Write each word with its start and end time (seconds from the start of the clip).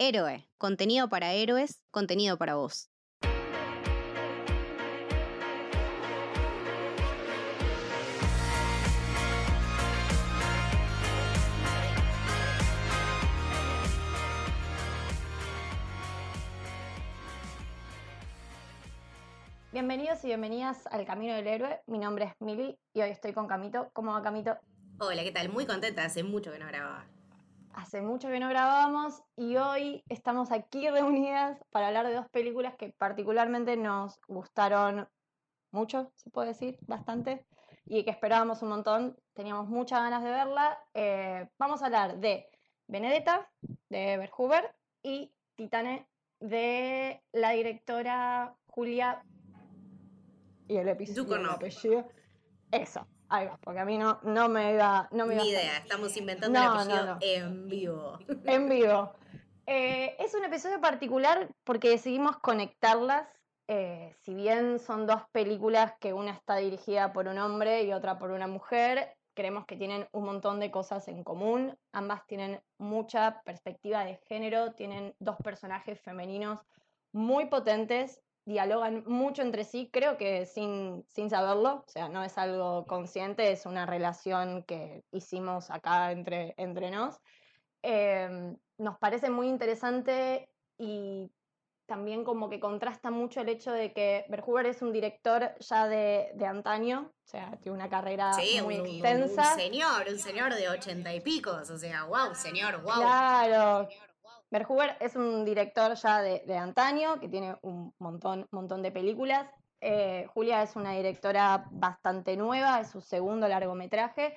Héroe, 0.00 0.48
contenido 0.58 1.08
para 1.08 1.32
héroes, 1.32 1.82
contenido 1.90 2.38
para 2.38 2.54
vos. 2.54 2.88
Bienvenidos 19.72 20.22
y 20.22 20.28
bienvenidas 20.28 20.86
al 20.86 21.04
Camino 21.06 21.34
del 21.34 21.48
Héroe. 21.48 21.80
Mi 21.88 21.98
nombre 21.98 22.26
es 22.26 22.34
Mili 22.38 22.78
y 22.94 23.02
hoy 23.02 23.10
estoy 23.10 23.32
con 23.32 23.48
Camito. 23.48 23.90
¿Cómo 23.94 24.12
va 24.12 24.22
Camito? 24.22 24.56
Hola, 25.00 25.24
¿qué 25.24 25.32
tal? 25.32 25.48
Muy 25.48 25.66
contenta, 25.66 26.04
hace 26.04 26.22
mucho 26.22 26.52
que 26.52 26.60
no 26.60 26.68
grababa. 26.68 27.04
Hace 27.78 28.02
mucho 28.02 28.26
que 28.26 28.40
no 28.40 28.48
grabábamos 28.48 29.22
y 29.36 29.56
hoy 29.56 30.02
estamos 30.08 30.50
aquí 30.50 30.90
reunidas 30.90 31.60
para 31.70 31.86
hablar 31.86 32.08
de 32.08 32.14
dos 32.14 32.28
películas 32.28 32.74
que 32.74 32.92
particularmente 32.98 33.76
nos 33.76 34.18
gustaron 34.26 35.08
mucho, 35.70 36.10
se 36.16 36.28
puede 36.30 36.48
decir, 36.48 36.76
bastante, 36.88 37.46
y 37.84 38.02
que 38.02 38.10
esperábamos 38.10 38.62
un 38.62 38.70
montón. 38.70 39.16
Teníamos 39.32 39.68
muchas 39.68 40.00
ganas 40.00 40.24
de 40.24 40.30
verla. 40.30 40.76
Eh, 40.92 41.48
vamos 41.56 41.80
a 41.80 41.86
hablar 41.86 42.18
de 42.18 42.48
Benedetta, 42.88 43.48
de 43.88 44.16
Verhuber, 44.16 44.74
y 45.00 45.32
Titane, 45.54 46.08
de 46.40 47.22
la 47.30 47.50
directora 47.50 48.56
Julia 48.66 49.22
y 50.66 50.78
el 50.78 50.88
episodio 50.88 51.38
no. 51.38 51.52
apellido. 51.52 52.08
Eso, 52.72 53.06
ahí 53.28 53.46
va, 53.46 53.58
porque 53.58 53.80
a 53.80 53.84
mí 53.84 53.98
no, 53.98 54.20
no 54.22 54.48
me 54.48 54.72
iba. 54.72 55.08
No 55.12 55.26
me 55.26 55.36
Ni 55.36 55.50
idea, 55.50 55.78
estamos 55.78 56.16
inventando 56.16 56.58
el 56.58 56.66
apellido 56.66 57.18
en 57.20 57.68
vivo. 57.68 58.18
En 58.44 58.68
vivo. 58.68 59.12
Eh, 59.66 60.16
es 60.18 60.34
un 60.34 60.44
episodio 60.44 60.80
particular 60.80 61.48
porque 61.64 61.90
decidimos 61.90 62.38
conectarlas. 62.38 63.28
Eh, 63.68 64.14
si 64.22 64.32
bien 64.32 64.78
son 64.78 65.06
dos 65.06 65.22
películas 65.30 65.92
que 66.00 66.14
una 66.14 66.32
está 66.32 66.56
dirigida 66.56 67.12
por 67.12 67.28
un 67.28 67.38
hombre 67.38 67.82
y 67.82 67.92
otra 67.92 68.18
por 68.18 68.30
una 68.30 68.46
mujer, 68.46 69.14
creemos 69.34 69.66
que 69.66 69.76
tienen 69.76 70.08
un 70.12 70.24
montón 70.24 70.58
de 70.58 70.70
cosas 70.70 71.06
en 71.08 71.22
común. 71.22 71.78
Ambas 71.92 72.26
tienen 72.26 72.62
mucha 72.78 73.42
perspectiva 73.44 74.04
de 74.04 74.16
género, 74.26 74.72
tienen 74.72 75.14
dos 75.18 75.36
personajes 75.44 76.00
femeninos 76.00 76.60
muy 77.12 77.46
potentes 77.46 78.22
dialogan 78.48 79.04
mucho 79.06 79.42
entre 79.42 79.62
sí, 79.62 79.90
creo 79.92 80.16
que 80.16 80.46
sin, 80.46 81.04
sin 81.06 81.28
saberlo, 81.28 81.84
o 81.86 81.90
sea, 81.90 82.08
no 82.08 82.24
es 82.24 82.38
algo 82.38 82.86
consciente, 82.86 83.52
es 83.52 83.66
una 83.66 83.84
relación 83.84 84.62
que 84.62 85.04
hicimos 85.12 85.70
acá 85.70 86.12
entre, 86.12 86.54
entre 86.56 86.90
nos. 86.90 87.20
Em, 87.82 88.56
nos 88.78 88.98
parece 88.98 89.28
muy 89.28 89.48
interesante 89.48 90.48
y 90.78 91.30
también 91.84 92.24
como 92.24 92.48
que 92.48 92.58
contrasta 92.58 93.10
mucho 93.10 93.42
el 93.42 93.50
hecho 93.50 93.70
de 93.70 93.92
que 93.92 94.24
Verhuber 94.28 94.66
es 94.66 94.80
un 94.80 94.92
director 94.92 95.54
ya 95.60 95.86
de, 95.86 96.30
de 96.34 96.46
antaño, 96.46 97.12
o 97.24 97.28
sea, 97.28 97.50
tiene 97.60 97.76
una 97.76 97.90
carrera 97.90 98.32
muy 98.62 98.76
extensa. 98.76 99.54
Un, 99.54 99.60
señor, 99.60 100.06
un 100.08 100.18
señor 100.18 100.54
de 100.54 100.68
ochenta 100.70 101.14
y 101.14 101.20
picos, 101.20 101.68
o 101.68 101.78
sea, 101.78 102.04
wow, 102.04 102.34
señor, 102.34 102.82
wow. 102.82 102.94
Claro, 102.94 103.88
Verhuber 104.50 104.96
es 105.00 105.14
un 105.14 105.44
director 105.44 105.94
ya 105.94 106.22
de, 106.22 106.56
antaño, 106.56 107.20
que 107.20 107.28
tiene 107.28 107.56
un 107.62 107.94
montón, 107.98 108.46
montón 108.50 108.82
de 108.82 108.90
películas. 108.90 109.46
Eh, 109.80 110.26
Julia 110.32 110.62
es 110.62 110.74
una 110.74 110.92
directora 110.92 111.66
bastante 111.70 112.36
nueva, 112.36 112.80
es 112.80 112.90
su 112.90 113.00
segundo 113.00 113.46
largometraje, 113.46 114.34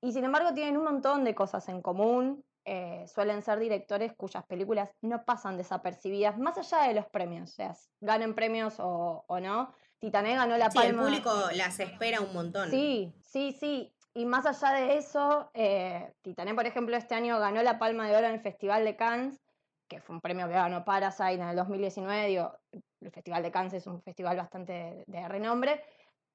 y 0.00 0.12
sin 0.12 0.24
embargo 0.24 0.52
tienen 0.54 0.76
un 0.76 0.84
montón 0.84 1.24
de 1.24 1.34
cosas 1.34 1.68
en 1.68 1.80
común. 1.80 2.44
Eh, 2.66 3.04
suelen 3.08 3.42
ser 3.42 3.58
directores 3.58 4.14
cuyas 4.14 4.44
películas 4.46 4.90
no 5.02 5.24
pasan 5.24 5.56
desapercibidas, 5.56 6.38
más 6.38 6.56
allá 6.56 6.88
de 6.88 6.94
los 6.94 7.06
premios, 7.06 7.50
o 7.50 7.54
sea, 7.54 7.74
ganen 8.00 8.34
premios 8.34 8.76
o, 8.78 9.24
no. 9.40 9.74
Titané 9.98 10.34
ganó 10.34 10.56
la 10.58 10.68
palma. 10.68 10.82
Sí, 10.82 10.88
el 10.88 11.22
público 11.22 11.50
las 11.54 11.80
espera 11.80 12.20
un 12.20 12.32
montón. 12.34 12.70
Sí, 12.70 13.14
sí, 13.22 13.56
sí. 13.58 13.94
Y 14.12 14.26
más 14.26 14.46
allá 14.46 14.74
de 14.74 14.96
eso, 14.96 15.50
eh, 15.54 16.12
Titané, 16.22 16.54
por 16.54 16.66
ejemplo, 16.66 16.96
este 16.96 17.14
año 17.14 17.38
ganó 17.38 17.62
la 17.62 17.78
Palma 17.78 18.06
de 18.06 18.16
Oro 18.16 18.26
en 18.28 18.34
el 18.34 18.40
Festival 18.40 18.84
de 18.84 18.96
Cannes 18.96 19.43
que 19.88 20.00
fue 20.00 20.14
un 20.14 20.20
premio 20.20 20.46
que 20.46 20.54
ganó 20.54 20.84
Parasite 20.84 21.34
en 21.34 21.48
el 21.48 21.56
2019, 21.56 22.26
digo, 22.26 22.52
el 22.72 23.10
Festival 23.10 23.42
de 23.42 23.50
Cannes 23.50 23.74
es 23.74 23.86
un 23.86 24.02
festival 24.02 24.36
bastante 24.36 25.04
de, 25.06 25.28
renombre, 25.28 25.82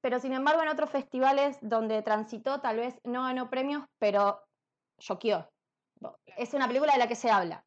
pero 0.01 0.19
sin 0.19 0.33
embargo 0.33 0.61
en 0.61 0.69
otros 0.69 0.89
festivales 0.89 1.57
donde 1.61 2.01
transitó 2.01 2.61
tal 2.61 2.77
vez 2.77 2.99
no 3.03 3.23
ganó 3.23 3.49
premios, 3.49 3.83
pero 3.97 4.43
choqueó. 4.99 5.49
Es 6.37 6.53
una 6.53 6.67
película 6.67 6.93
de 6.93 6.99
la 6.99 7.07
que 7.07 7.15
se 7.15 7.29
habla. 7.29 7.65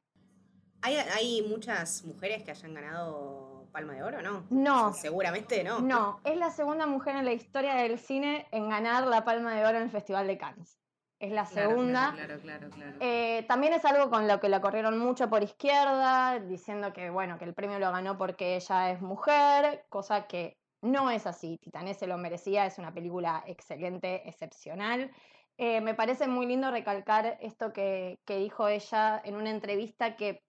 ¿Hay, 0.83 0.97
hay 0.97 1.43
muchas 1.43 2.05
mujeres 2.05 2.43
que 2.43 2.51
hayan 2.51 2.75
ganado 2.75 3.69
Palma 3.73 3.95
de 3.95 4.03
Oro, 4.03 4.23
no? 4.23 4.47
No. 4.51 4.93
Seguramente 4.93 5.63
no. 5.63 5.81
No, 5.81 6.21
es 6.25 6.37
la 6.37 6.51
segunda 6.51 6.87
mujer 6.87 7.17
en 7.17 7.25
la 7.25 7.33
historia 7.33 7.75
del 7.75 7.99
cine 7.99 8.47
en 8.51 8.69
ganar 8.69 9.07
la 9.07 9.25
Palma 9.25 9.55
de 9.55 9.65
Oro 9.65 9.79
en 9.79 9.85
el 9.85 9.91
Festival 9.91 10.27
de 10.27 10.39
Cannes 10.39 10.82
es 11.23 11.31
la 11.31 11.47
segunda. 11.47 12.13
Claro, 12.15 12.41
claro, 12.41 12.69
claro, 12.71 12.97
eh, 12.99 13.45
también 13.47 13.73
es 13.73 13.85
algo 13.85 14.11
con 14.11 14.27
lo 14.27 14.41
que 14.41 14.49
la 14.49 14.61
corrieron 14.61 14.99
mucho 14.99 15.31
por 15.31 15.45
izquierda, 15.45 16.41
diciendo 16.41 16.93
que, 16.93 17.11
bueno, 17.11 17.39
que 17.39 17.45
el 17.45 17.55
premio 17.55 17.79
lo 17.79 17.93
ganó 17.93 18.19
porque 18.19 18.57
ella 18.57 18.91
es 18.91 19.01
mujer, 19.01 19.87
cosa 19.89 20.27
que 20.27 20.59
no 20.81 21.11
es 21.11 21.29
así. 21.29 21.59
Titané 21.59 21.95
se 21.95 22.09
lo 22.09 22.19
merecía, 22.19 22.67
es 22.67 22.79
una 22.79 22.93
película 22.93 23.45
excelente, 23.47 24.29
excepcional. 24.29 25.13
Eh, 25.59 25.81
me 25.81 25.95
parece 25.95 26.27
muy 26.27 26.45
lindo 26.45 26.73
recalcar 26.73 27.39
esto 27.41 27.73
que, 27.73 28.19
dijo 28.27 28.67
ella 28.67 29.23
en 29.25 29.37
una 29.37 29.51
entrevista 29.51 30.17
que 30.17 30.43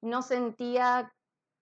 no 0.00 0.22
sentía 0.22 1.12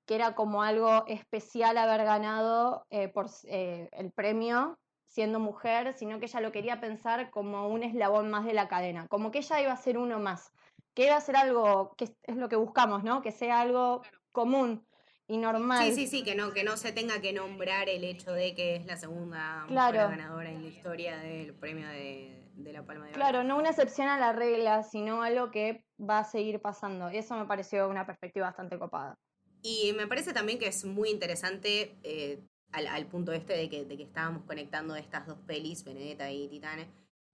que 0.07 0.15
era 0.15 0.37
como 0.37 0.63
algo 0.63 1.05
especial 1.09 1.79
haber 1.79 2.05
ganado 2.05 2.87
eh, 2.91 3.09
por 3.09 3.27
el 3.45 4.13
premio, 4.13 4.79
siendo 5.13 5.39
mujer, 5.39 5.93
sino 5.93 6.19
que 6.19 6.25
ella 6.25 6.41
lo 6.41 6.53
quería 6.53 6.81
pensar 6.81 7.31
como 7.31 7.69
un 7.69 7.83
eslabón 7.83 8.31
más 8.31 8.47
de 8.47 8.55
la 8.55 8.67
cadena, 8.67 9.07
como 9.09 9.31
que 9.31 9.39
ella 9.39 9.61
iba 9.61 9.73
a 9.73 9.77
ser 9.77 9.99
uno 9.99 10.19
más, 10.19 10.53
que 10.95 11.05
iba 11.05 11.17
a 11.17 11.21
ser 11.21 11.37
algo 11.37 11.95
que 11.99 12.17
es 12.23 12.37
lo 12.37 12.49
que 12.49 12.57
buscamos, 12.57 13.05
¿no? 13.05 13.21
Que 13.21 13.31
sea 13.31 13.61
algo 13.61 14.03
común 14.33 14.87
y 15.27 15.37
normal. 15.37 15.85
Sí, 15.85 15.95
sí, 15.95 16.07
sí, 16.07 16.25
que 16.25 16.35
no, 16.35 16.55
que 16.55 16.65
no 16.65 16.79
se 16.79 16.93
tenga 16.93 17.21
que 17.21 17.35
nombrar 17.35 17.91
el 17.91 18.05
hecho 18.05 18.33
de 18.33 18.55
que 18.55 18.77
es 18.77 18.87
la 18.87 18.97
segunda 18.97 19.67
ganadora 19.69 20.51
en 20.51 20.63
la 20.63 20.69
historia 20.69 21.19
del 21.19 21.53
premio 21.55 21.87
de, 21.89 22.73
la 22.73 22.83
Palma 22.87 23.05
de 23.05 23.11
Oro. 23.11 23.19
Claro, 23.19 23.45
no 23.45 23.59
una 23.59 23.69
excepción 23.69 24.09
a 24.09 24.19
la 24.19 24.33
regla, 24.33 24.83
sino 24.83 25.23
algo 25.23 25.51
que 25.51 25.85
va 26.01 26.21
a 26.21 26.25
seguir 26.25 26.59
pasando. 26.63 27.11
Y 27.11 27.19
eso 27.19 27.37
me 27.37 27.45
pareció 27.45 27.87
una 27.91 28.07
perspectiva 28.07 28.47
bastante 28.47 28.79
copada. 28.79 29.19
Y 29.61 29.93
me 29.93 30.07
parece 30.07 30.33
también 30.33 30.59
que 30.59 30.69
es 30.69 30.87
muy 30.87 31.11
interesante 31.11 31.99
eh, 32.03 32.43
al, 32.73 33.07
punto 33.07 33.33
este 33.33 33.55
de 33.55 33.69
que, 33.69 33.85
de 33.85 33.97
que, 33.97 34.03
estábamos 34.03 34.45
conectando 34.45 34.97
estas 34.97 35.27
dos 35.27 35.39
pelis, 35.47 35.85
Benedetta 35.85 36.31
y 36.31 36.49
Titane, 36.49 36.89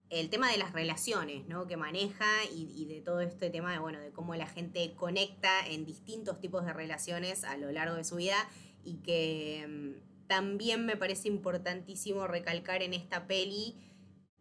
el 0.09 0.29
tema 0.29 0.51
de 0.51 0.57
las 0.57 0.73
relaciones, 0.73 1.47
¿no? 1.47 1.67
Que 1.67 1.77
maneja 1.77 2.25
y, 2.53 2.85
de 2.85 3.01
todo 3.01 3.21
este 3.21 3.49
tema 3.49 3.71
de, 3.71 3.79
bueno, 3.79 3.99
de 3.99 4.11
cómo 4.11 4.35
la 4.35 4.47
gente 4.47 4.93
conecta 4.95 5.67
en 5.67 5.85
distintos 5.85 6.39
tipos 6.39 6.65
de 6.65 6.73
relaciones 6.73 7.43
a 7.43 7.57
lo 7.57 7.71
largo 7.71 7.95
de 7.95 8.03
su 8.03 8.15
vida 8.15 8.49
y 8.83 8.95
que 8.97 9.65
mm, 9.67 10.27
también 10.27 10.85
me 10.85 10.97
parece 10.97 11.27
importantísimo 11.27 12.27
recalcar 12.27 12.81
en 12.81 12.93
esta 12.93 13.27
peli 13.27 13.75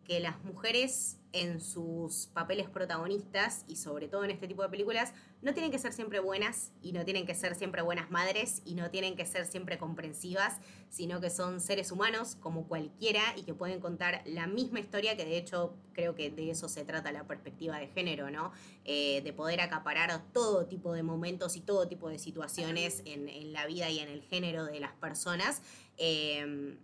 que 0.08 0.20
las 0.20 0.42
mujeres 0.42 1.18
en 1.32 1.60
sus 1.60 2.28
papeles 2.28 2.70
protagonistas 2.70 3.64
y 3.68 3.76
sobre 3.76 4.08
todo 4.08 4.24
en 4.24 4.30
este 4.30 4.48
tipo 4.48 4.62
de 4.62 4.70
películas 4.70 5.12
no 5.42 5.52
tienen 5.52 5.70
que 5.70 5.78
ser 5.78 5.92
siempre 5.92 6.18
buenas 6.18 6.72
y 6.80 6.92
no 6.92 7.04
tienen 7.04 7.26
que 7.26 7.34
ser 7.34 7.54
siempre 7.54 7.82
buenas 7.82 8.10
madres 8.10 8.62
y 8.64 8.74
no 8.74 8.90
tienen 8.90 9.16
que 9.16 9.26
ser 9.26 9.44
siempre 9.44 9.76
comprensivas, 9.76 10.60
sino 10.88 11.20
que 11.20 11.28
son 11.28 11.60
seres 11.60 11.92
humanos 11.92 12.38
como 12.40 12.66
cualquiera 12.66 13.20
y 13.36 13.42
que 13.42 13.52
pueden 13.52 13.80
contar 13.80 14.22
la 14.24 14.46
misma 14.46 14.80
historia 14.80 15.14
que 15.14 15.26
de 15.26 15.36
hecho 15.36 15.76
creo 15.92 16.14
que 16.14 16.30
de 16.30 16.50
eso 16.50 16.70
se 16.70 16.86
trata 16.86 17.12
la 17.12 17.26
perspectiva 17.26 17.78
de 17.78 17.88
género, 17.88 18.30
¿no? 18.30 18.52
Eh, 18.86 19.20
de 19.20 19.32
poder 19.34 19.60
acaparar 19.60 20.22
todo 20.32 20.64
tipo 20.64 20.94
de 20.94 21.02
momentos 21.02 21.54
y 21.56 21.60
todo 21.60 21.86
tipo 21.86 22.08
de 22.08 22.18
situaciones 22.18 23.02
en, 23.04 23.52
la 23.52 23.66
vida 23.66 23.90
y 23.90 23.98
en 23.98 24.08
el 24.08 24.22
género 24.22 24.64
de 24.64 24.80
las 24.80 24.92
personas. 24.94 25.60
Eh, 25.98 26.78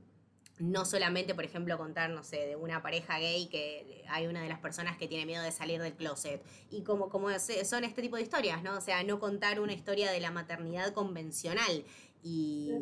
no 0.58 0.84
solamente, 0.84 1.34
por 1.34 1.44
ejemplo, 1.44 1.76
contar, 1.76 2.10
no 2.10 2.22
sé, 2.22 2.46
de 2.46 2.56
una 2.56 2.82
pareja 2.82 3.18
gay 3.18 3.48
que 3.48 4.04
hay 4.08 4.26
una 4.26 4.42
de 4.42 4.48
las 4.48 4.60
personas 4.60 4.96
que 4.96 5.08
tiene 5.08 5.26
miedo 5.26 5.42
de 5.42 5.50
salir 5.50 5.82
del 5.82 5.94
closet. 5.94 6.42
Y 6.70 6.82
como, 6.82 7.08
como 7.08 7.28
son 7.38 7.84
este 7.84 8.02
tipo 8.02 8.16
de 8.16 8.22
historias, 8.22 8.62
¿no? 8.62 8.76
O 8.76 8.80
sea, 8.80 9.02
no 9.02 9.18
contar 9.18 9.60
una 9.60 9.72
historia 9.72 10.12
de 10.12 10.20
la 10.20 10.30
maternidad 10.30 10.92
convencional 10.92 11.84
y 12.22 12.72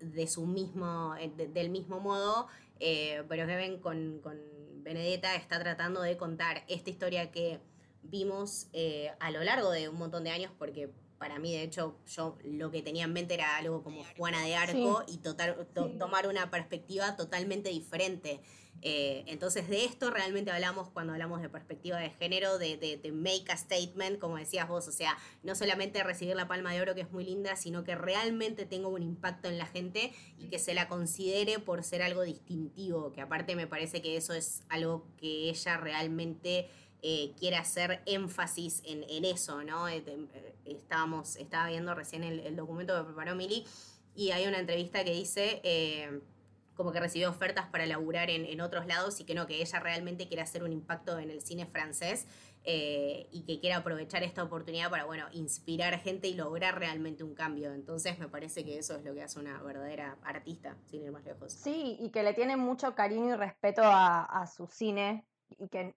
de 0.00 0.26
su 0.26 0.46
mismo, 0.46 1.14
eh, 1.16 1.30
del 1.30 1.70
mismo 1.70 2.00
modo, 2.00 2.48
eh, 2.80 3.22
pero 3.28 3.46
que 3.46 3.56
ven 3.56 3.78
con, 3.78 4.20
con 4.20 4.38
Benedetta 4.82 5.34
está 5.34 5.58
tratando 5.60 6.00
de 6.00 6.16
contar 6.16 6.64
esta 6.66 6.90
historia 6.90 7.30
que 7.30 7.60
vimos 8.02 8.68
eh, 8.72 9.12
a 9.20 9.30
lo 9.30 9.44
largo 9.44 9.70
de 9.70 9.88
un 9.88 9.96
montón 9.96 10.24
de 10.24 10.30
años, 10.30 10.50
porque 10.58 10.90
para 11.18 11.38
mí, 11.38 11.52
de 11.52 11.62
hecho, 11.62 11.96
yo 12.06 12.38
lo 12.44 12.70
que 12.70 12.82
tenía 12.82 13.04
en 13.04 13.12
mente 13.12 13.34
era 13.34 13.56
algo 13.56 13.82
como 13.82 14.04
Juana 14.16 14.44
de 14.44 14.54
Arco 14.54 15.04
y 15.08 15.18
total, 15.18 15.66
tomar 15.98 16.28
una 16.28 16.50
perspectiva 16.50 17.16
totalmente 17.16 17.70
diferente. 17.70 18.40
Eh, 18.80 19.24
entonces 19.26 19.68
de 19.68 19.84
esto 19.84 20.10
realmente 20.10 20.52
hablamos 20.52 20.88
cuando 20.90 21.12
hablamos 21.12 21.42
de 21.42 21.48
perspectiva 21.48 21.98
de 21.98 22.10
género, 22.10 22.58
de, 22.58 22.76
de, 22.76 23.12
make 23.12 23.50
a 23.50 23.56
statement, 23.56 24.20
como 24.20 24.36
decías 24.36 24.68
vos, 24.68 24.86
o 24.86 24.92
sea, 24.92 25.18
no 25.42 25.56
solamente 25.56 26.04
recibir 26.04 26.36
la 26.36 26.46
palma 26.46 26.72
de 26.72 26.80
oro 26.80 26.94
que 26.94 27.00
es 27.00 27.10
muy 27.10 27.24
linda, 27.24 27.56
sino 27.56 27.82
que 27.82 27.96
realmente 27.96 28.66
tenga 28.66 28.86
un 28.86 29.02
impacto 29.02 29.48
en 29.48 29.58
la 29.58 29.66
gente 29.66 30.12
y 30.38 30.48
que 30.48 30.60
se 30.60 30.74
la 30.74 30.86
considere 30.88 31.58
por 31.58 31.82
ser 31.82 32.02
algo 32.02 32.22
distintivo, 32.22 33.12
que 33.12 33.20
aparte 33.20 33.56
me 33.56 33.66
parece 33.66 34.00
que 34.00 34.16
eso 34.16 34.32
es 34.32 34.62
algo 34.68 35.08
que 35.16 35.50
ella 35.50 35.76
realmente 35.78 36.70
eh, 37.02 37.32
quiere 37.38 37.56
hacer 37.56 38.02
énfasis 38.06 38.82
en, 38.84 39.24
eso, 39.24 39.62
¿no? 39.62 39.88
Eh, 39.88 40.02
estábamos, 40.64 41.36
estaba 41.36 41.68
viendo 41.68 41.94
recién 41.94 42.24
el, 42.24 42.56
documento 42.56 42.96
que 42.96 43.04
preparó 43.04 43.34
Mili 43.34 43.64
y 44.14 44.30
hay 44.30 44.46
una 44.46 44.58
entrevista 44.58 45.04
que 45.04 45.12
dice 45.12 45.62
como 46.78 46.92
que 46.92 47.00
recibió 47.00 47.28
ofertas 47.28 47.66
para 47.66 47.86
laburar 47.86 48.30
en, 48.30 48.60
otros 48.60 48.86
lados 48.86 49.18
y 49.18 49.24
que 49.24 49.34
no, 49.34 49.48
que 49.48 49.60
ella 49.60 49.80
realmente 49.80 50.28
quiere 50.28 50.42
hacer 50.42 50.62
un 50.62 50.72
impacto 50.72 51.18
en 51.18 51.28
el 51.28 51.42
cine 51.42 51.66
francés 51.66 52.24
eh, 52.62 53.26
y 53.32 53.42
que 53.42 53.58
quiere 53.58 53.74
aprovechar 53.74 54.22
esta 54.22 54.44
oportunidad 54.44 54.88
para, 54.88 55.04
bueno, 55.04 55.26
inspirar 55.32 55.98
gente 55.98 56.28
y 56.28 56.34
lograr 56.34 56.78
realmente 56.78 57.24
un 57.24 57.34
cambio. 57.34 57.72
Entonces 57.72 58.20
me 58.20 58.28
parece 58.28 58.64
que 58.64 58.78
eso 58.78 58.94
es 58.94 59.04
lo 59.04 59.12
que 59.12 59.24
hace 59.24 59.40
una 59.40 59.60
verdadera 59.60 60.18
artista, 60.22 60.76
sin 60.86 61.02
ir 61.02 61.10
más 61.10 61.24
lejos. 61.24 61.52
Sí, 61.52 61.96
y 61.98 62.10
que 62.10 62.22
le 62.22 62.32
tiene 62.32 62.56
mucho 62.56 62.94
cariño 62.94 63.34
y 63.34 63.36
respeto 63.36 63.82
a, 63.84 64.46
su 64.46 64.68
cine 64.68 65.26
y 65.58 65.66
que 65.66 65.96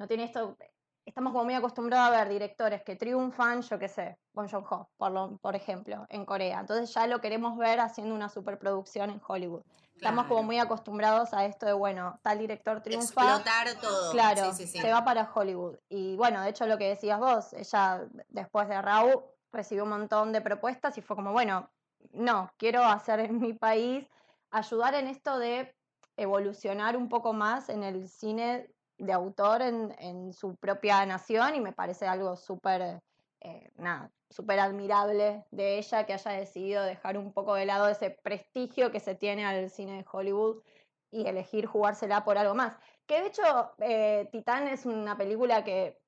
no 0.00 0.08
tiene 0.08 0.24
esto... 0.24 0.56
Estamos 1.04 1.32
como 1.32 1.44
muy 1.44 1.54
acostumbrados 1.54 2.08
a 2.08 2.18
ver 2.18 2.28
directores 2.28 2.82
que 2.82 2.94
triunfan, 2.94 3.62
yo 3.62 3.78
qué 3.78 3.88
sé, 3.88 4.18
Bong 4.32 4.48
Joon-ho, 4.48 4.88
por, 4.96 5.38
por 5.40 5.56
ejemplo, 5.56 6.06
en 6.08 6.24
Corea. 6.24 6.60
Entonces 6.60 6.92
ya 6.94 7.06
lo 7.06 7.20
queremos 7.20 7.56
ver 7.56 7.80
haciendo 7.80 8.14
una 8.14 8.28
superproducción 8.28 9.10
en 9.10 9.20
Hollywood. 9.26 9.62
Estamos 9.94 10.26
como 10.26 10.42
muy 10.42 10.58
acostumbrados 10.58 11.34
a 11.34 11.46
esto 11.46 11.66
de, 11.66 11.72
bueno, 11.72 12.18
tal 12.22 12.38
director 12.38 12.80
triunfa. 12.80 13.36
Explotar 13.36 13.74
todo. 13.80 14.12
Claro, 14.12 14.52
se 14.52 14.92
va 14.92 15.04
para 15.04 15.30
Hollywood. 15.34 15.78
Y 15.88 16.16
bueno, 16.16 16.42
de 16.42 16.50
hecho 16.50 16.66
lo 16.66 16.78
que 16.78 16.88
decías 16.88 17.18
vos, 17.18 17.52
ella 17.54 18.06
después 18.28 18.68
de 18.68 18.80
Raúl 18.80 19.24
recibió 19.52 19.84
un 19.84 19.90
montón 19.90 20.32
de 20.32 20.42
propuestas 20.42 20.96
y 20.96 21.02
fue 21.02 21.16
como, 21.16 21.32
bueno, 21.32 21.70
no, 22.12 22.50
quiero 22.56 22.84
hacer 22.84 23.20
en 23.20 23.40
mi 23.40 23.52
país, 23.54 24.06
ayudar 24.50 24.94
en 24.94 25.08
esto 25.08 25.38
de 25.38 25.74
evolucionar 26.16 26.96
un 26.96 27.08
poco 27.08 27.32
más 27.32 27.68
en 27.68 27.82
el 27.82 28.08
cine 28.08 28.70
de 29.00 29.12
autor 29.12 29.62
en, 29.62 29.94
en 29.98 30.32
su 30.32 30.56
propia 30.56 31.04
nación 31.06 31.54
y 31.54 31.60
me 31.60 31.72
parece 31.72 32.06
algo 32.06 32.36
súper, 32.36 33.00
eh, 33.40 33.70
nada, 33.76 34.10
súper 34.28 34.60
admirable 34.60 35.44
de 35.50 35.78
ella 35.78 36.04
que 36.06 36.12
haya 36.12 36.32
decidido 36.32 36.84
dejar 36.84 37.18
un 37.18 37.32
poco 37.32 37.54
de 37.54 37.66
lado 37.66 37.88
ese 37.88 38.10
prestigio 38.10 38.92
que 38.92 39.00
se 39.00 39.14
tiene 39.14 39.44
al 39.44 39.70
cine 39.70 39.96
de 39.96 40.06
Hollywood 40.10 40.62
y 41.10 41.26
elegir 41.26 41.66
jugársela 41.66 42.24
por 42.24 42.38
algo 42.38 42.54
más. 42.54 42.78
Que 43.06 43.20
de 43.20 43.26
hecho, 43.28 43.72
eh, 43.78 44.28
Titán 44.30 44.68
es 44.68 44.86
una 44.86 45.16
película 45.16 45.64
que 45.64 45.98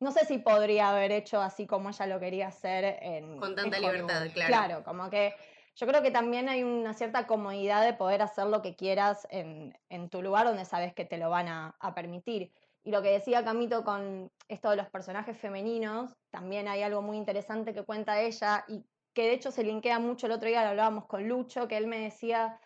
no 0.00 0.12
sé 0.12 0.24
si 0.26 0.38
podría 0.38 0.90
haber 0.90 1.10
hecho 1.10 1.40
así 1.40 1.66
como 1.66 1.88
ella 1.88 2.06
lo 2.06 2.20
quería 2.20 2.48
hacer 2.48 2.98
en. 3.00 3.40
Con 3.40 3.56
tanta 3.56 3.80
libertad, 3.80 4.26
claro. 4.32 4.48
Claro, 4.48 4.84
como 4.84 5.10
que 5.10 5.34
yo 5.78 5.86
creo 5.86 6.02
que 6.02 6.10
también 6.10 6.48
hay 6.48 6.64
una 6.64 6.92
cierta 6.92 7.28
comodidad 7.28 7.84
de 7.84 7.92
poder 7.92 8.20
hacer 8.20 8.46
lo 8.46 8.62
que 8.62 8.74
quieras 8.74 9.28
en, 9.30 9.72
tu 10.10 10.22
lugar 10.22 10.44
donde 10.44 10.64
sabes 10.64 10.92
que 10.92 11.04
te 11.04 11.18
lo 11.18 11.30
van 11.30 11.46
a, 11.46 11.76
a 11.78 11.94
permitir. 11.94 12.52
Y 12.82 12.90
lo 12.90 13.00
que 13.00 13.12
decía 13.12 13.44
Camito 13.44 13.84
con 13.84 14.32
esto 14.48 14.70
de 14.70 14.76
los 14.76 14.88
personajes 14.88 15.38
femeninos, 15.38 16.16
también 16.30 16.66
hay 16.66 16.82
algo 16.82 17.00
muy 17.00 17.16
interesante 17.16 17.74
que 17.74 17.84
cuenta 17.84 18.20
ella 18.20 18.64
y 18.66 18.84
que 19.14 19.22
de 19.22 19.32
hecho 19.34 19.52
se 19.52 19.62
linkea 19.62 20.00
mucho, 20.00 20.26
el 20.26 20.32
otro 20.32 20.48
día 20.48 20.64
lo 20.64 20.70
hablábamos 20.70 21.06
con 21.06 21.28
Lucho, 21.28 21.68
que 21.68 21.76
él 21.76 21.86
me 21.86 22.00
decía, 22.00 22.58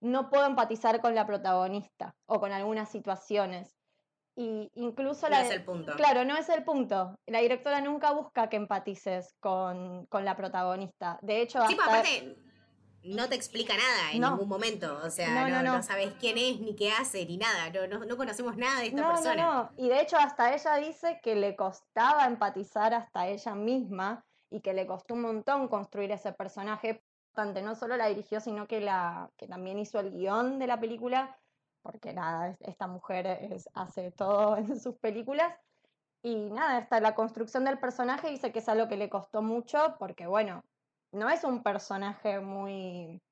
no 0.00 0.30
puedo 0.30 0.46
empatizar 0.46 1.00
con 1.00 1.14
la 1.14 1.26
protagonista 1.26 2.14
o 2.26 2.38
con 2.38 2.52
algunas 2.52 2.90
situaciones. 2.90 3.76
Y 4.36 4.70
incluso 4.74 5.28
no 5.28 5.36
es 5.36 5.50
el 5.50 5.64
punto. 5.64 5.92
Claro, 5.96 6.24
no 6.24 6.36
es 6.36 6.48
el 6.48 6.64
punto. 6.64 7.16
La 7.26 7.40
directora 7.40 7.80
nunca 7.80 8.12
busca 8.12 8.48
que 8.48 8.56
empatices 8.56 9.34
con, 9.40 10.06
con 10.06 10.24
la 10.24 10.36
protagonista. 10.36 11.18
De 11.22 11.42
hecho, 11.42 11.66
sí, 11.66 11.76
hasta 11.78 12.02
no 13.04 13.28
te 13.28 13.34
explica 13.34 13.74
nada 13.74 14.12
en 14.12 14.20
ningún 14.20 14.48
momento. 14.48 15.00
O 15.02 15.10
sea, 15.10 15.48
no, 15.48 15.62
no, 15.62 15.82
sabes 15.82 16.14
quién 16.20 16.38
es, 16.38 16.60
ni 16.60 16.74
qué 16.74 16.92
hace, 16.92 17.24
ni 17.26 17.36
nada. 17.36 17.70
No, 17.88 18.16
conocemos 18.16 18.56
nada 18.56 18.80
de 18.80 18.88
esta 18.88 19.08
persona. 19.08 19.44
No, 19.44 19.62
no, 19.64 19.70
Y 19.76 19.88
de 19.88 20.00
hecho, 20.00 20.16
hasta 20.16 20.54
ella 20.54 20.76
dice 20.76 21.20
que 21.22 21.34
le 21.34 21.56
costaba 21.56 22.26
empatizar 22.26 22.94
hasta 22.94 23.26
ella 23.26 23.54
misma 23.54 24.24
y 24.50 24.60
que 24.60 24.74
le 24.74 24.86
costó 24.86 25.14
un 25.14 25.22
montón 25.22 25.68
construir 25.68 26.12
ese 26.12 26.32
personaje. 26.32 27.02
No 27.34 27.74
solo 27.74 27.96
la 27.96 28.08
dirigió, 28.08 28.40
sino 28.40 28.68
que, 28.68 28.80
la, 28.80 29.30
que 29.38 29.48
también 29.48 29.78
hizo 29.78 29.98
el 29.98 30.10
guion 30.10 30.58
de 30.58 30.66
la 30.66 30.78
película, 30.78 31.38
porque 31.80 32.12
nada, 32.12 32.54
esta 32.60 32.86
mujer 32.86 33.56
hace 33.74 34.10
todo 34.12 34.56
en 34.58 34.78
sus 34.78 34.96
películas. 34.96 35.54
Y 36.22 36.36
nada, 36.36 36.76
hasta 36.76 37.00
la 37.00 37.14
construcción 37.14 37.64
del 37.64 37.78
personaje 37.78 38.30
dice 38.30 38.52
que 38.52 38.60
es 38.60 38.68
algo 38.68 38.86
que 38.86 38.96
le 38.96 39.08
costó 39.08 39.42
mucho, 39.42 39.96
porque 39.98 40.26
bueno, 40.26 40.62
no 41.12 41.28
es 41.28 41.44
un 41.44 41.62
personaje 41.62 42.40
muy, 42.40 43.22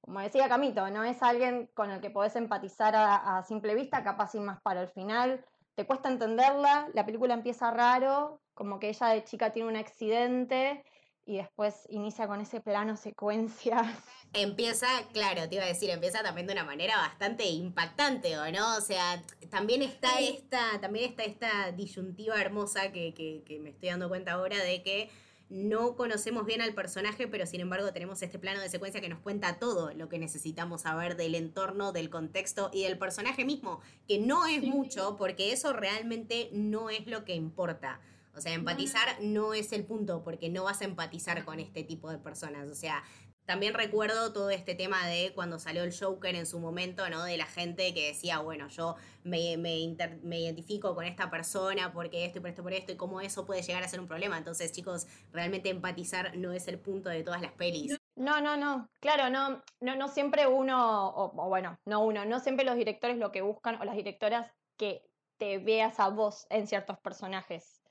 como 0.00 0.20
decía 0.20 0.48
Camito, 0.48 0.88
no 0.90 1.04
es 1.04 1.22
alguien 1.22 1.68
con 1.74 1.90
el 1.90 2.00
que 2.00 2.10
podés 2.10 2.36
empatizar 2.36 2.94
a, 2.96 3.42
simple 3.46 3.74
vista, 3.74 4.04
capaz 4.04 4.32
sin 4.32 4.44
más 4.44 4.60
para 4.62 4.82
el 4.82 4.88
final. 4.88 5.44
Te 5.74 5.86
cuesta 5.86 6.08
entenderla, 6.08 6.88
la 6.94 7.04
película 7.04 7.34
empieza 7.34 7.70
raro, 7.72 8.40
como 8.54 8.78
que 8.78 8.88
ella 8.88 9.08
de 9.08 9.24
chica 9.24 9.52
tiene 9.52 9.68
un 9.68 9.76
accidente 9.76 10.84
y 11.26 11.38
después 11.38 11.86
inicia 11.88 12.28
con 12.28 12.40
ese 12.40 12.60
plano 12.60 12.96
secuencia. 12.96 13.82
Empieza, 14.34 14.86
claro, 15.12 15.48
te 15.48 15.54
iba 15.54 15.64
a 15.64 15.68
decir, 15.68 15.90
empieza 15.90 16.22
también 16.22 16.46
de 16.46 16.52
una 16.52 16.64
manera 16.64 16.96
bastante 16.96 17.46
impactante, 17.46 18.36
¿o 18.36 18.50
no? 18.50 18.76
O 18.76 18.80
sea, 18.80 19.22
también 19.48 19.80
está 19.80 20.18
esta, 20.18 20.80
también 20.80 21.08
está 21.10 21.22
esta 21.22 21.70
disyuntiva 21.70 22.40
hermosa 22.40 22.90
que, 22.90 23.14
que 23.14 23.60
me 23.60 23.70
estoy 23.70 23.90
dando 23.90 24.08
cuenta 24.08 24.32
ahora 24.32 24.58
de 24.58 24.82
que 24.82 25.08
no 25.50 25.94
conocemos 25.96 26.46
bien 26.46 26.60
al 26.60 26.74
personaje, 26.74 27.28
pero 27.28 27.46
sin 27.46 27.60
embargo 27.60 27.92
tenemos 27.92 28.22
este 28.22 28.38
plano 28.38 28.60
de 28.60 28.68
secuencia 28.68 29.00
que 29.00 29.08
nos 29.08 29.20
cuenta 29.20 29.58
todo 29.58 29.92
lo 29.92 30.08
que 30.08 30.18
necesitamos 30.18 30.82
saber 30.82 31.16
del 31.16 31.34
entorno, 31.34 31.92
del 31.92 32.10
contexto 32.10 32.70
y 32.72 32.84
del 32.84 32.98
personaje 32.98 33.44
mismo, 33.44 33.80
que 34.08 34.18
no 34.18 34.46
es 34.46 34.62
mucho 34.62 35.16
porque 35.16 35.52
eso 35.52 35.72
realmente 35.72 36.48
no 36.52 36.90
es 36.90 37.06
lo 37.06 37.24
que 37.24 37.34
importa. 37.34 38.00
O 38.36 38.40
sea, 38.40 38.52
empatizar 38.52 39.18
no 39.20 39.54
es 39.54 39.72
el 39.72 39.84
punto 39.84 40.24
porque 40.24 40.48
no 40.48 40.64
vas 40.64 40.80
a 40.80 40.86
empatizar 40.86 41.44
con 41.44 41.60
este 41.60 41.84
tipo 41.84 42.10
de 42.10 42.18
personas. 42.18 42.68
O 42.68 42.74
sea, 42.74 43.04
también 43.46 43.74
recuerdo 43.74 44.32
todo 44.32 44.50
este 44.50 44.74
tema 44.74 45.06
de 45.06 45.32
cuando 45.34 45.58
salió 45.58 45.82
el 45.82 45.96
Joker 45.96 46.34
en 46.34 46.46
su 46.46 46.58
momento, 46.58 47.08
¿no? 47.10 47.24
De 47.24 47.36
la 47.36 47.46
gente 47.46 47.92
que 47.92 48.08
decía, 48.08 48.38
bueno, 48.38 48.68
yo 48.68 48.96
me, 49.22 49.56
me, 49.56 50.38
identifico 50.38 50.94
con 50.94 51.04
esta 51.04 51.30
persona 51.30 51.92
porque 51.92 52.24
esto 52.24 52.38
y 52.38 52.40
por 52.40 52.50
esto 52.50 52.62
por 52.62 52.72
esto 52.72 52.92
y 52.92 52.96
cómo 52.96 53.20
eso 53.20 53.44
puede 53.44 53.62
llegar 53.62 53.82
a 53.82 53.88
ser 53.88 54.00
un 54.00 54.06
problema. 54.06 54.38
Entonces, 54.38 54.72
chicos, 54.72 55.06
realmente 55.32 55.68
empatizar 55.68 56.36
no 56.36 56.52
es 56.52 56.68
el 56.68 56.78
punto 56.78 57.10
de 57.10 57.22
todas 57.22 57.42
las 57.42 57.52
pelis. 57.52 57.98
No, 58.16 58.40
no, 58.40 58.56
no. 58.56 58.88
Claro, 59.00 59.28
no, 59.28 59.62
no, 59.80 59.96
no 59.96 60.08
siempre 60.08 60.46
uno, 60.46 61.08
o, 61.08 61.24
o 61.24 61.48
bueno, 61.48 61.78
no 61.84 62.00
uno, 62.00 62.24
no 62.24 62.40
siempre 62.40 62.64
los 62.64 62.76
directores 62.76 63.18
lo 63.18 63.30
que 63.30 63.42
buscan, 63.42 63.80
o 63.80 63.84
las 63.84 63.96
directoras 63.96 64.50
que 64.76 65.02
te 65.36 65.58
veas 65.58 66.00
a 66.00 66.08
vos 66.08 66.46
en 66.48 66.66
ciertos 66.66 66.98
personajes. 66.98 67.82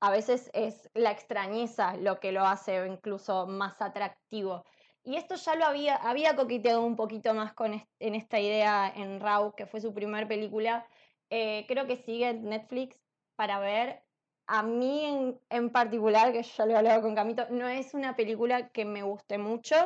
A 0.00 0.10
veces 0.10 0.50
es 0.52 0.88
la 0.94 1.10
extrañeza 1.10 1.96
lo 1.96 2.20
que 2.20 2.30
lo 2.30 2.44
hace 2.44 2.86
incluso 2.86 3.46
más 3.46 3.80
atractivo. 3.82 4.64
Y 5.04 5.16
esto 5.16 5.36
ya 5.36 5.54
lo 5.54 5.64
había, 5.64 5.96
había 5.96 6.36
coqueteado 6.36 6.82
un 6.82 6.96
poquito 6.96 7.32
más 7.32 7.54
con 7.54 7.82
en 7.98 8.14
esta 8.14 8.38
idea 8.38 8.92
en 8.94 9.20
Raw, 9.20 9.54
que 9.54 9.66
fue 9.66 9.80
su 9.80 9.94
primera 9.94 10.28
película. 10.28 10.86
Eh, 11.30 11.64
creo 11.66 11.86
que 11.86 11.96
sigue 11.96 12.28
en 12.28 12.48
Netflix 12.48 12.96
para 13.36 13.58
ver. 13.58 14.02
A 14.46 14.62
mí 14.62 15.04
en, 15.04 15.40
en, 15.50 15.70
particular, 15.70 16.32
que 16.32 16.42
ya 16.42 16.66
lo 16.66 16.72
he 16.72 16.76
hablado 16.76 17.02
con 17.02 17.14
Camito, 17.14 17.46
no 17.50 17.68
es 17.68 17.94
una 17.94 18.16
película 18.16 18.68
que 18.68 18.84
me 18.84 19.02
guste 19.02 19.38
mucho. 19.38 19.76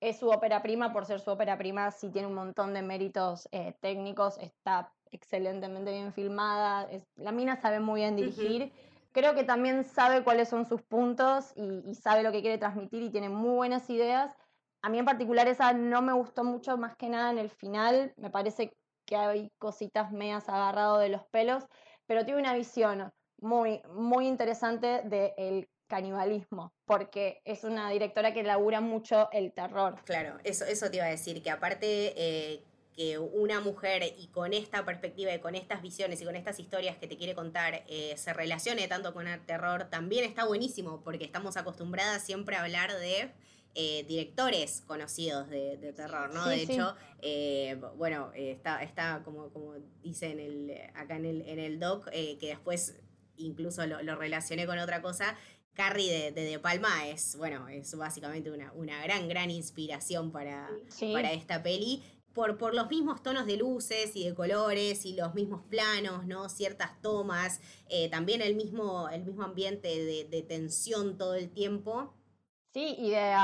Es 0.00 0.18
su 0.18 0.28
ópera 0.28 0.62
prima, 0.62 0.92
por 0.92 1.06
ser 1.06 1.20
su 1.20 1.30
ópera 1.30 1.58
prima, 1.58 1.90
sí 1.90 2.10
tiene 2.10 2.28
un 2.28 2.34
montón 2.34 2.72
de 2.72 2.82
méritos 2.82 3.48
eh, 3.52 3.74
técnicos, 3.80 4.38
está 4.38 4.92
excelentemente 5.10 5.90
bien 5.90 6.12
filmada, 6.12 6.88
la 7.16 7.32
mina 7.32 7.56
sabe 7.56 7.80
muy 7.80 8.00
bien 8.00 8.16
dirigir. 8.16 8.72
Creo 9.12 9.34
que 9.34 9.44
también 9.44 9.84
sabe 9.84 10.22
cuáles 10.22 10.48
son 10.48 10.66
sus 10.66 10.82
puntos 10.82 11.52
y, 11.56 11.82
y 11.88 11.94
sabe 11.94 12.22
lo 12.22 12.32
que 12.32 12.42
quiere 12.42 12.58
transmitir 12.58 13.02
y 13.02 13.10
tiene 13.10 13.28
muy 13.28 13.56
buenas 13.56 13.88
ideas 13.90 14.36
a 14.82 14.88
mí 14.88 14.98
en 14.98 15.04
particular 15.04 15.48
esa 15.48 15.72
no 15.72 16.02
me 16.02 16.12
gustó 16.12 16.44
mucho, 16.44 16.76
más 16.76 16.96
que 16.96 17.08
nada 17.08 17.30
en 17.30 17.38
el 17.38 17.50
final. 17.50 18.12
Me 18.16 18.30
parece 18.30 18.72
que 19.04 19.16
hay 19.16 19.50
cositas 19.58 20.12
medias 20.12 20.48
agarrado 20.48 20.98
de 20.98 21.08
los 21.08 21.24
pelos, 21.26 21.64
pero 22.06 22.24
tiene 22.24 22.40
una 22.40 22.54
visión 22.54 23.12
muy, 23.40 23.80
muy 23.94 24.26
interesante 24.26 25.02
del 25.04 25.68
canibalismo, 25.86 26.72
porque 26.84 27.40
es 27.44 27.64
una 27.64 27.90
directora 27.90 28.34
que 28.34 28.42
labura 28.42 28.80
mucho 28.80 29.28
el 29.32 29.52
terror. 29.52 29.96
Claro, 30.04 30.38
eso, 30.44 30.64
eso 30.66 30.90
te 30.90 30.98
iba 30.98 31.06
a 31.06 31.10
decir, 31.10 31.42
que 31.42 31.50
aparte 31.50 32.12
eh, 32.16 32.62
que 32.94 33.18
una 33.18 33.60
mujer 33.60 34.02
y 34.18 34.26
con 34.26 34.52
esta 34.52 34.84
perspectiva 34.84 35.32
y 35.32 35.38
con 35.38 35.54
estas 35.54 35.80
visiones 35.80 36.20
y 36.20 36.24
con 36.24 36.36
estas 36.36 36.58
historias 36.58 36.96
que 36.98 37.06
te 37.06 37.16
quiere 37.16 37.34
contar 37.34 37.84
eh, 37.88 38.14
se 38.16 38.32
relacione 38.34 38.86
tanto 38.88 39.14
con 39.14 39.28
el 39.28 39.40
terror, 39.46 39.84
también 39.84 40.24
está 40.24 40.44
buenísimo 40.44 41.00
porque 41.02 41.24
estamos 41.24 41.56
acostumbradas 41.56 42.22
siempre 42.22 42.56
a 42.56 42.62
hablar 42.62 42.92
de 42.92 43.32
eh, 43.74 44.04
directores 44.04 44.82
conocidos 44.86 45.48
de, 45.48 45.92
terror, 45.94 46.32
¿no? 46.34 46.48
de 46.48 46.62
hecho, 46.62 46.94
eh, 47.20 47.80
bueno, 47.96 48.30
está, 48.34 48.82
está 48.82 49.22
como, 49.24 49.50
como 49.50 49.74
dicen 50.02 50.40
el, 50.40 50.72
acá 50.94 51.16
en 51.16 51.26
el, 51.26 51.42
en 51.42 51.58
el 51.58 51.78
doc, 51.78 52.08
que 52.10 52.38
después 52.40 52.96
incluso 53.36 53.86
lo, 53.86 54.02
lo, 54.02 54.16
relacioné 54.16 54.66
con 54.66 54.78
otra 54.78 55.00
cosa. 55.00 55.36
Carrie 55.74 56.32
de, 56.32 56.44
de, 56.44 56.58
Palma 56.58 57.06
es, 57.06 57.36
bueno, 57.36 57.68
es 57.68 57.94
básicamente 57.96 58.50
una, 58.50 58.72
una 58.72 59.00
gran, 59.04 59.28
gran 59.28 59.48
inspiración 59.50 60.32
para, 60.32 60.68
para 61.12 61.32
esta 61.32 61.62
peli 61.62 62.02
por, 62.56 62.74
los 62.74 62.88
mismos 62.88 63.22
tonos 63.22 63.46
de 63.46 63.56
luces 63.56 64.14
y 64.14 64.24
de 64.24 64.34
colores 64.34 65.04
y 65.04 65.14
los 65.14 65.34
mismos 65.34 65.62
planos, 65.68 66.26
¿no? 66.26 66.48
Ciertas 66.48 67.00
tomas, 67.02 67.60
eh, 67.88 68.08
también 68.10 68.42
el 68.42 68.54
mismo, 68.54 69.08
el 69.08 69.24
mismo 69.24 69.42
ambiente 69.42 69.88
de, 70.04 70.42
tensión 70.42 71.18
todo 71.18 71.34
el 71.34 71.50
tiempo. 71.50 72.14
Sí, 72.72 72.96
y 72.98 73.10
de, 73.10 73.34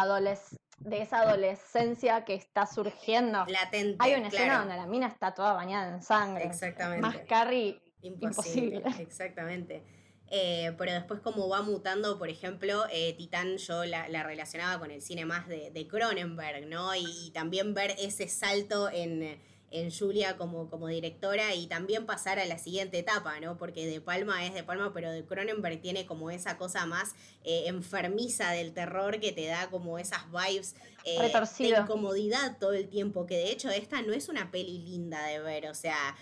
de 0.78 1.02
esa 1.02 1.20
adolescencia 1.20 2.24
que 2.24 2.34
está 2.34 2.66
surgiendo. 2.66 3.44
Latente. 3.46 3.96
Hay 4.00 4.14
una 4.14 4.28
escena 4.28 4.58
donde 4.58 4.76
la 4.76 4.86
mina 4.86 5.06
está 5.06 5.34
toda 5.34 5.54
bañada 5.54 5.94
en 5.94 6.02
sangre. 6.02 6.44
Exactamente. 6.44 7.00
Más 7.00 7.16
Carrie, 7.28 7.80
imposible. 8.02 8.82
Exactamente. 8.98 9.82
Eh, 10.30 10.74
pero 10.78 10.92
después 10.92 11.20
como 11.20 11.48
va 11.48 11.62
mutando, 11.62 12.18
por 12.18 12.28
ejemplo, 12.28 12.84
eh, 12.90 13.14
Titán 13.16 13.56
yo 13.58 13.84
la, 13.84 14.22
relacionaba 14.22 14.78
con 14.78 14.90
el 14.90 15.02
cine 15.02 15.24
más 15.24 15.46
de, 15.48 15.70
de 15.70 15.86
Cronenberg, 15.86 16.66
¿no? 16.66 16.94
Y, 16.94 17.30
también 17.32 17.74
ver 17.74 17.94
ese 17.98 18.28
salto 18.28 18.90
en, 18.90 19.38
en 19.74 19.90
Julia 19.90 20.36
como, 20.36 20.70
como 20.70 20.88
directora 20.88 21.54
y 21.54 21.66
también 21.66 22.06
pasar 22.06 22.38
a 22.38 22.46
la 22.46 22.58
siguiente 22.58 22.98
etapa, 22.98 23.40
¿no? 23.40 23.58
Porque 23.58 23.86
De 23.86 24.00
Palma 24.00 24.44
es 24.46 24.54
De 24.54 24.62
Palma, 24.62 24.92
pero 24.94 25.10
de 25.10 25.24
Cronenberg 25.24 25.80
tiene 25.80 26.06
como 26.06 26.30
esa 26.30 26.56
cosa 26.56 26.86
más 26.86 27.14
eh, 27.42 27.64
enfermiza 27.66 28.50
del 28.52 28.72
terror 28.72 29.20
que 29.20 29.32
te 29.32 29.46
da 29.46 29.70
como 29.70 29.98
esas 29.98 30.22
vibes 30.30 30.76
de 31.04 31.68
incomodidad 31.68 32.56
todo 32.58 32.72
el 32.72 32.88
tiempo, 32.88 33.26
que 33.26 33.36
de 33.36 33.50
hecho 33.50 33.68
esta 33.68 34.00
no 34.02 34.12
es 34.12 34.28
una 34.28 34.50
peli 34.50 34.78
linda 34.78 35.26
de 35.26 35.40
ver, 35.40 35.66
o 35.66 35.74
sea, 35.74 36.16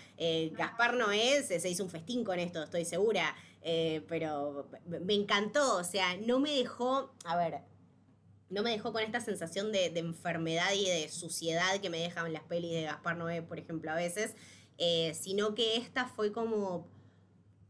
Gaspar 0.51 0.95
no 0.95 1.11
es, 1.11 1.47
se 1.47 1.69
hizo 1.69 1.83
un 1.83 1.89
festín 1.89 2.23
con 2.23 2.39
esto, 2.39 2.63
estoy 2.63 2.85
segura. 2.85 3.35
Eh, 3.65 4.03
pero 4.09 4.67
me 4.85 5.13
encantó, 5.13 5.77
o 5.77 5.83
sea, 5.85 6.17
no 6.17 6.39
me 6.39 6.51
dejó, 6.51 7.13
a 7.23 7.37
ver, 7.37 7.61
no 8.49 8.63
me 8.63 8.71
dejó 8.71 8.93
con 8.93 9.01
esta 9.03 9.19
sensación 9.19 9.71
de, 9.71 9.85
enfermedad 9.97 10.73
y 10.73 10.85
de 10.85 11.09
suciedad 11.09 11.79
que 11.81 11.89
me 11.89 11.99
dejan 11.99 12.31
las 12.33 12.43
pelis 12.43 12.71
de 12.71 12.83
Gaspar 12.83 13.17
Noé, 13.17 13.41
por 13.41 13.59
ejemplo, 13.59 13.91
a 13.91 13.95
veces, 13.95 14.35
eh, 14.77 15.13
sino 15.19 15.55
que 15.55 15.77
esta 15.77 16.07
fue 16.07 16.31
como, 16.31 16.87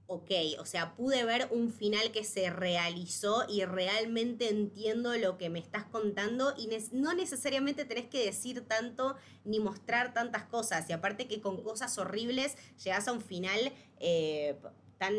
ok, 0.08 0.32
o 0.60 0.66
sea, 0.66 0.96
pude 0.96 1.24
ver 1.26 1.48
un 1.52 1.72
final 1.72 2.12
que 2.12 2.24
se 2.24 2.50
realizó 2.50 3.46
y 3.48 3.64
realmente 3.66 4.50
entiendo 4.50 5.16
lo 5.18 5.38
que 5.38 5.50
me 5.50 5.60
estás 5.60 5.86
contando 5.86 6.54
y 6.58 6.70
no 6.92 7.14
necesariamente 7.14 7.86
tenés 7.86 8.08
que 8.08 8.26
decir 8.26 8.68
tanto 8.68 9.16
ni 9.46 9.60
mostrar 9.60 10.14
tantas 10.14 10.44
cosas, 10.44 10.90
y 10.90 10.94
aparte 10.94 11.28
que 11.28 11.42
con 11.42 11.64
cosas 11.64 11.98
horribles 11.98 12.58
llegas 12.84 13.08
a 13.08 13.14
un 13.14 13.22
final 13.22 13.74
eh, 14.00 14.56
tan 14.98 15.14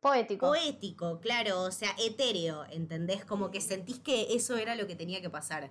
Poético. 0.00 0.46
Poético, 0.46 1.20
claro, 1.20 1.62
o 1.62 1.70
sea, 1.70 1.90
etéreo, 1.98 2.64
¿entendés? 2.70 3.24
Como 3.24 3.50
que 3.50 3.60
sentís 3.60 4.00
que 4.00 4.34
eso 4.34 4.56
era 4.56 4.74
lo 4.74 4.86
que 4.86 4.96
tenía 4.96 5.20
que 5.20 5.28
pasar. 5.28 5.70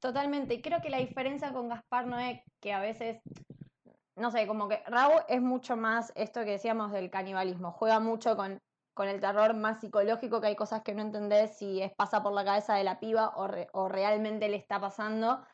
Totalmente, 0.00 0.54
y 0.54 0.62
creo 0.62 0.80
que 0.80 0.90
la 0.90 0.98
diferencia 0.98 1.52
con 1.52 1.68
Gaspar 1.68 2.06
Noé, 2.06 2.44
que 2.60 2.72
a 2.72 2.80
veces, 2.80 3.20
no 4.16 4.30
sé, 4.32 4.46
como 4.48 4.68
que 4.68 4.82
Raúl 4.86 5.22
es 5.28 5.40
mucho 5.40 5.76
más 5.76 6.12
esto 6.16 6.40
que 6.44 6.52
decíamos 6.52 6.90
del 6.90 7.10
canibalismo, 7.10 7.70
juega 7.70 8.00
mucho 8.00 8.36
con, 8.36 8.60
con 8.94 9.08
el 9.08 9.20
terror 9.20 9.54
más 9.54 9.80
psicológico, 9.80 10.40
que 10.40 10.48
hay 10.48 10.56
cosas 10.56 10.82
que 10.82 10.94
no 10.94 11.02
entendés 11.02 11.56
si 11.56 11.80
es 11.80 11.92
pasa 11.94 12.22
por 12.22 12.32
la 12.32 12.44
cabeza 12.44 12.74
de 12.74 12.84
la 12.84 12.98
piba 12.98 13.28
o, 13.36 13.48
o 13.72 13.88
realmente 13.88 14.48
le 14.48 14.56
está 14.56 14.80
pasando. 14.80 15.44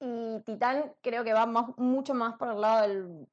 Y 0.00 0.40
Titán 0.44 0.92
creo 1.00 1.24
que 1.24 1.32
va 1.32 1.46
mucho 1.46 2.12
más 2.12 2.36
por 2.36 2.48
el 2.48 2.60
lado 2.60 2.82
del, 2.82 3.28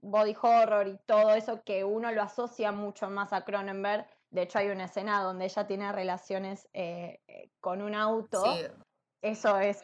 body 0.00 0.36
horror 0.40 0.86
y 0.88 0.98
todo 1.06 1.34
eso 1.34 1.62
que 1.62 1.84
uno 1.84 2.12
lo 2.12 2.22
asocia 2.22 2.72
mucho 2.72 3.10
más 3.10 3.32
a 3.32 3.44
Cronenberg. 3.44 4.06
De 4.30 4.42
hecho, 4.42 4.58
hay 4.58 4.68
una 4.68 4.84
escena 4.84 5.22
donde 5.22 5.46
ella 5.46 5.66
tiene 5.66 5.90
relaciones 5.92 6.68
eh, 6.72 7.20
eh, 7.28 7.50
con 7.60 7.82
un 7.82 7.94
auto. 7.94 8.44
Eso 9.22 9.58
es. 9.58 9.82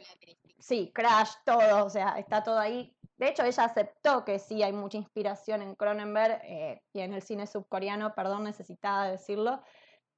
Sí, 0.59 0.90
Crash, 0.94 1.35
todo, 1.44 1.85
o 1.85 1.90
sea, 1.90 2.18
está 2.18 2.42
todo 2.42 2.59
ahí. 2.59 2.94
De 3.16 3.28
hecho, 3.28 3.44
ella 3.44 3.64
aceptó 3.64 4.25
que 4.25 4.38
sí 4.38 4.62
hay 4.62 4.73
mucha 4.73 4.99
inspiración 4.99 5.62
en 5.62 5.75
Cronenberg 5.75 6.40
eh, 6.44 6.83
y 6.92 7.00
en 7.00 7.12
el 7.12 7.23
cine 7.23 7.47
subcoreano, 7.47 8.14
perdón, 8.14 8.44
necesitaba 8.44 9.09
decirlo. 9.09 9.62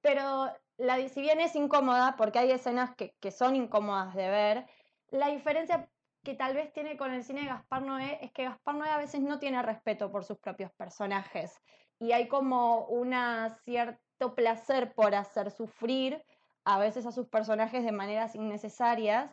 Pero 0.00 0.52
la, 0.76 1.08
si 1.08 1.20
bien 1.20 1.40
es 1.40 1.56
incómoda, 1.56 2.14
porque 2.16 2.38
hay 2.38 2.50
escenas 2.50 2.94
que, 2.96 3.14
que 3.20 3.30
son 3.30 3.56
incómodas 3.56 4.14
de 4.14 4.28
ver, 4.28 4.66
la 5.08 5.28
diferencia 5.28 5.88
que 6.26 6.34
tal 6.34 6.54
vez 6.54 6.72
tiene 6.72 6.96
con 6.96 7.12
el 7.12 7.22
cine 7.22 7.42
de 7.42 7.46
Gaspar 7.46 7.82
Noé 7.82 8.18
es 8.20 8.32
que 8.32 8.42
Gaspar 8.42 8.74
Noé 8.74 8.90
a 8.90 8.98
veces 8.98 9.20
no 9.20 9.38
tiene 9.38 9.62
respeto 9.62 10.10
por 10.10 10.24
sus 10.24 10.36
propios 10.38 10.72
personajes. 10.72 11.62
Y 12.00 12.10
hay 12.10 12.26
como 12.26 12.84
un 12.86 13.14
cierto 13.62 14.34
placer 14.34 14.92
por 14.92 15.14
hacer 15.14 15.52
sufrir 15.52 16.20
a 16.64 16.80
veces 16.80 17.06
a 17.06 17.12
sus 17.12 17.28
personajes 17.28 17.84
de 17.84 17.92
maneras 17.92 18.34
innecesarias. 18.34 19.32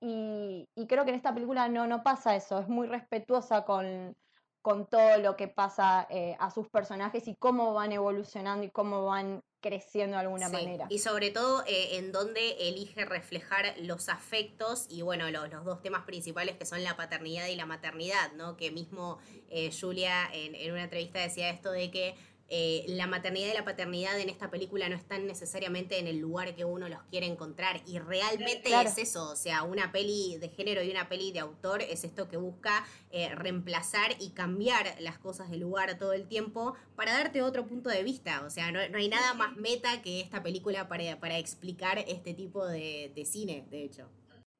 Y, 0.00 0.68
creo 0.86 1.04
que 1.04 1.12
en 1.12 1.16
esta 1.16 1.32
película 1.32 1.66
no, 1.70 1.86
no 1.86 2.02
pasa 2.02 2.36
eso, 2.36 2.58
es 2.58 2.68
muy 2.68 2.88
respetuosa 2.88 3.64
con, 3.64 4.14
con 4.60 4.86
todo 4.86 5.16
lo 5.16 5.36
que 5.36 5.48
pasa 5.48 6.06
eh, 6.10 6.36
a 6.38 6.50
sus 6.50 6.68
personajes 6.68 7.26
y 7.26 7.36
cómo 7.36 7.72
van 7.72 7.92
evolucionando 7.92 8.66
y 8.66 8.70
cómo 8.70 9.06
van 9.06 9.42
creciendo 9.64 10.18
de 10.18 10.22
alguna 10.24 10.50
manera. 10.50 10.86
Y 10.90 10.98
sobre 10.98 11.30
todo 11.30 11.64
eh, 11.66 11.96
en 11.96 12.12
donde 12.12 12.68
elige 12.68 13.06
reflejar 13.06 13.74
los 13.80 14.10
afectos 14.10 14.84
y 14.90 15.00
bueno, 15.00 15.30
los, 15.30 15.64
dos 15.64 15.80
temas 15.80 16.04
principales 16.04 16.56
que 16.56 16.66
son 16.66 16.84
la 16.84 16.96
paternidad 16.96 17.46
y 17.46 17.56
la 17.56 17.64
maternidad, 17.64 18.32
¿no? 18.36 18.58
Que 18.58 18.70
mismo 18.70 19.18
eh, 19.48 19.70
Julia 19.72 20.28
en, 20.34 20.54
en 20.54 20.70
una 20.70 20.84
entrevista 20.84 21.18
decía 21.18 21.48
esto 21.48 21.72
de 21.72 21.90
que 21.90 22.14
eh, 22.50 22.84
la 22.88 23.06
maternidad 23.06 23.50
y 23.50 23.54
la 23.54 23.64
paternidad 23.64 24.20
en 24.20 24.28
esta 24.28 24.50
película 24.50 24.88
no 24.88 24.96
están 24.96 25.26
necesariamente 25.26 25.98
en 25.98 26.06
el 26.06 26.18
lugar 26.18 26.54
que 26.54 26.64
uno 26.64 26.88
los 26.88 27.02
quiere 27.04 27.26
encontrar. 27.26 27.80
Y 27.86 27.98
realmente 27.98 28.70
es 28.82 28.98
eso, 28.98 29.30
o 29.30 29.36
sea, 29.36 29.62
una 29.62 29.92
peli 29.92 30.36
de 30.38 30.48
género 30.50 30.82
y 30.82 30.90
una 30.90 31.08
peli 31.08 31.32
de 31.32 31.40
autor 31.40 31.82
es 31.82 32.04
esto 32.04 32.28
que 32.28 32.36
busca 32.36 32.84
eh, 33.10 33.34
reemplazar 33.34 34.14
y 34.20 34.30
cambiar 34.30 34.96
las 35.00 35.18
cosas 35.18 35.50
de 35.50 35.56
lugar 35.56 35.98
todo 35.98 36.12
el 36.12 36.28
tiempo 36.28 36.74
para 36.96 37.12
darte 37.12 37.42
otro 37.42 37.66
punto 37.66 37.88
de 37.88 38.02
vista. 38.02 38.44
O 38.44 38.50
sea, 38.50 38.70
no, 38.70 38.78
hay 38.78 39.08
nada 39.08 39.34
más 39.34 39.56
meta 39.56 40.02
que 40.02 40.20
esta 40.20 40.42
película 40.42 40.86
para, 40.88 41.18
para 41.18 41.38
explicar 41.38 41.98
este 42.06 42.34
tipo 42.34 42.66
de, 42.66 43.10
cine, 43.24 43.64
de 43.70 43.84
hecho. 43.84 44.08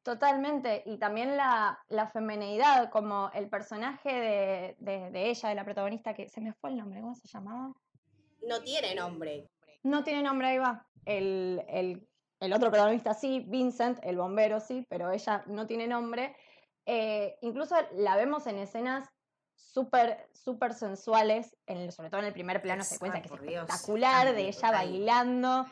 Totalmente, 0.04 0.82
y 0.84 0.98
también 0.98 1.34
la, 1.34 1.82
la 1.88 2.06
femenidad, 2.08 2.90
como 2.90 3.30
el 3.32 3.48
personaje 3.48 4.76
de, 4.78 5.10
de, 5.10 5.30
ella, 5.30 5.48
de 5.48 5.54
la 5.54 5.64
protagonista, 5.64 6.12
que 6.12 6.28
se 6.28 6.42
me 6.42 6.52
fue 6.52 6.68
el 6.70 6.76
nombre, 6.76 7.00
¿cómo 7.00 7.14
se 7.14 7.26
llamaba? 7.26 7.72
No 8.46 8.60
tiene 8.62 8.94
nombre. 8.94 9.48
No 9.82 10.04
tiene 10.04 10.22
nombre, 10.22 10.48
ahí 10.48 10.58
va. 10.58 10.86
El, 11.06 11.64
el, 12.38 12.52
otro 12.52 12.70
protagonista 12.70 13.14
sí, 13.14 13.46
Vincent, 13.48 13.98
el 14.02 14.18
bombero 14.18 14.60
sí, 14.60 14.86
pero 14.90 15.10
ella 15.10 15.42
no 15.46 15.66
tiene 15.66 15.86
nombre. 15.86 16.36
Eh, 16.84 17.38
incluso 17.40 17.74
la 17.94 18.14
vemos 18.16 18.46
en 18.46 18.58
escenas 18.58 19.08
súper, 19.54 20.28
súper 20.34 20.74
sensuales, 20.74 21.56
en 21.64 21.90
sobre 21.90 22.10
todo 22.10 22.20
en 22.20 22.26
el 22.26 22.34
primer 22.34 22.60
plano 22.60 22.84
secuencia 22.84 23.22
que 23.22 23.28
es 23.28 23.32
espectacular, 23.32 24.34
de 24.34 24.48
ella 24.48 24.70
bailando. 24.70 25.64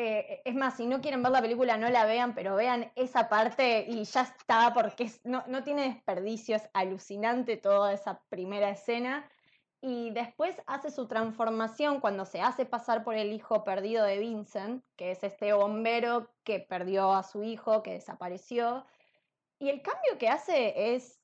Eh, 0.00 0.42
es 0.44 0.54
más, 0.54 0.76
si 0.76 0.86
no 0.86 1.00
quieren 1.00 1.24
ver 1.24 1.32
la 1.32 1.42
película, 1.42 1.76
no 1.76 1.90
la 1.90 2.06
vean, 2.06 2.32
pero 2.32 2.54
vean 2.54 2.92
esa 2.94 3.28
parte 3.28 3.84
y 3.88 4.04
ya 4.04 4.20
está, 4.22 4.72
porque 4.72 5.10
no, 5.24 5.42
no 5.48 5.64
tiene 5.64 5.88
desperdicio, 5.92 6.54
es 6.54 6.70
alucinante 6.72 7.56
toda 7.56 7.92
esa 7.92 8.22
primera 8.28 8.70
escena. 8.70 9.28
Y 9.80 10.10
después 10.10 10.54
hace 10.68 10.92
su 10.92 11.08
transformación 11.08 12.00
cuando 12.00 12.26
se 12.26 12.40
hace 12.40 12.64
pasar 12.64 13.02
por 13.02 13.16
el 13.16 13.32
hijo 13.32 13.64
perdido 13.64 14.04
de 14.04 14.20
Vincent, 14.20 14.84
que 14.94 15.10
es 15.10 15.24
este 15.24 15.52
bombero 15.52 16.30
que 16.44 16.60
perdió 16.60 17.12
a 17.12 17.24
su 17.24 17.42
hijo, 17.42 17.82
que 17.82 17.94
desapareció. 17.94 18.86
Y 19.58 19.68
el 19.68 19.82
cambio 19.82 20.16
que 20.16 20.28
hace 20.28 20.94
es, 20.94 21.20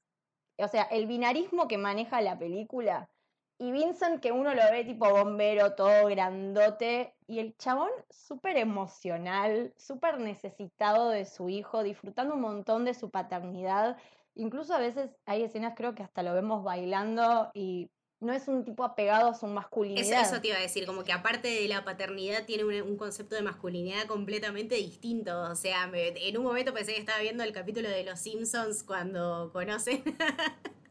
o 0.58 0.66
sea, 0.66 0.82
el 0.82 1.06
binarismo 1.06 1.68
que 1.68 1.78
maneja 1.78 2.20
la 2.20 2.36
película 2.36 3.08
y 3.58 3.70
Vincent, 3.70 4.20
que 4.20 4.32
uno 4.32 4.52
lo 4.52 4.62
ve 4.72 4.84
tipo 4.84 5.08
bombero, 5.08 5.74
todo 5.74 6.06
grandote, 6.06 7.14
y 7.26 7.38
el 7.38 7.56
chabón 7.56 7.90
súper 8.10 8.56
emocional, 8.56 9.72
súper 9.76 10.18
necesitado 10.18 11.10
de 11.10 11.24
su 11.24 11.48
hijo, 11.48 11.82
disfrutando 11.82 12.34
un 12.34 12.40
montón 12.40 12.84
de 12.84 12.94
su 12.94 13.10
paternidad. 13.10 13.96
Incluso 14.34 14.74
a 14.74 14.78
veces 14.78 15.10
hay 15.26 15.42
escenas, 15.42 15.74
creo 15.76 15.94
que 15.94 16.02
hasta 16.02 16.24
lo 16.24 16.34
vemos 16.34 16.64
bailando 16.64 17.50
y 17.54 17.90
no 18.18 18.32
es 18.32 18.48
un 18.48 18.64
tipo 18.64 18.82
apegado 18.82 19.28
a 19.28 19.34
su 19.34 19.46
masculinidad. 19.46 20.22
Eso, 20.22 20.40
te 20.40 20.48
iba 20.48 20.56
a 20.56 20.60
decir, 20.60 20.84
como 20.86 21.04
que 21.04 21.12
aparte 21.12 21.48
de 21.48 21.68
la 21.68 21.84
paternidad 21.84 22.46
tiene 22.46 22.64
un, 22.82 22.96
concepto 22.96 23.36
de 23.36 23.42
masculinidad 23.42 24.06
completamente 24.06 24.74
distinto. 24.74 25.42
O 25.42 25.54
sea, 25.54 25.90
en 25.92 26.36
un 26.36 26.44
momento 26.44 26.74
pensé 26.74 26.94
que 26.94 27.00
estaba 27.00 27.20
viendo 27.20 27.44
el 27.44 27.52
capítulo 27.52 27.88
de 27.88 28.02
Los 28.02 28.18
Simpsons 28.18 28.82
cuando 28.82 29.50
conocen... 29.52 30.02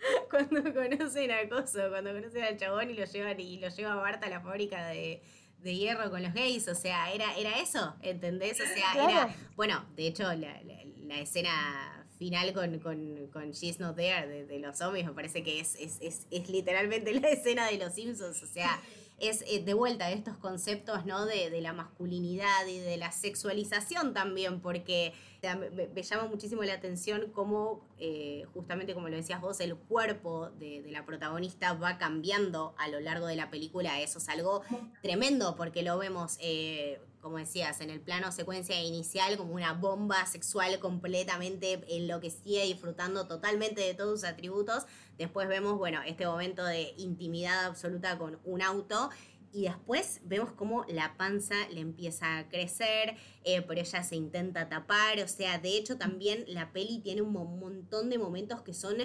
cuando 0.30 0.62
conocen 0.74 1.30
a 1.30 1.48
Coso, 1.48 1.88
cuando 1.90 2.12
conocen 2.12 2.44
al 2.44 2.56
chabón 2.56 2.90
y 2.90 2.94
lo 2.94 3.04
llevan 3.04 3.40
y 3.40 3.58
lo 3.58 3.68
lleva 3.68 3.92
a 3.92 3.96
Marta 3.96 4.26
a 4.26 4.30
la 4.30 4.40
fábrica 4.40 4.86
de, 4.88 5.22
hierro 5.62 6.10
con 6.10 6.22
los 6.22 6.32
gays, 6.32 6.68
o 6.68 6.74
sea, 6.74 7.12
era, 7.12 7.36
era 7.36 7.58
eso, 7.60 7.94
¿entendés? 8.02 8.58
O 8.60 8.64
sea, 8.64 9.10
era, 9.10 9.36
bueno, 9.56 9.84
de 9.94 10.06
hecho, 10.06 10.22
la, 10.34 10.60
la, 10.62 11.18
escena 11.18 12.06
final 12.18 12.52
con, 12.52 12.78
con, 12.78 13.26
con 13.32 13.50
She's 13.50 13.80
Not 13.80 13.96
There 13.96 14.44
de, 14.46 14.58
los 14.58 14.78
zombies 14.78 15.04
me 15.06 15.12
parece 15.12 15.42
que 15.42 15.58
es, 15.58 15.74
es, 15.74 15.98
es, 16.00 16.26
es 16.30 16.48
literalmente 16.48 17.12
la 17.20 17.28
escena 17.28 17.66
de 17.66 17.78
los 17.78 17.94
Simpsons, 17.94 18.42
o 18.42 18.46
sea, 18.46 18.80
es 19.18 19.44
eh, 19.48 19.62
de 19.62 19.74
vuelta 19.74 20.10
estos 20.10 20.36
conceptos, 20.38 21.04
¿no? 21.04 21.26
De, 21.26 21.50
de 21.50 21.60
la 21.60 21.72
masculinidad 21.72 22.66
y 22.66 22.78
de 22.78 22.96
la 22.96 23.12
sexualización 23.12 24.14
también, 24.14 24.60
porque 24.60 25.12
me, 25.42 26.02
llama 26.02 26.26
muchísimo 26.26 26.62
la 26.64 26.74
atención 26.74 27.30
cómo, 27.32 27.80
eh, 27.98 28.44
justamente 28.52 28.94
como 28.94 29.08
lo 29.08 29.16
decías 29.16 29.40
vos, 29.40 29.60
el 29.60 29.76
cuerpo 29.76 30.50
de, 30.58 30.84
la 30.88 31.06
protagonista 31.06 31.72
va 31.74 31.98
cambiando 31.98 32.74
a 32.78 32.88
lo 32.88 33.00
largo 33.00 33.26
de 33.26 33.36
la 33.36 33.50
película. 33.50 34.00
Eso 34.00 34.18
es 34.18 34.28
algo 34.28 34.62
tremendo 35.02 35.56
porque 35.56 35.82
lo 35.82 35.96
vemos, 35.98 36.36
eh, 36.40 37.00
como 37.20 37.38
decías, 37.38 37.80
en 37.80 37.90
el 37.90 38.00
plano 38.00 38.32
secuencia 38.32 38.80
inicial 38.82 39.36
como 39.36 39.54
una 39.54 39.72
bomba 39.72 40.26
sexual 40.26 40.78
completamente 40.78 41.84
enloquecida, 41.88 42.62
disfrutando 42.62 43.26
totalmente 43.26 43.80
de 43.80 43.94
todos 43.94 44.20
sus 44.20 44.28
atributos. 44.28 44.84
Después 45.16 45.48
vemos, 45.48 45.78
bueno, 45.78 46.00
este 46.02 46.26
momento 46.26 46.64
de 46.64 46.94
intimidad 46.96 47.66
absoluta 47.66 48.18
con 48.18 48.38
un 48.44 48.62
auto 48.62 49.10
y 49.52 49.62
después 49.62 50.20
vemos 50.24 50.52
cómo 50.52 50.84
la 50.88 51.16
panza 51.16 51.54
le 51.70 51.80
empieza 51.80 52.38
a 52.38 52.48
crecer, 52.48 53.16
eh, 53.44 53.62
pero 53.62 53.80
ella 53.80 54.02
se 54.02 54.16
intenta 54.16 54.68
tapar, 54.68 55.20
o 55.20 55.28
sea, 55.28 55.58
de 55.58 55.76
hecho 55.76 55.96
también 55.98 56.44
la 56.46 56.72
peli 56.72 57.00
tiene 57.00 57.22
un 57.22 57.32
montón 57.32 58.10
de 58.10 58.18
momentos 58.18 58.62
que 58.62 58.74
son 58.74 58.96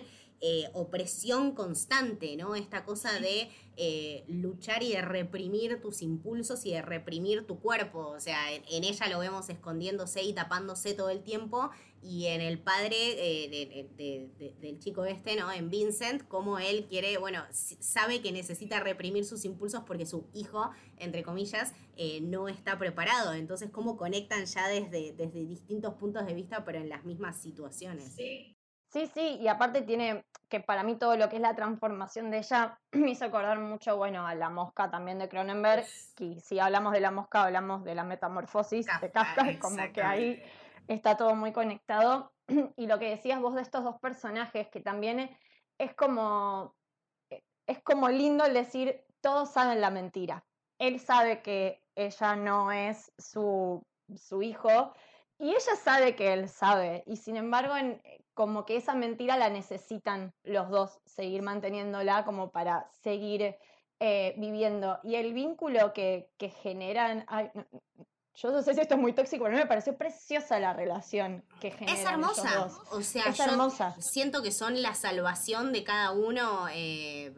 eh, 0.41 0.69
opresión 0.73 1.53
constante, 1.53 2.35
¿no? 2.35 2.55
Esta 2.55 2.83
cosa 2.83 3.19
de 3.19 3.49
eh, 3.77 4.25
luchar 4.27 4.83
y 4.83 4.91
de 4.91 5.01
reprimir 5.01 5.81
tus 5.81 6.01
impulsos 6.01 6.65
y 6.65 6.71
de 6.71 6.81
reprimir 6.81 7.47
tu 7.47 7.59
cuerpo. 7.59 8.09
O 8.09 8.19
sea, 8.19 8.53
en, 8.53 8.83
ella 8.83 9.07
lo 9.07 9.19
vemos 9.19 9.49
escondiéndose 9.49 10.23
y 10.23 10.33
tapándose 10.33 10.93
todo 10.93 11.09
el 11.09 11.23
tiempo. 11.23 11.71
Y 12.01 12.27
en 12.27 12.41
el 12.41 12.59
padre 12.59 12.95
eh, 12.97 13.87
del 14.61 14.79
chico 14.79 15.05
este, 15.05 15.35
¿no? 15.37 15.51
En 15.51 15.69
Vincent, 15.69 16.27
como 16.27 16.59
él 16.59 16.85
quiere, 16.85 17.17
bueno, 17.17 17.43
sabe 17.51 18.21
que 18.21 18.31
necesita 18.31 18.79
reprimir 18.81 19.25
sus 19.25 19.45
impulsos 19.45 19.83
porque 19.87 20.05
su 20.05 20.27
hijo, 20.33 20.69
entre 20.97 21.23
comillas, 21.23 21.73
no 22.21 22.49
está 22.49 22.77
preparado. 22.77 23.33
Entonces, 23.33 23.69
cómo 23.71 23.97
conectan 23.97 24.45
ya 24.45 24.67
desde, 24.67 25.13
desde 25.13 25.45
distintos 25.45 25.95
puntos 25.95 26.27
de 26.27 26.33
vista, 26.35 26.63
pero 26.65 26.77
en 26.77 26.89
las 26.89 27.05
mismas 27.05 27.41
situaciones. 27.41 28.13
Sí. 28.15 28.54
Sí, 28.95 29.11
sí, 29.13 29.37
y 29.41 29.49
aparte 29.49 29.81
tiene 29.81 30.23
que 30.47 30.61
para 30.61 30.81
mí 30.81 30.95
todo 30.95 31.17
lo 31.17 31.27
que 31.27 31.35
es 31.35 31.41
la 31.41 31.53
transformación 31.53 32.31
de 32.31 32.37
ella 32.37 32.79
me 32.93 33.11
hizo 33.11 33.25
acordar 33.25 33.59
mucho, 33.59 33.97
bueno, 33.97 34.25
a 34.25 34.35
la 34.35 34.49
mosca 34.49 34.89
también 34.89 35.19
de 35.19 35.27
Cronenberg, 35.27 35.85
que 36.15 36.39
si 36.39 36.59
hablamos 36.59 36.93
de 36.93 37.01
la 37.01 37.11
mosca 37.11 37.43
hablamos 37.43 37.83
de 37.83 37.93
la 37.93 38.05
metamorfosis 38.05 38.87
de 39.01 39.11
Kafka, 39.11 39.59
como 39.59 39.91
que 39.91 40.01
ahí 40.01 40.41
está 40.87 41.17
todo 41.17 41.35
muy 41.35 41.51
conectado. 41.51 42.31
Y 42.77 42.87
lo 42.87 42.97
que 42.97 43.09
decías 43.09 43.41
vos 43.41 43.55
de 43.55 43.63
estos 43.63 43.83
dos 43.83 43.99
personajes, 43.99 44.69
que 44.69 44.79
también 44.79 45.29
es 45.77 45.93
como, 45.93 46.73
eh, 47.29 47.43
es 47.67 47.83
como 47.83 48.07
lindo 48.07 48.45
el 48.45 48.53
decir, 48.53 49.03
todos 49.19 49.51
saben 49.51 49.81
la 49.81 49.89
mentira. 49.89 50.45
Él 50.79 51.01
sabe 51.01 51.41
que 51.41 51.83
ella 51.95 52.37
no 52.37 52.71
es 52.71 53.11
su, 53.17 53.85
su 54.15 54.41
hijo, 54.41 54.93
y 55.37 55.49
ella 55.49 55.75
sabe 55.83 56.15
que 56.15 56.31
él 56.31 56.47
sabe, 56.47 57.03
y 57.07 57.17
sin 57.17 57.35
embargo, 57.35 57.75
en, 57.75 58.01
como 58.35 58.65
que 58.65 58.75
esa 58.75 58.93
mentira 58.93 59.37
la 59.37 59.49
necesitan 59.49 60.33
los 60.43 60.69
dos, 60.69 60.99
seguir 61.05 61.41
manteniéndola 61.41 62.25
como 62.25 62.51
para 62.51 62.87
seguir 63.01 63.55
eh, 63.99 64.35
viviendo. 64.37 64.99
Y 65.03 65.15
el 65.15 65.33
vínculo 65.33 65.93
que, 65.93 66.29
generan, 66.61 67.25
yo 68.35 68.51
no 68.51 68.61
sé 68.61 68.73
si 68.73 68.81
esto 68.81 68.95
es 68.95 69.01
muy 69.01 69.13
tóxico, 69.13 69.45
pero 69.45 69.55
me 69.55 69.65
pareció 69.65 69.97
preciosa 69.97 70.59
la 70.59 70.73
relación 70.73 71.45
que 71.61 71.71
generan. 71.71 71.97
Es 71.97 72.05
hermosa, 72.05 72.67
o 72.91 73.01
sea, 73.01 73.23
es 73.29 73.39
hermosa. 73.39 73.95
siento 73.99 74.43
que 74.43 74.51
son 74.51 74.81
la 74.81 74.93
salvación 74.93 75.71
de 75.71 75.85
cada 75.85 76.11
uno. 76.11 76.67
Eh, 76.73 77.33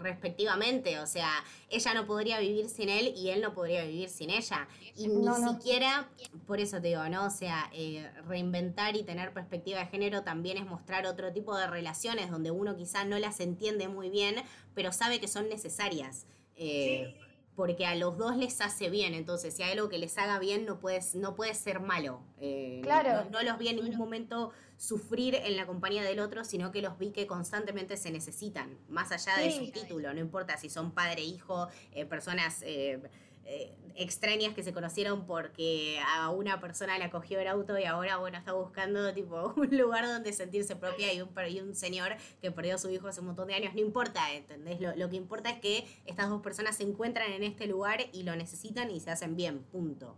respectivamente. 0.00 0.98
O 1.00 1.06
sea, 1.06 1.30
ella 1.70 1.94
no 1.94 2.06
podría 2.06 2.40
vivir 2.40 2.68
sin 2.68 2.88
él 2.88 3.12
y 3.16 3.30
él 3.30 3.40
no 3.40 3.54
podría 3.54 3.84
vivir 3.84 4.08
sin 4.08 4.30
ella. 4.30 4.68
Y 4.96 5.08
ni 5.08 5.34
siquiera, 5.34 6.08
por 6.46 6.60
eso 6.60 6.80
te 6.80 6.88
digo, 6.88 7.08
¿no? 7.08 7.26
O 7.26 7.30
sea, 7.30 7.70
eh, 7.72 8.10
reinventar 8.26 8.96
y 8.96 9.02
tener 9.02 9.32
perspectiva 9.32 9.80
de 9.80 9.86
género 9.86 10.22
también 10.22 10.58
es 10.58 10.66
mostrar 10.66 11.06
otro 11.06 11.32
tipo 11.32 11.56
de 11.56 11.66
relaciones 11.66 12.30
donde 12.30 12.50
uno 12.50 12.76
quizá 12.76 13.04
no 13.04 13.18
las 13.18 13.40
entiende 13.40 13.88
muy 13.88 14.10
bien, 14.10 14.36
pero 14.74 14.92
sabe 14.92 15.20
que 15.20 15.28
son 15.28 15.48
necesarias. 15.48 16.26
Eh, 16.56 17.14
porque 17.58 17.86
a 17.86 17.96
los 17.96 18.16
dos 18.16 18.36
les 18.36 18.60
hace 18.60 18.88
bien. 18.88 19.14
Entonces, 19.14 19.52
si 19.52 19.64
hay 19.64 19.72
algo 19.72 19.88
que 19.88 19.98
les 19.98 20.16
haga 20.16 20.38
bien, 20.38 20.64
no, 20.64 20.78
puedes, 20.78 21.16
no 21.16 21.34
puede 21.34 21.54
ser 21.54 21.80
malo. 21.80 22.22
Eh, 22.40 22.78
claro. 22.84 23.28
No, 23.32 23.42
los 23.42 23.58
vi 23.58 23.66
en 23.66 23.76
ningún 23.76 23.96
momento 23.96 24.52
sufrir 24.76 25.34
en 25.34 25.56
la 25.56 25.66
compañía 25.66 26.04
del 26.04 26.20
otro, 26.20 26.44
sino 26.44 26.70
que 26.70 26.82
los 26.82 26.96
vi 26.98 27.10
que 27.10 27.26
constantemente 27.26 27.96
se 27.96 28.12
necesitan, 28.12 28.78
más 28.88 29.10
allá 29.10 29.38
de 29.38 29.50
su 29.50 29.72
título. 29.72 30.14
No 30.14 30.20
importa 30.20 30.56
si 30.56 30.70
son 30.70 30.92
padre, 30.92 31.22
hijo, 31.22 31.66
eh, 31.90 32.06
personas. 32.06 32.62
Eh, 32.62 33.02
eh, 33.50 33.74
extrañas 33.94 34.52
que 34.52 34.62
se 34.62 34.74
conocieron 34.74 35.26
porque 35.26 35.98
a 36.06 36.28
una 36.30 36.60
persona 36.60 36.98
le 36.98 37.08
cogió 37.08 37.40
el 37.40 37.48
auto 37.48 37.78
y 37.78 37.84
ahora, 37.84 38.18
bueno, 38.18 38.36
está 38.36 38.52
buscando 38.52 39.12
tipo 39.14 39.54
un 39.56 39.76
lugar 39.76 40.06
donde 40.06 40.34
sentirse 40.34 40.76
propia 40.76 41.12
y 41.14 41.22
un, 41.22 41.30
y 41.48 41.60
un 41.60 41.74
señor 41.74 42.16
que 42.42 42.52
perdió 42.52 42.74
a 42.74 42.78
su 42.78 42.90
hijo 42.90 43.08
hace 43.08 43.20
un 43.20 43.26
montón 43.28 43.48
de 43.48 43.54
años. 43.54 43.72
No 43.74 43.80
importa, 43.80 44.32
¿entendés? 44.34 44.80
Lo, 44.80 44.94
lo 44.94 45.08
que 45.08 45.16
importa 45.16 45.48
es 45.48 45.60
que 45.60 45.88
estas 46.04 46.28
dos 46.28 46.42
personas 46.42 46.76
se 46.76 46.82
encuentran 46.82 47.32
en 47.32 47.42
este 47.42 47.66
lugar 47.66 48.00
y 48.12 48.22
lo 48.22 48.36
necesitan 48.36 48.90
y 48.90 49.00
se 49.00 49.10
hacen 49.10 49.34
bien, 49.34 49.64
punto. 49.64 50.14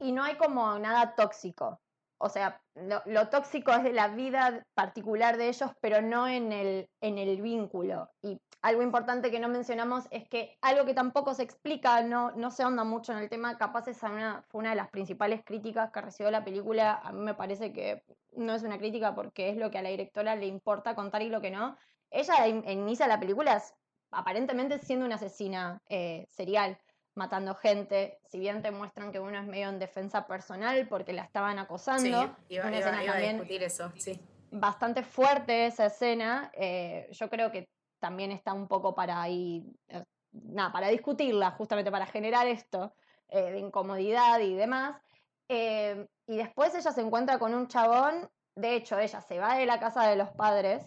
Y 0.00 0.10
no 0.10 0.24
hay 0.24 0.34
como 0.34 0.76
nada 0.78 1.14
tóxico. 1.14 1.80
O 2.18 2.28
sea, 2.28 2.60
lo, 2.74 3.28
tóxico 3.28 3.72
es 3.72 3.84
de 3.84 3.92
la 3.92 4.08
vida 4.08 4.64
particular 4.74 5.36
de 5.36 5.48
ellos, 5.48 5.70
pero 5.80 6.02
no 6.02 6.26
en 6.26 6.52
el, 6.52 6.88
en 7.00 7.18
el 7.18 7.40
vínculo. 7.40 8.10
Y 8.22 8.40
algo 8.64 8.82
importante 8.82 9.30
que 9.30 9.40
no 9.40 9.48
mencionamos 9.48 10.06
es 10.10 10.26
que 10.26 10.56
algo 10.62 10.86
que 10.86 10.94
tampoco 10.94 11.34
se 11.34 11.42
explica, 11.42 12.00
no, 12.00 12.30
no 12.30 12.50
se 12.50 12.62
ahonda 12.62 12.82
mucho 12.82 13.12
en 13.12 13.18
el 13.18 13.28
tema, 13.28 13.58
capaz 13.58 13.88
esa 13.88 14.08
una, 14.08 14.42
fue 14.48 14.60
una 14.60 14.70
de 14.70 14.76
las 14.76 14.88
principales 14.88 15.42
críticas 15.44 15.90
que 15.90 16.00
recibió 16.00 16.30
la 16.30 16.46
película. 16.46 16.98
A 17.04 17.12
mí 17.12 17.20
me 17.20 17.34
parece 17.34 17.74
que 17.74 18.02
no 18.32 18.54
es 18.54 18.62
una 18.62 18.78
crítica 18.78 19.14
porque 19.14 19.50
es 19.50 19.58
lo 19.58 19.70
que 19.70 19.76
a 19.76 19.82
la 19.82 19.90
directora 19.90 20.34
le 20.34 20.46
importa 20.46 20.94
contar 20.94 21.20
y 21.20 21.28
lo 21.28 21.42
que 21.42 21.50
no. 21.50 21.76
Ella 22.10 22.48
inicia 22.48 23.06
la 23.06 23.20
película 23.20 23.62
aparentemente 24.10 24.78
siendo 24.78 25.04
una 25.04 25.16
asesina 25.16 25.82
eh, 25.90 26.26
serial, 26.30 26.78
matando 27.16 27.54
gente, 27.54 28.18
si 28.24 28.38
bien 28.38 28.62
te 28.62 28.70
muestran 28.70 29.12
que 29.12 29.20
uno 29.20 29.38
es 29.38 29.46
medio 29.46 29.68
en 29.68 29.78
defensa 29.78 30.26
personal 30.26 30.88
porque 30.88 31.12
la 31.12 31.24
estaban 31.24 31.58
acosando. 31.58 32.34
Sí, 32.48 32.54
iba, 32.54 32.66
a 32.66 33.18
discutir 33.18 33.62
eso, 33.62 33.92
sí. 33.98 34.18
Bastante 34.50 35.02
fuerte 35.02 35.66
esa 35.66 35.86
escena. 35.86 36.50
Eh, 36.54 37.08
yo 37.10 37.28
creo 37.28 37.52
que 37.52 37.73
también 38.04 38.32
está 38.32 38.52
un 38.52 38.68
poco 38.68 38.94
para 38.94 39.22
ahí, 39.22 39.64
eh, 39.88 40.04
nada, 40.30 40.70
para 40.70 40.88
discutirla, 40.88 41.52
justamente 41.52 41.90
para 41.90 42.04
generar 42.04 42.46
esto 42.46 42.92
eh, 43.30 43.52
de 43.52 43.58
incomodidad 43.58 44.40
y 44.40 44.52
demás. 44.52 45.00
Eh, 45.48 46.06
y 46.26 46.36
después 46.36 46.74
ella 46.74 46.92
se 46.92 47.00
encuentra 47.00 47.38
con 47.38 47.54
un 47.54 47.66
chabón, 47.66 48.30
de 48.56 48.74
hecho 48.74 48.98
ella 48.98 49.22
se 49.22 49.38
va 49.38 49.54
de 49.54 49.64
la 49.64 49.80
casa 49.80 50.06
de 50.06 50.16
los 50.16 50.28
padres 50.32 50.82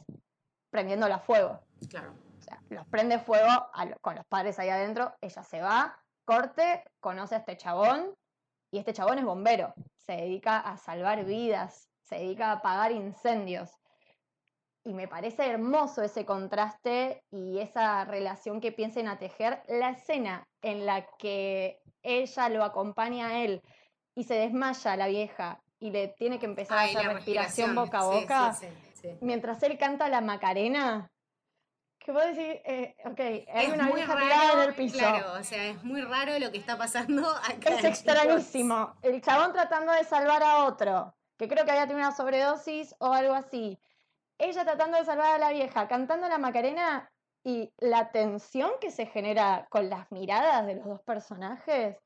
prendiéndola 0.70 1.16
a 1.16 1.20
fuego. 1.20 1.60
Claro. 1.90 2.14
O 2.38 2.42
sea, 2.44 2.62
los 2.70 2.86
prende 2.86 3.18
fuego 3.18 3.68
con 4.02 4.14
los 4.14 4.26
padres 4.28 4.60
ahí 4.60 4.70
adentro, 4.70 5.16
ella 5.20 5.42
se 5.42 5.60
va, 5.60 6.00
corte, 6.24 6.84
conoce 7.00 7.34
a 7.34 7.40
este 7.40 7.58
chabón 7.58 8.16
y 8.70 8.78
este 8.78 8.94
chabón 8.94 9.18
es 9.18 9.26
bombero, 9.26 9.74
se 9.96 10.18
dedica 10.18 10.60
a 10.60 10.78
salvar 10.78 11.26
vidas, 11.26 11.90
se 12.04 12.18
dedica 12.18 12.50
a 12.50 12.58
apagar 12.58 12.92
incendios 12.92 13.72
y 14.88 14.94
me 14.94 15.10
parece 15.10 15.46
hermoso 15.46 16.02
ese 16.02 16.26
contraste 16.26 17.22
y 17.30 17.60
esa 17.60 18.06
relación 18.06 18.62
que 18.62 18.72
piensen 18.72 19.10
a 19.10 19.20
tejer. 19.20 19.62
La 19.68 19.90
escena 19.90 20.48
en 20.62 20.86
la 20.86 21.06
que 21.18 21.82
ella 22.04 22.48
lo 22.48 22.64
acompaña 22.64 23.28
a 23.28 23.44
él 23.44 23.62
y 24.16 24.24
se 24.24 24.36
desmaya 24.36 24.96
la 24.96 25.08
vieja 25.08 25.62
y 25.78 25.92
le 25.92 26.08
tiene 26.08 26.40
que 26.40 26.46
empezar 26.46 26.78
a 26.78 26.84
hacer 26.84 27.06
respiración, 27.06 27.76
boca 27.76 28.00
a 28.00 28.06
boca, 28.06 28.58
mientras 29.20 29.62
él 29.64 29.78
canta 29.78 30.08
la 30.08 30.22
Macarena. 30.22 31.12
Que 32.00 32.14
puedo 32.14 32.26
decir, 32.26 32.62
eh, 32.64 32.96
ok, 33.04 33.20
hay 33.54 33.68
una 33.74 33.92
vieja 33.92 34.18
tirada 34.18 34.64
en 34.64 34.70
el 34.70 34.76
piso. 34.76 35.00
Claro, 35.00 35.34
o 35.34 35.44
sea, 35.44 35.66
es 35.66 35.84
muy 35.84 36.02
raro 36.02 36.40
lo 36.40 36.50
que 36.50 36.60
está 36.60 36.78
pasando 36.78 37.30
acá. 37.44 37.76
Es 37.76 37.84
extrañísimo. 37.84 38.94
El 39.02 39.22
chabón 39.22 39.52
tratando 39.52 39.92
de 39.92 40.06
salvar 40.06 40.42
a 40.44 40.64
otro, 40.64 41.14
que 41.38 41.50
creo 41.50 41.66
que 41.66 41.72
había 41.72 41.88
tenido 41.88 42.08
una 42.08 42.16
sobredosis 42.16 42.96
o 43.00 43.12
algo 43.12 43.34
así 43.34 43.78
ella 44.38 44.64
tratando 44.64 44.98
de 44.98 45.06
salvar 45.06 45.36
a 45.36 45.38
la 45.38 45.52
vieja, 45.52 45.88
cantando 45.88 46.28
la 46.28 46.38
Macarena 46.38 47.10
y 47.44 47.72
la 47.80 48.12
tensión 48.12 48.72
que 48.82 48.92
se 48.92 49.06
genera 49.06 49.68
con 49.70 49.90
las 49.90 50.12
miradas 50.12 50.66
de 50.66 50.76
los 50.76 50.86
dos 50.86 51.02
personajes, 51.02 51.98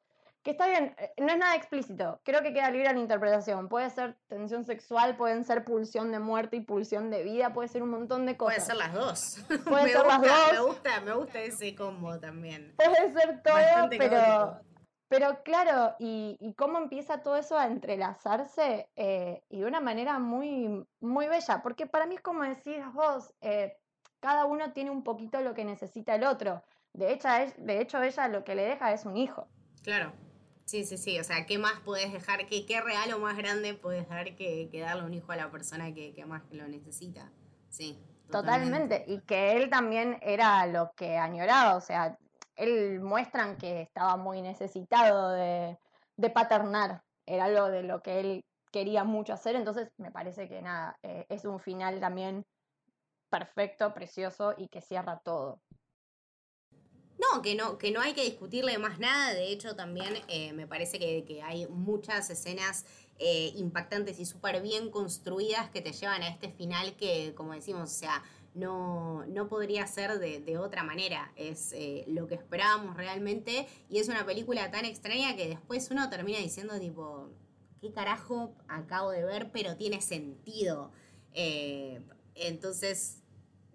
que 0.43 0.51
está 0.51 0.67
bien, 0.67 0.95
eh, 0.97 1.13
no 1.17 1.31
es 1.31 1.37
nada 1.37 1.55
explícito, 1.55 2.19
creo 2.23 2.41
que 2.41 2.53
queda 2.53 2.71
libre 2.71 2.87
a 2.87 2.93
la 2.93 2.99
interpretación. 2.99 3.69
Puede 3.69 3.89
ser 3.91 4.17
tensión 4.27 4.65
sexual, 4.65 5.15
pueden 5.15 5.43
ser 5.45 5.63
pulsión 5.63 6.11
de 6.11 6.19
muerte 6.19 6.57
y 6.57 6.61
pulsión 6.61 7.11
de 7.11 7.23
vida, 7.23 7.53
puede 7.53 7.67
ser 7.67 7.83
un 7.83 7.89
montón 7.89 8.25
de 8.25 8.37
cosas. 8.37 8.65
Puede 8.65 8.67
ser 8.67 8.75
las 8.75 8.93
dos. 8.93 9.37
Puede 9.65 9.89
ser 9.93 10.05
las 10.05 10.21
dos. 10.21 10.51
Me 10.51 10.59
gusta, 10.61 11.01
me 11.01 11.13
gusta 11.13 11.39
ese 11.41 11.75
combo 11.75 12.19
también. 12.19 12.73
Puede 12.75 13.13
ser 13.13 13.41
todo, 13.43 13.89
pero, 13.89 14.61
pero 15.11 15.43
claro, 15.43 15.93
y, 15.99 16.55
cómo 16.57 16.77
empieza 16.77 17.21
todo 17.21 17.35
eso 17.35 17.57
a 17.57 17.67
entrelazarse 17.67 18.87
eh, 18.95 19.43
y 19.49 19.59
de 19.59 19.65
una 19.65 19.81
manera 19.81 20.19
muy, 20.19 20.87
muy 21.01 21.27
bella, 21.27 21.61
porque 21.61 21.85
para 21.85 22.05
mí 22.05 22.15
es 22.15 22.21
como 22.21 22.43
decís 22.43 22.81
vos, 22.93 23.33
eh, 23.41 23.75
cada 24.21 24.45
uno 24.45 24.71
tiene 24.71 24.89
un 24.89 25.03
poquito 25.03 25.41
lo 25.41 25.53
que 25.53 25.65
necesita 25.65 26.15
el 26.15 26.23
otro. 26.23 26.63
De 26.93 27.11
hecho, 27.11 27.27
de 27.57 27.81
hecho, 27.81 28.01
ella 28.01 28.29
lo 28.29 28.45
que 28.45 28.55
le 28.55 28.63
deja 28.63 28.93
es 28.93 29.05
un 29.05 29.17
hijo. 29.17 29.49
Claro. 29.83 30.13
Sí, 30.63 30.85
sí, 30.85 30.97
sí. 30.97 31.19
O 31.19 31.25
sea, 31.25 31.45
¿qué 31.45 31.57
más 31.57 31.81
puedes 31.83 32.13
dejar? 32.13 32.45
¿Qué, 32.45 32.65
qué 32.65 32.79
regalo 32.79 33.19
más 33.19 33.35
grande 33.35 33.73
puedes 33.73 34.07
dar 34.07 34.33
que, 34.37 34.69
darle 34.79 35.03
un 35.03 35.13
hijo 35.13 35.33
a 35.33 35.35
la 35.35 35.51
persona 35.51 35.93
que, 35.93 36.23
más 36.25 36.43
lo 36.51 36.69
necesita? 36.69 37.29
Sí. 37.67 37.99
Totalmente. 38.31 39.03
Y 39.07 39.19
que 39.19 39.57
él 39.57 39.69
también 39.69 40.19
era 40.21 40.65
lo 40.67 40.93
que 40.95 41.17
añoraba. 41.17 41.75
O 41.75 41.81
sea, 41.81 42.17
él 42.61 42.99
muestran 42.99 43.57
que 43.57 43.81
estaba 43.81 44.17
muy 44.17 44.41
necesitado 44.41 45.31
de, 45.31 45.77
paternar. 46.33 47.03
Era 47.25 47.45
algo 47.45 47.69
de 47.69 47.81
lo 47.81 48.01
que 48.03 48.19
él 48.19 48.45
quería 48.71 49.03
mucho 49.03 49.33
hacer. 49.33 49.55
Entonces, 49.55 49.91
me 49.97 50.11
parece 50.11 50.47
que 50.47 50.61
nada, 50.61 50.97
eh, 51.01 51.25
es 51.29 51.45
un 51.45 51.59
final 51.59 51.99
también 51.99 52.45
perfecto, 53.29 53.93
precioso 53.93 54.53
y 54.55 54.67
que 54.67 54.81
cierra 54.81 55.19
todo. 55.23 55.59
No, 57.17 57.41
que 57.41 57.55
no, 57.55 57.77
que 57.77 57.91
no 57.91 58.01
hay 58.01 58.13
que 58.13 58.23
discutirle 58.23 58.77
más 58.77 58.99
nada. 58.99 59.33
De 59.33 59.51
hecho, 59.51 59.75
también 59.75 60.13
eh, 60.27 60.53
me 60.53 60.67
parece 60.67 60.99
que, 60.99 61.41
hay 61.43 61.67
muchas 61.67 62.29
escenas 62.29 62.85
eh, 63.17 63.53
impactantes 63.55 64.19
y 64.19 64.25
súper 64.25 64.61
bien 64.61 64.91
construidas 64.91 65.69
que 65.71 65.81
te 65.81 65.93
llevan 65.93 66.21
a 66.21 66.27
este 66.27 66.49
final 66.49 66.95
que, 66.95 67.33
como 67.35 67.53
decimos, 67.53 67.91
o 67.91 67.93
sea, 67.93 68.23
no, 68.53 69.25
no 69.27 69.47
podría 69.47 69.87
ser 69.87 70.19
de, 70.19 70.57
otra 70.57 70.83
manera. 70.83 71.31
Es 71.35 71.73
eh, 71.73 72.05
lo 72.07 72.27
que 72.27 72.35
esperábamos 72.35 72.97
realmente. 72.97 73.67
Y 73.89 73.99
es 73.99 74.07
una 74.09 74.25
película 74.25 74.71
tan 74.71 74.85
extraña 74.85 75.35
que 75.35 75.47
después 75.47 75.89
uno 75.91 76.09
termina 76.09 76.39
diciendo, 76.39 76.79
tipo, 76.79 77.29
¿qué 77.79 77.91
carajo 77.91 78.55
acabo 78.67 79.11
de 79.11 79.23
ver? 79.23 79.51
Pero 79.51 79.75
tiene 79.77 80.01
sentido. 80.01 80.91
entonces 82.35 83.21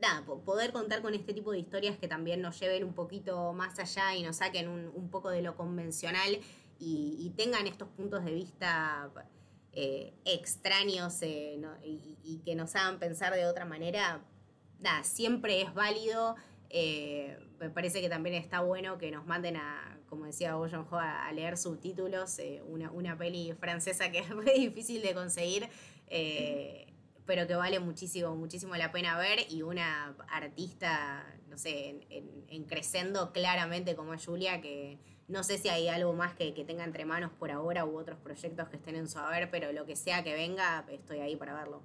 nada, 0.01 0.25
poder 0.25 0.73
contar 0.73 1.03
con 1.03 1.15
este 1.15 1.33
tipo 1.33 1.53
de 1.53 1.59
historias 1.59 1.97
que 1.99 2.09
también 2.09 2.41
nos 2.41 2.59
lleven 2.61 2.85
un 2.85 2.95
poquito 2.95 3.53
más 3.53 3.79
allá 3.79 4.15
y 4.15 4.23
nos 4.23 4.37
saquen 4.37 4.69
un, 4.69 5.09
poco 5.11 5.31
de 5.31 5.43
lo 5.43 5.57
convencional 5.57 6.39
y, 6.79 7.33
tengan 7.37 7.67
estos 7.67 7.89
puntos 7.89 8.25
de 8.25 8.33
vista 8.33 9.11
eh, 9.73 10.15
extraños 10.25 11.21
eh, 11.23 11.59
y, 11.83 12.43
que 12.45 12.55
nos 12.55 12.77
hagan 12.77 12.99
pensar 12.99 13.35
de 13.35 13.47
otra 13.47 13.65
manera, 13.65 14.23
nada, 14.81 15.05
siempre 15.05 15.62
es 15.62 15.73
válido. 15.75 16.37
Eh, 16.71 17.39
me 17.61 17.71
parece 17.71 18.01
que 18.01 18.09
también 18.09 18.35
está 18.35 18.61
bueno 18.61 18.99
que 18.99 19.11
nos 19.11 19.27
manden 19.27 19.57
a, 19.57 19.99
como 20.09 20.27
decía 20.27 20.57
Boyon 20.57 20.87
Ho, 20.91 20.99
a, 20.99 21.31
leer 21.33 21.57
subtítulos, 21.57 22.39
una, 22.67 22.91
una, 22.91 23.17
peli 23.17 23.53
francesa 23.55 24.11
que 24.11 24.19
es 24.21 24.35
muy 24.35 24.53
difícil 24.53 25.03
de 25.03 25.15
conseguir 25.15 25.69
pero 27.27 27.47
que 27.47 27.57
vale 27.57 27.81
muchísimo, 27.81 28.35
muchísimo 28.37 28.77
la 28.77 28.93
pena 28.93 29.19
ver 29.19 29.41
y 29.51 29.62
una 29.62 30.15
artista, 30.29 31.27
no 31.49 31.59
sé, 31.59 31.89
en, 32.09 32.45
en, 32.49 32.65
crescendo 32.65 33.33
claramente 33.33 33.97
como 33.97 34.15
es 34.15 34.25
Julia, 34.25 34.61
que 34.61 34.99
no 35.27 35.43
sé 35.43 35.59
si 35.59 35.69
hay 35.69 35.89
algo 35.89 36.12
más 36.12 36.35
que, 36.35 36.55
que, 36.55 36.65
tenga 36.65 36.85
entre 36.85 37.05
manos 37.05 37.33
por 37.33 37.51
ahora 37.51 37.85
u 37.85 37.99
otros 37.99 38.19
proyectos 38.21 38.69
que 38.69 38.77
estén 38.77 38.95
en 38.95 39.09
su 39.09 39.19
haber, 39.19 39.51
pero 39.51 39.73
lo 39.73 39.85
que 39.85 39.97
sea 39.97 40.23
que 40.23 40.35
venga, 40.35 40.87
estoy 40.89 41.19
ahí 41.19 41.35
para 41.35 41.53
verlo. 41.53 41.83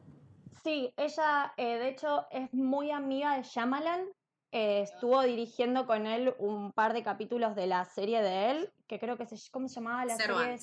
Sí, 0.64 0.94
ella 0.98 1.54
eh, 1.58 1.80
de 1.80 1.90
hecho 1.90 2.28
es 2.32 2.54
muy 2.54 2.92
amiga 2.92 3.36
de 3.38 3.44
Shyamalan, 3.44 4.06
eh, 4.52 4.82
estuvo 4.82 5.22
dirigiendo 5.24 5.88
con 5.88 6.06
él 6.06 6.36
un 6.38 6.72
par 6.72 6.94
de 6.94 7.04
capítulos 7.04 7.56
de 7.56 7.68
la 7.68 7.86
serie 7.86 8.22
de 8.22 8.52
él, 8.52 8.74
que 8.88 9.00
creo 9.00 9.18
que 9.18 9.26
se, 9.26 9.38
¿cómo 9.50 9.68
se 9.68 9.76
llamaba 9.76 10.06
la 10.06 10.18
serie? 10.18 10.60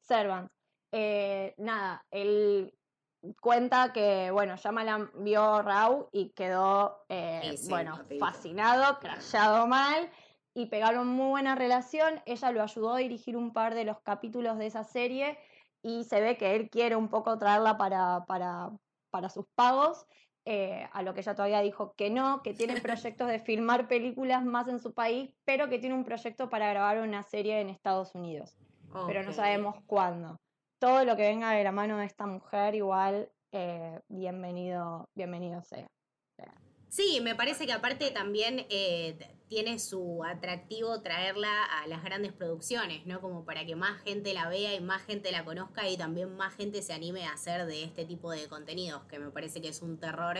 Servant. 0.00 0.50
Eh, 0.92 1.54
nada, 1.58 2.06
él 2.10 2.72
cuenta 3.40 3.92
que, 3.92 4.30
bueno, 4.30 4.56
Shyamalan 4.56 5.10
vio 5.16 5.60
Raw 5.60 6.08
y 6.12 6.30
quedó, 6.30 7.04
bueno, 7.68 7.98
fascinado, 8.18 8.98
crashado 9.00 9.66
mal 9.66 10.08
y 10.54 10.66
pegaron 10.66 11.08
muy 11.08 11.28
buena 11.28 11.54
relación. 11.54 12.22
Ella 12.24 12.52
lo 12.52 12.62
ayudó 12.62 12.94
a 12.94 12.98
dirigir 12.98 13.36
un 13.36 13.52
par 13.52 13.74
de 13.74 13.84
los 13.84 14.00
capítulos 14.00 14.56
de 14.56 14.66
esa 14.66 14.84
serie 14.84 15.38
y 15.82 16.04
se 16.04 16.20
ve 16.20 16.38
que 16.38 16.54
él 16.54 16.70
quiere 16.70 16.96
un 16.96 17.08
poco 17.08 17.36
traerla 17.36 17.76
para, 17.76 18.24
para, 18.26 18.70
para 19.16 19.28
sus 19.28 19.46
pagos. 19.54 20.06
Eh, 20.44 20.88
a 20.92 21.02
lo 21.02 21.12
que 21.12 21.20
ella 21.20 21.34
todavía 21.34 21.60
dijo 21.60 21.94
que 21.94 22.08
no, 22.08 22.40
que 22.42 22.54
tiene 22.54 22.80
proyectos 22.80 23.28
de 23.28 23.40
filmar 23.40 23.88
películas 23.88 24.44
más 24.44 24.68
en 24.68 24.78
su 24.78 24.94
país, 24.94 25.34
pero 25.44 25.68
que 25.68 25.78
tiene 25.78 25.94
un 25.94 26.04
proyecto 26.04 26.48
para 26.48 26.70
grabar 26.70 27.00
una 27.00 27.22
serie 27.24 27.60
en 27.60 27.68
Estados 27.68 28.14
Unidos. 28.14 28.56
Pero 29.06 29.22
no 29.24 29.32
sabemos 29.32 29.76
cuándo 29.86 30.38
todo 30.78 31.04
lo 31.04 31.16
que 31.16 31.22
venga 31.22 31.52
de 31.52 31.64
la 31.64 31.72
mano 31.72 31.98
de 31.98 32.06
esta 32.06 32.26
mujer, 32.26 32.74
igual, 32.74 33.30
eh, 33.52 34.00
bienvenido, 34.08 35.08
bienvenido 35.14 35.62
sea. 35.62 35.88
Sí, 36.88 37.20
me 37.22 37.34
parece 37.34 37.66
que 37.66 37.72
aparte 37.72 38.10
también 38.10 38.66
eh, 38.70 39.18
tiene 39.48 39.78
su 39.78 40.24
atractivo 40.24 41.00
traerla 41.02 41.64
a 41.64 41.86
las 41.86 42.02
grandes 42.02 42.32
producciones, 42.32 43.06
¿no? 43.06 43.20
Como 43.20 43.44
para 43.44 43.64
que 43.64 43.76
más 43.76 44.00
gente 44.02 44.34
la 44.34 44.48
vea 44.48 44.74
y 44.74 44.80
más 44.80 45.02
gente 45.02 45.30
la 45.30 45.44
conozca 45.44 45.88
y 45.88 45.96
también 45.96 46.36
más 46.36 46.54
gente 46.54 46.82
se 46.82 46.92
anime 46.92 47.24
a 47.24 47.32
hacer 47.32 47.66
de 47.66 47.84
este 47.84 48.04
tipo 48.04 48.30
de 48.32 48.48
contenidos, 48.48 49.04
que 49.04 49.18
me 49.18 49.30
parece 49.30 49.62
que 49.62 49.68
es 49.68 49.82
un 49.82 49.98
terror 49.98 50.38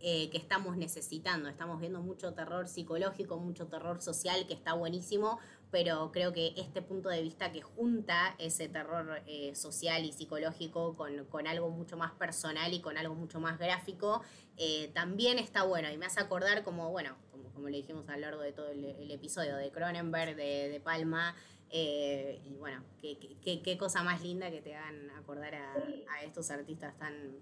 eh, 0.00 0.30
que 0.30 0.38
estamos 0.38 0.76
necesitando. 0.76 1.48
Estamos 1.48 1.80
viendo 1.80 2.00
mucho 2.00 2.32
terror 2.32 2.68
psicológico, 2.68 3.38
mucho 3.38 3.66
terror 3.66 4.00
social, 4.00 4.46
que 4.46 4.54
está 4.54 4.74
buenísimo, 4.74 5.40
pero 5.72 6.12
creo 6.12 6.32
que 6.32 6.54
este 6.56 6.82
punto 6.82 7.08
de 7.08 7.20
vista 7.20 7.50
que 7.50 7.62
junta 7.62 8.36
ese 8.38 8.68
terror 8.68 9.22
eh, 9.26 9.56
social 9.56 10.04
y 10.04 10.12
psicológico 10.12 10.96
con, 10.96 11.46
algo 11.48 11.70
mucho 11.70 11.96
más 11.96 12.12
personal 12.12 12.72
y 12.72 12.80
con 12.80 12.96
algo 12.96 13.16
mucho 13.16 13.40
más 13.40 13.58
gráfico, 13.58 14.22
eh, 14.56 14.90
también 14.94 15.40
está 15.40 15.64
bueno. 15.64 15.90
Y 15.90 15.98
me 15.98 16.06
hace 16.06 16.20
acordar 16.20 16.62
como, 16.62 16.92
bueno, 16.92 17.16
como, 17.58 17.68
le 17.68 17.78
dijimos 17.78 18.08
a 18.08 18.14
lo 18.14 18.20
largo 18.20 18.40
de 18.40 18.52
todo 18.52 18.70
el, 18.70 19.10
episodio 19.10 19.56
de 19.56 19.70
Cronenberg, 19.70 20.36
de, 20.36 20.80
Palma, 20.82 21.34
y 21.70 22.54
bueno, 22.58 22.82
qué, 23.00 23.76
cosa 23.78 24.02
más 24.02 24.22
linda 24.22 24.50
que 24.50 24.62
te 24.62 24.74
hagan 24.74 25.10
acordar 25.10 25.54
a 25.54 26.22
estos 26.24 26.50
artistas 26.50 26.96
tan 26.98 27.38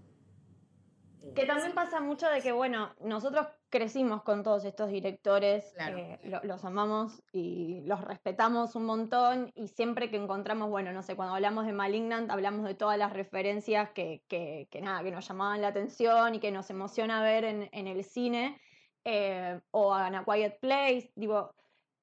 que 1.34 1.44
también 1.44 1.72
pasa 1.72 2.00
mucho 2.00 2.28
de 2.28 2.40
que, 2.40 2.52
bueno, 2.52 2.90
nosotros 3.00 3.46
crecimos 3.68 4.22
con 4.22 4.42
todos 4.42 4.64
estos 4.64 4.90
directores, 4.90 5.74
eh, 5.78 6.18
los 6.44 6.64
amamos 6.64 7.22
y 7.32 7.82
los 7.84 8.00
respetamos 8.02 8.76
un 8.76 8.84
montón 8.84 9.52
y 9.54 9.68
siempre 9.68 10.08
que 10.10 10.16
encontramos, 10.16 10.70
bueno, 10.70 10.92
no 10.92 11.02
sé, 11.02 11.16
cuando 11.16 11.34
hablamos 11.34 11.66
de 11.66 11.72
Malignant 11.72 12.30
hablamos 12.30 12.64
de 12.64 12.74
todas 12.74 12.96
las 12.96 13.12
referencias 13.12 13.90
que, 13.90 14.22
que, 14.28 14.68
que 14.70 14.80
nada, 14.80 15.02
que 15.02 15.10
nos 15.10 15.26
llamaban 15.26 15.62
la 15.62 15.68
atención 15.68 16.34
y 16.34 16.40
que 16.40 16.52
nos 16.52 16.70
emociona 16.70 17.22
ver 17.22 17.44
en, 17.44 17.68
en 17.72 17.86
el 17.86 18.04
cine 18.04 18.58
eh, 19.06 19.60
o 19.70 19.94
a 19.94 20.08
A 20.08 20.24
Quiet 20.24 20.58
Place, 20.60 21.12
digo, 21.14 21.54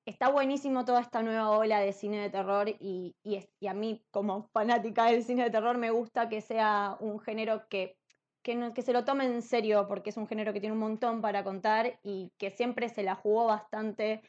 está 0.05 0.29
buenísimo 0.29 0.85
toda 0.85 1.01
esta 1.01 1.21
nueva 1.21 1.51
ola 1.51 1.79
de 1.79 1.93
cine 1.93 2.19
de 2.21 2.29
terror 2.29 2.69
y, 2.69 3.15
y, 3.23 3.45
y 3.59 3.67
a 3.67 3.73
mí 3.73 4.03
como 4.09 4.43
fanática 4.53 5.05
del 5.05 5.23
cine 5.23 5.43
de 5.43 5.49
terror 5.51 5.77
me 5.77 5.91
gusta 5.91 6.29
que 6.29 6.41
sea 6.41 6.97
un 6.99 7.19
género 7.19 7.67
que 7.67 7.97
que, 8.43 8.81
se 8.81 8.93
lo 8.93 9.05
tome 9.05 9.25
en 9.25 9.41
serio 9.41 9.87
porque 9.87 10.09
es 10.09 10.17
un 10.17 10.27
género 10.27 10.53
que 10.53 10.59
tiene 10.59 10.73
un 10.73 10.79
montón 10.79 11.21
para 11.21 11.43
contar 11.43 11.97
y 12.03 12.31
que 12.37 12.51
siempre 12.51 12.89
se 12.89 13.01
la 13.01 13.15
jugó 13.15 13.45
bastante 13.45 14.21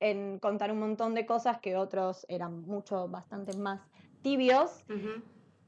en 0.00 0.38
contar 0.38 0.70
un 0.70 0.80
montón 0.80 1.14
de 1.14 1.24
cosas 1.24 1.58
que 1.60 1.76
otros 1.76 2.26
eran 2.28 2.60
mucho, 2.60 3.08
bastante 3.08 3.56
más 3.56 3.80
tibios. 4.22 4.84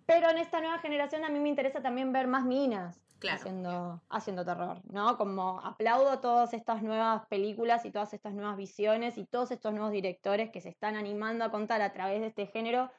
Pero 0.07 0.31
en 0.31 0.39
esta 0.39 0.61
nueva 0.61 0.79
generación 0.79 1.25
a 1.25 1.31
mí 1.31 1.41
me 1.41 1.49
interesa 1.49 1.81
también 1.81 2.13
ver 2.13 2.27
más 2.27 2.45
minas 2.45 3.01
haciendo, 3.31 4.03
haciendo 4.09 4.45
terror, 4.45 4.81
¿no? 4.85 5.17
Como 5.17 5.61
aplaudo 5.61 6.21
todas 6.21 6.53
estas 6.55 6.83
nuevas 6.83 7.27
películas 7.27 7.85
y 7.85 7.91
todas 7.91 8.13
estas 8.15 8.35
nuevas 8.35 8.57
visiones 8.57 9.19
y 9.19 9.27
todos 9.27 9.51
estos 9.51 9.73
nuevos 9.73 9.93
directores 9.93 10.51
que 10.51 10.61
se 10.61 10.69
están 10.69 10.97
animando 10.97 11.45
a 11.45 11.51
contar 11.51 11.83
a 11.83 11.93
través 11.93 12.21
de 12.21 12.29
este 12.29 12.47
género 12.47 12.91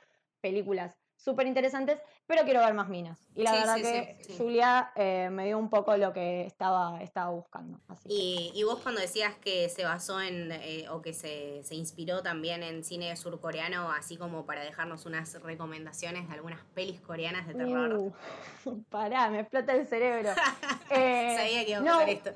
películas 0.41 0.95
súper 1.17 1.47
interesantes, 1.47 1.99
pero 2.25 2.43
quiero 2.43 2.61
ver 2.61 2.73
más 2.73 2.87
minas. 2.87 3.19
Y 3.35 3.43
la 3.43 3.51
verdad 3.53 3.75
que 3.75 4.17
Julia 4.37 4.91
eh, 4.95 5.29
me 5.31 5.45
dio 5.45 5.57
un 5.57 5.69
poco 5.69 5.97
lo 5.97 6.13
que 6.13 6.45
estaba, 6.45 7.01
estaba 7.01 7.31
buscando. 7.31 7.79
y, 8.05 8.63
vos 8.63 8.79
cuando 8.79 9.01
decías 9.01 9.35
que 9.35 9.67
se 9.69 9.83
basó 9.83 10.21
en, 10.21 10.51
eh, 10.51 10.87
o 10.89 11.01
que 11.01 11.13
se, 11.13 11.61
inspiró 11.71 12.21
también 12.21 12.63
en 12.63 12.83
cine 12.83 13.15
surcoreano, 13.17 13.91
así 13.91 14.17
como 14.17 14.45
para 14.45 14.63
dejarnos 14.63 15.05
unas 15.05 15.41
recomendaciones 15.41 16.27
de 16.27 16.35
algunas 16.35 16.63
pelis 16.73 17.01
coreanas 17.01 17.47
de 17.47 17.55
terror. 17.55 17.93
Uh, 17.93 18.83
pará, 18.89 19.29
me 19.29 19.41
explota 19.41 19.73
el 19.73 19.87
cerebro. 19.87 20.31
Eh, 20.89 21.35
Sabía 21.35 21.65
que 21.65 21.71
iba 21.71 21.79
a 21.79 21.81
no, 21.81 21.99
esto. 21.99 22.31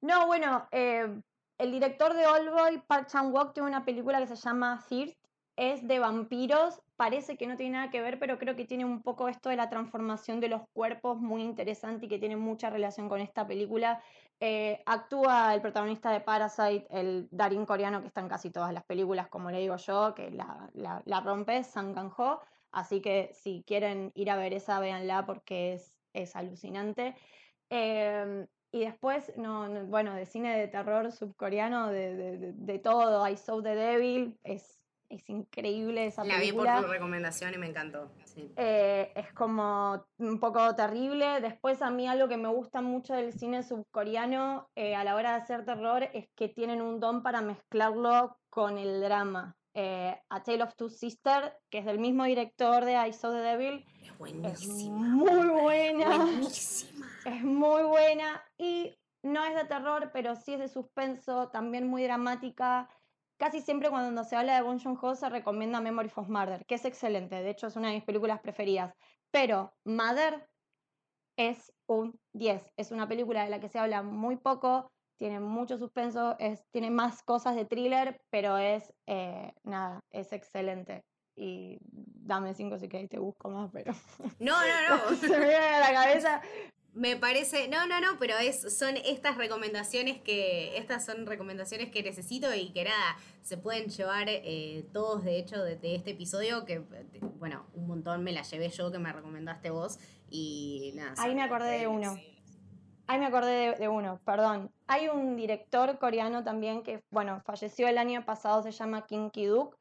No, 0.00 0.28
bueno, 0.28 0.68
el 0.70 1.72
director 1.72 2.14
de 2.14 2.24
Boy, 2.26 2.80
Park 2.86 3.08
Chan-wook, 3.08 3.52
tiene 3.52 3.68
una 3.68 3.84
película 3.84 4.20
que 4.20 4.28
se 4.28 4.36
llama 4.36 4.84
Thirst, 4.88 5.17
es 5.58 5.86
de 5.88 5.98
vampiros, 5.98 6.80
parece 6.94 7.36
que 7.36 7.48
no 7.48 7.56
tiene 7.56 7.72
nada 7.72 7.90
que 7.90 8.00
ver, 8.00 8.20
pero 8.20 8.38
creo 8.38 8.54
que 8.54 8.64
tiene 8.64 8.84
un 8.84 9.02
poco 9.02 9.28
esto 9.28 9.48
de 9.48 9.56
la 9.56 9.68
transformación 9.68 10.38
de 10.38 10.48
los 10.48 10.62
cuerpos 10.72 11.18
muy 11.18 11.42
interesante 11.42 12.06
y 12.06 12.08
que 12.08 12.20
tiene 12.20 12.36
mucha 12.36 12.70
relación 12.70 13.08
con 13.08 13.20
esta 13.20 13.44
película. 13.44 14.00
Eh, 14.38 14.80
actúa 14.86 15.52
el 15.52 15.60
protagonista 15.60 16.12
de 16.12 16.20
Parasite, 16.20 16.86
el 16.90 17.28
Darín 17.32 17.66
coreano 17.66 18.00
que 18.00 18.06
está 18.06 18.20
en 18.20 18.28
casi 18.28 18.50
todas 18.50 18.72
las 18.72 18.84
películas, 18.84 19.26
como 19.26 19.50
le 19.50 19.58
digo 19.58 19.76
yo, 19.76 20.14
que 20.14 20.30
la, 20.30 20.70
la, 20.74 21.20
rompe, 21.20 21.64
Sang 21.64 21.92
Kang-ho. 21.92 22.40
Así 22.70 23.00
que 23.00 23.30
si 23.34 23.64
quieren 23.66 24.12
ir 24.14 24.30
a 24.30 24.36
ver 24.36 24.54
esa, 24.54 24.78
véanla 24.78 25.26
porque 25.26 25.72
es, 25.74 25.92
es 26.12 26.36
alucinante. 26.36 27.16
Em, 27.68 28.46
y 28.70 28.80
después, 28.84 29.32
no, 29.36 29.68
bueno, 29.86 30.14
de 30.14 30.24
cine 30.24 30.56
de 30.56 30.68
terror 30.68 31.10
subcoreano, 31.10 31.88
de, 31.88 32.14
de, 32.14 32.52
de, 32.52 32.78
todo, 32.78 33.26
I 33.26 33.36
Saw 33.36 33.60
the 33.62 33.74
Devil, 33.74 34.38
es, 34.44 34.77
es 35.08 35.28
increíble 35.28 36.06
esa 36.06 36.22
película. 36.22 36.64
La 36.64 36.74
vi 36.76 36.80
por 36.80 36.86
tu 36.86 36.92
recomendación 36.92 37.54
y 37.54 37.58
me 37.58 37.66
encantó. 37.66 38.10
Eh, 38.56 39.12
es 39.14 39.32
como 39.32 40.04
un 40.18 40.38
poco 40.38 40.74
terrible. 40.74 41.40
Después 41.40 41.82
a 41.82 41.90
mí 41.90 42.06
algo 42.06 42.28
que 42.28 42.36
me 42.36 42.48
gusta 42.48 42.80
mucho 42.82 43.14
del 43.14 43.32
cine 43.32 43.62
subcoreano 43.62 44.68
eh, 44.76 44.94
a 44.94 45.04
la 45.04 45.14
hora 45.14 45.32
de 45.32 45.42
hacer 45.42 45.64
terror 45.64 46.04
es 46.12 46.28
que 46.36 46.48
tienen 46.48 46.82
un 46.82 47.00
don 47.00 47.22
para 47.22 47.40
mezclarlo 47.40 48.38
con 48.50 48.78
el 48.78 49.00
drama. 49.00 49.56
Eh, 49.74 50.18
a 50.28 50.42
Tale 50.42 50.64
of 50.64 50.74
Two 50.74 50.88
Sisters, 50.88 51.52
que 51.70 51.78
es 51.78 51.84
del 51.84 51.98
mismo 51.98 52.24
director 52.24 52.84
de 52.84 52.94
I 52.94 53.12
Saw 53.12 53.32
the 53.32 53.38
Devil. 53.38 53.84
Es 54.02 54.18
buenísima. 54.18 54.96
muy 54.96 55.46
buena. 55.46 56.16
Buenísima. 56.16 57.06
Es 57.24 57.44
muy 57.44 57.82
buena 57.84 58.42
y 58.56 58.98
no 59.22 59.44
es 59.44 59.54
de 59.54 59.64
terror, 59.64 60.10
pero 60.12 60.36
sí 60.36 60.54
es 60.54 60.60
de 60.60 60.68
suspenso, 60.68 61.48
también 61.48 61.86
muy 61.86 62.02
dramática. 62.02 62.88
Casi 63.38 63.60
siempre 63.60 63.88
cuando 63.88 64.24
se 64.24 64.34
habla 64.34 64.56
de 64.56 64.62
Bong 64.62 64.82
Joon-ho 64.82 65.14
se 65.14 65.28
recomienda 65.28 65.80
Memory 65.80 66.10
of 66.16 66.28
Murder, 66.28 66.64
que 66.66 66.74
es 66.74 66.84
excelente, 66.84 67.36
de 67.36 67.50
hecho 67.50 67.68
es 67.68 67.76
una 67.76 67.88
de 67.88 67.94
mis 67.94 68.04
películas 68.04 68.40
preferidas. 68.40 68.92
Pero 69.30 69.72
Mother 69.84 70.48
es 71.36 71.72
un 71.86 72.18
10, 72.32 72.72
es 72.76 72.90
una 72.90 73.06
película 73.06 73.44
de 73.44 73.50
la 73.50 73.60
que 73.60 73.68
se 73.68 73.78
habla 73.78 74.02
muy 74.02 74.36
poco, 74.36 74.90
tiene 75.18 75.38
mucho 75.38 75.78
suspenso, 75.78 76.36
es, 76.40 76.64
tiene 76.72 76.90
más 76.90 77.22
cosas 77.22 77.54
de 77.54 77.64
thriller, 77.64 78.20
pero 78.30 78.58
es, 78.58 78.92
eh, 79.06 79.52
nada, 79.62 80.00
es 80.10 80.32
excelente. 80.32 81.04
Y 81.36 81.78
dame 81.80 82.54
cinco 82.54 82.78
si 82.78 82.88
querés, 82.88 83.08
te 83.08 83.20
busco 83.20 83.48
más, 83.50 83.70
pero... 83.72 83.92
No, 84.40 84.56
no, 84.60 85.10
no. 85.10 85.16
se 85.16 85.28
me 85.28 85.46
viene 85.46 85.54
a 85.54 85.80
la 85.80 85.92
cabeza, 85.92 86.42
me 86.94 87.16
parece, 87.16 87.68
no, 87.68 87.86
no, 87.86 88.00
no, 88.00 88.18
pero 88.18 88.36
es, 88.38 88.76
son 88.76 88.96
estas 88.96 89.36
recomendaciones 89.36 90.20
que, 90.20 90.76
estas 90.76 91.04
son 91.04 91.26
recomendaciones 91.26 91.90
que 91.90 92.02
necesito 92.02 92.52
y 92.54 92.70
que 92.70 92.84
nada, 92.84 93.16
se 93.42 93.56
pueden 93.56 93.88
llevar 93.88 94.26
eh, 94.28 94.84
todos 94.92 95.24
de 95.24 95.38
hecho 95.38 95.62
de, 95.62 95.78
este 95.94 96.10
episodio, 96.10 96.64
que 96.64 96.82
bueno, 97.38 97.66
un 97.74 97.86
montón 97.86 98.24
me 98.24 98.32
la 98.32 98.42
llevé 98.42 98.70
yo 98.70 98.90
que 98.90 98.98
me 98.98 99.12
recomendaste 99.12 99.70
vos 99.70 99.98
y 100.30 100.92
nada. 100.94 101.14
Ahí 101.18 101.34
me 101.34 101.42
acordé 101.42 101.78
de 101.78 101.86
uno. 101.86 102.18
Ahí 103.06 103.18
me 103.18 103.26
acordé 103.26 103.76
de, 103.78 103.88
uno, 103.88 104.20
perdón. 104.24 104.70
Hay 104.86 105.08
un 105.08 105.34
director 105.36 105.98
coreano 105.98 106.44
también 106.44 106.82
que, 106.82 107.02
bueno, 107.10 107.40
falleció 107.44 107.88
el 107.88 107.96
año 107.96 108.24
pasado, 108.26 108.62
se 108.62 108.70
llama 108.70 109.06
Kim 109.06 109.30
Ki-duk 109.30 109.74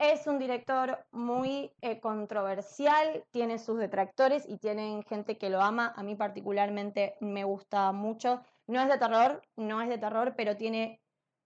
es 0.00 0.26
un 0.26 0.38
director 0.38 1.04
muy 1.12 1.70
eh, 1.82 2.00
controversial, 2.00 3.22
tiene 3.30 3.58
sus 3.58 3.78
detractores 3.78 4.48
y 4.48 4.56
tienen 4.56 5.02
gente 5.02 5.36
que 5.36 5.50
lo 5.50 5.60
ama. 5.60 5.92
A 5.94 6.02
mí 6.02 6.14
particularmente 6.14 7.16
me 7.20 7.44
gusta 7.44 7.92
mucho. 7.92 8.40
No 8.66 8.80
es 8.80 8.88
de 8.88 8.96
terror, 8.96 9.42
no 9.56 9.82
es 9.82 9.90
de 9.90 9.98
terror, 9.98 10.32
pero 10.38 10.56
tiene 10.56 11.02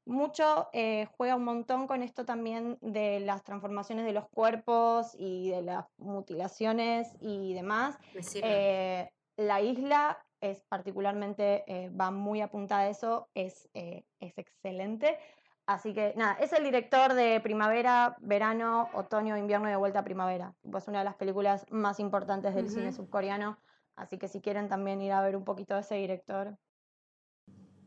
mucho, 0.07 0.69
eh, 0.73 1.09
juega 1.17 1.35
un 1.35 1.45
montón 1.45 1.89
con 1.89 2.03
esto 2.05 2.25
también 2.25 2.79
de 2.81 3.19
las 3.19 3.43
transformaciones 3.43 4.05
de 4.05 4.13
los 4.13 4.29
cuerpos 4.29 5.17
y 5.19 5.51
de 5.51 5.63
las 5.63 5.87
mutilaciones 5.99 7.09
y 7.21 7.55
demás. 7.55 7.99
Eh, 8.35 9.11
la 9.37 9.63
isla 9.63 10.25
es 10.41 10.63
particularmente, 10.69 11.65
va 12.01 12.13
muy 12.13 12.41
apuntada 12.41 12.83
a 12.83 12.89
eso, 12.89 13.29
es, 13.35 13.69
es 13.73 14.39
excelente. 14.39 15.19
Así 15.67 15.95
que 15.95 16.13
nada, 16.15 16.35
es 16.41 16.53
el 16.53 16.63
director 16.63 17.15
de 17.15 17.41
Primavera, 17.41 18.17
Verano, 18.21 18.91
Otoño, 18.93 19.37
Invierno 19.37 19.69
y 19.69 19.71
de 19.71 19.77
vuelta 19.77 20.01
a 20.01 20.05
Primavera. 20.05 20.55
Es 20.77 20.89
una 20.89 20.99
de 20.99 21.05
las 21.05 21.15
películas 21.15 21.67
más 21.71 22.01
importantes 22.01 22.55
del 22.55 22.69
cine 22.69 22.93
subcoreano. 22.93 23.59
Así 23.97 24.19
que 24.19 24.29
si 24.29 24.41
quieren 24.41 24.69
también 24.69 25.01
ir 25.01 25.13
a 25.13 25.23
ver 25.23 25.37
un 25.37 25.45
poquito 25.45 25.75
de 25.75 25.81
ese 25.81 25.95
director. 25.95 26.59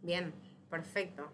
Bien, 0.02 0.34
perfecto. 0.70 1.32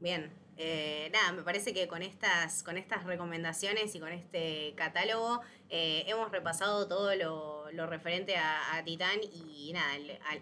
Bien. 0.00 0.32
Eh, 0.56 1.10
nada, 1.12 1.32
me 1.32 1.42
parece 1.42 1.74
que 1.74 1.88
con 1.88 2.02
estas, 2.02 2.62
con 2.62 2.76
estas 2.78 3.04
recomendaciones 3.04 3.92
y 3.96 4.00
con 4.00 4.12
este 4.12 4.72
catálogo 4.76 5.40
eh, 5.68 6.04
hemos 6.06 6.30
repasado 6.30 6.86
todo 6.86 7.14
lo, 7.16 7.86
referente 7.88 8.36
a, 8.36 8.80
Titán 8.84 9.18
y 9.20 9.72
nada, 9.74 9.88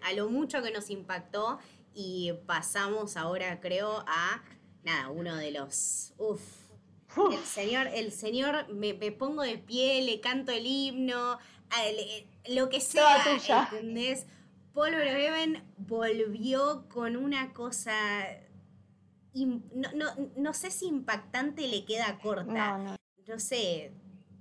a 0.03 0.12
lo 0.12 0.29
mucho 0.29 0.62
que 0.62 0.70
nos 0.70 0.90
impactó 0.90 1.59
y 1.94 2.33
pasamos 2.46 3.16
ahora, 3.16 3.61
creo, 3.61 4.05
a 4.07 4.42
nada, 4.83 5.11
uno 5.11 5.37
de 5.37 5.50
los. 5.50 6.14
Uf. 6.18 6.40
El 7.31 7.44
señor, 7.44 7.88
el 7.88 8.11
señor, 8.11 8.72
me, 8.72 8.94
pongo 9.12 9.42
de 9.42 9.59
pie, 9.59 10.00
le 10.02 10.20
canto 10.20 10.50
el 10.50 10.64
himno, 10.66 11.38
lo 12.48 12.68
que 12.70 12.81
sea, 12.81 13.22
¿entendés? 13.70 14.26
Paul 14.72 14.92
Verhoeven 14.92 15.62
volvió 15.76 16.88
con 16.88 17.16
una 17.16 17.52
cosa. 17.52 17.92
No, 19.35 19.92
no, 19.94 20.07
no, 20.37 20.55
sé 20.55 20.70
si 20.70 20.87
impactante 20.87 21.66
le 21.68 21.85
queda 21.85 22.18
corta. 22.18 22.78
No, 22.78 22.96
no 23.26 23.38
sé, 23.38 23.92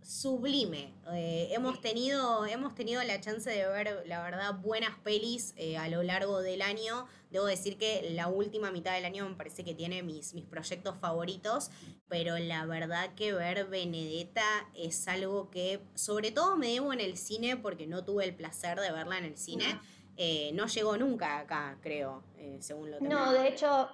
sublime. 0.04 0.94
Eh, 1.14 1.50
hemos, 1.52 1.82
tenido, 1.82 2.46
hemos 2.46 2.76
tenido 2.76 3.04
la 3.04 3.20
chance 3.22 3.50
de 3.50 3.68
ver, 3.68 4.04
la 4.08 4.22
verdad, 4.24 4.56
buenas 4.56 4.98
pelis 5.04 5.54
eh, 5.58 5.78
a 5.78 5.88
lo 5.88 6.04
largo 6.04 6.42
del 6.42 6.62
año. 6.62 7.06
Debo 7.30 7.46
decir 7.46 7.78
que 7.78 8.12
la 8.12 8.28
última 8.28 8.72
mitad 8.72 8.94
del 8.94 9.06
año 9.06 9.28
me 9.30 9.36
parece 9.36 9.64
que 9.64 9.74
tiene 9.74 10.04
mis, 10.04 10.34
mis 10.34 10.46
proyectos 10.46 10.98
favoritos, 11.00 11.72
pero 12.10 12.38
la 12.38 12.66
verdad 12.66 13.14
que 13.16 13.34
ver 13.34 13.68
Benedetta 13.68 14.68
es 14.76 15.08
algo 15.08 15.50
que 15.50 15.82
sobre 15.96 16.32
todo 16.32 16.58
me 16.58 16.68
debo 16.68 16.92
en 16.92 17.00
el 17.00 17.18
cine 17.18 17.56
porque 17.56 17.88
no 17.88 18.04
tuve 18.04 18.26
el 18.26 18.36
placer 18.36 18.80
de 18.80 18.92
verla 18.92 19.18
en 19.18 19.26
el 19.26 19.38
cine. 19.38 19.80
Eh, 20.18 20.52
no 20.54 20.68
llegó 20.68 20.98
nunca 20.98 21.40
acá, 21.40 21.78
creo, 21.82 22.22
según 22.60 22.92
lo 22.92 23.00
que 23.00 23.08
No, 23.08 23.32
de 23.32 23.48
hecho, 23.48 23.90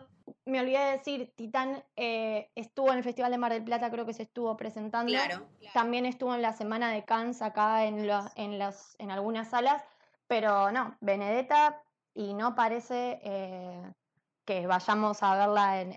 me 0.46 0.60
olvidé 0.60 0.80
de 0.80 0.92
decir, 0.98 1.34
Titán 1.36 1.84
eh, 1.96 2.50
estuvo 2.56 2.92
en 2.92 2.98
el 2.98 3.04
Festival 3.04 3.32
de 3.32 3.38
Mar 3.38 3.54
del 3.54 3.64
Plata, 3.64 3.92
creo 3.92 4.06
que 4.06 4.14
se 4.14 4.24
estuvo 4.24 4.56
presentando. 4.58 5.12
Claro, 5.12 5.46
También 5.74 6.06
estuvo 6.06 6.34
en 6.36 6.42
la 6.42 6.54
Semana 6.54 6.92
de 6.92 7.04
Cannes 7.04 7.42
acá 7.42 7.86
en, 7.86 8.10
en, 8.36 8.60
las, 8.60 8.96
en 9.00 9.12
algunas 9.12 9.50
salas, 9.50 9.84
pero 10.28 10.72
no, 10.72 10.96
Benedetta, 11.02 11.82
y 12.14 12.34
no 12.34 12.56
parece 12.56 13.20
eh, 13.24 13.82
que 14.46 14.66
vayamos 14.66 15.22
a 15.24 15.36
verla 15.36 15.82
en, 15.82 15.94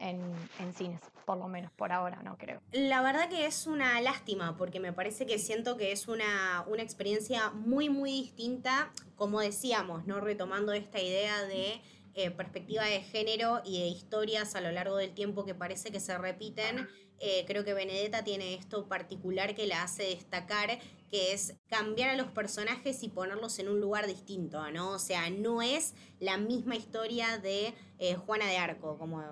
en, 0.59 0.75
cines, 0.75 1.01
por 1.25 1.39
lo 1.39 1.49
menos 1.49 1.71
por 1.73 1.93
ahora, 1.93 2.21
no 2.23 2.37
creo. 2.37 2.61
La 2.73 3.01
verdad 3.01 3.29
que 3.29 3.47
es 3.47 3.67
una 3.67 4.01
lástima, 4.01 4.57
porque 4.57 4.81
me 4.81 4.93
parece 4.93 5.25
que 5.25 5.39
siento 5.39 5.77
que 5.77 5.93
es 5.93 6.09
una, 6.09 6.65
una 6.67 6.83
experiencia 6.83 7.51
muy, 7.51 7.89
muy 7.89 8.11
distinta, 8.11 8.91
como 9.17 9.41
decíamos, 9.41 10.07
¿no? 10.07 10.21
Retomando 10.21 10.73
esta 10.73 11.01
idea 11.01 11.43
de 11.43 11.81
eh, 12.15 12.31
perspectiva 12.31 12.85
de 12.85 13.01
género 13.01 13.63
y 13.65 13.81
de 13.81 13.87
historias 13.87 14.55
a 14.57 14.61
lo 14.61 14.73
largo 14.73 14.97
del 14.97 15.15
tiempo 15.15 15.45
que 15.45 15.55
parece 15.55 15.91
que 15.91 16.01
se 16.01 16.17
repiten, 16.19 16.89
eh, 17.21 17.45
creo 17.47 17.65
que 17.65 17.75
Benedetta 17.75 18.25
tiene 18.25 18.55
esto 18.55 18.89
particular 18.89 19.55
que 19.55 19.67
la 19.67 19.83
hace 19.83 20.05
destacar, 20.05 20.79
que 21.11 21.33
es 21.33 21.55
cambiar 21.69 22.11
a 22.11 22.17
los 22.17 22.29
personajes 22.29 23.03
y 23.03 23.09
ponerlos 23.09 23.59
en 23.59 23.69
un 23.69 23.81
lugar 23.81 24.07
distinto, 24.07 24.71
¿no? 24.71 24.93
O 24.93 24.99
sea, 24.99 25.29
no 25.29 25.61
es 25.61 25.95
la 26.19 26.39
misma 26.39 26.77
historia 26.77 27.37
de 27.39 27.75
eh, 27.99 28.15
Juana 28.15 28.47
de 28.47 28.57
Arco, 28.57 28.97
como, 28.97 29.23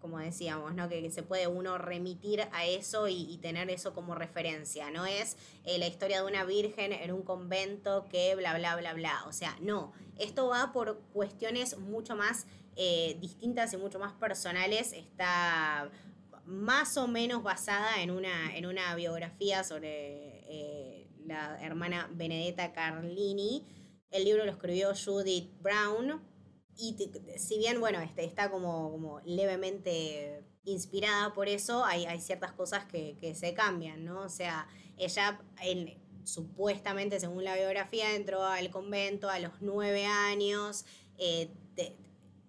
como, 0.00 0.18
decíamos, 0.18 0.74
¿no? 0.74 0.88
Que, 0.88 1.10
se 1.10 1.22
puede 1.22 1.48
uno 1.48 1.76
remitir 1.76 2.42
a 2.52 2.66
eso 2.66 3.08
y, 3.08 3.38
tener 3.38 3.68
eso 3.68 3.94
como 3.94 4.14
referencia, 4.14 4.90
no 4.90 5.04
es 5.04 5.36
la 5.64 5.86
historia 5.86 6.22
de 6.22 6.26
una 6.26 6.44
virgen 6.44 6.92
en 6.92 7.10
un 7.10 7.22
convento 7.22 8.06
que 8.10 8.34
bla, 8.36 8.56
bla, 8.56 8.76
bla, 8.76 8.94
bla. 8.94 9.24
O 9.26 9.32
sea, 9.32 9.56
no, 9.60 9.92
esto 10.18 10.46
va 10.48 10.72
por 10.72 11.00
cuestiones 11.12 11.78
mucho 11.78 12.14
más 12.14 12.46
eh, 12.76 13.16
distintas 13.20 13.72
y 13.72 13.76
mucho 13.76 13.98
más 13.98 14.12
personales. 14.12 14.92
Está 14.92 15.90
más 16.46 16.96
o 16.96 17.08
menos 17.08 17.42
basada 17.42 18.02
en 18.02 18.10
una, 18.10 18.56
en 18.56 18.66
una 18.66 18.94
biografía 18.94 19.64
sobre 19.64 20.40
eh, 20.48 21.08
la 21.24 21.58
hermana 21.60 22.10
Benedetta 22.12 22.72
Carlini. 22.72 23.64
El 24.10 24.24
libro 24.24 24.44
lo 24.44 24.52
escribió 24.52 24.92
Judith 24.94 25.50
Brown. 25.60 26.22
Y 26.76 26.96
si 27.36 27.58
bien, 27.58 27.80
bueno, 27.80 28.00
este, 28.00 28.24
está 28.24 28.50
como, 28.50 28.90
como 28.90 29.20
levemente 29.24 30.44
inspirada 30.64 31.32
por 31.32 31.48
eso, 31.48 31.84
hay, 31.84 32.06
hay 32.06 32.20
ciertas 32.20 32.52
cosas 32.52 32.84
que, 32.86 33.16
que, 33.20 33.34
se 33.34 33.54
cambian, 33.54 34.04
¿no? 34.04 34.22
O 34.22 34.28
sea, 34.28 34.66
ella 34.96 35.40
en, 35.62 36.02
supuestamente, 36.24 37.20
según 37.20 37.44
la 37.44 37.54
biografía, 37.54 38.14
entró 38.14 38.44
al 38.44 38.70
convento 38.70 39.30
a 39.30 39.38
los 39.38 39.52
nueve 39.60 40.06
años. 40.06 40.84
Eh, 41.18 41.50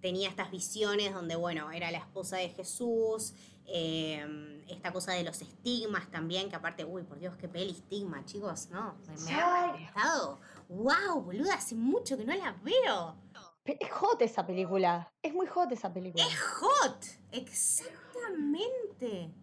tenía 0.01 0.29
estas 0.29 0.51
visiones 0.51 1.13
donde, 1.13 1.35
bueno, 1.35 1.71
era 1.71 1.89
la 1.89 1.97
esposa 1.97 2.37
de 2.37 2.49
Jesús, 2.49 3.33
em, 3.67 4.63
esta 4.67 4.91
cosa 4.91 5.13
de 5.13 5.23
los 5.23 5.41
estigmas 5.41 6.09
también, 6.11 6.49
que 6.49 6.55
aparte, 6.55 6.85
uy, 6.85 7.03
por 7.03 7.19
Dios, 7.19 7.35
qué 7.37 7.47
peli 7.47 7.71
estigma, 7.71 8.23
chicos, 8.25 8.69
¿no? 8.69 8.95
Me, 9.25 9.33
ha 9.33 9.71
reventado. 9.71 10.39
¡Wow, 10.69 11.21
boluda! 11.23 11.55
Hace 11.55 11.75
mucho 11.75 12.17
que 12.17 12.25
no 12.25 12.35
la 12.35 12.53
veo. 12.63 13.15
Es 13.65 13.91
hot 13.91 14.21
esa 14.21 14.45
película. 14.45 15.11
Es 15.21 15.33
muy 15.33 15.47
hot 15.47 15.71
esa 15.71 15.91
película. 15.91 16.23
Es 16.23 16.39
hot. 16.39 17.05
Exactamente. 17.31 19.33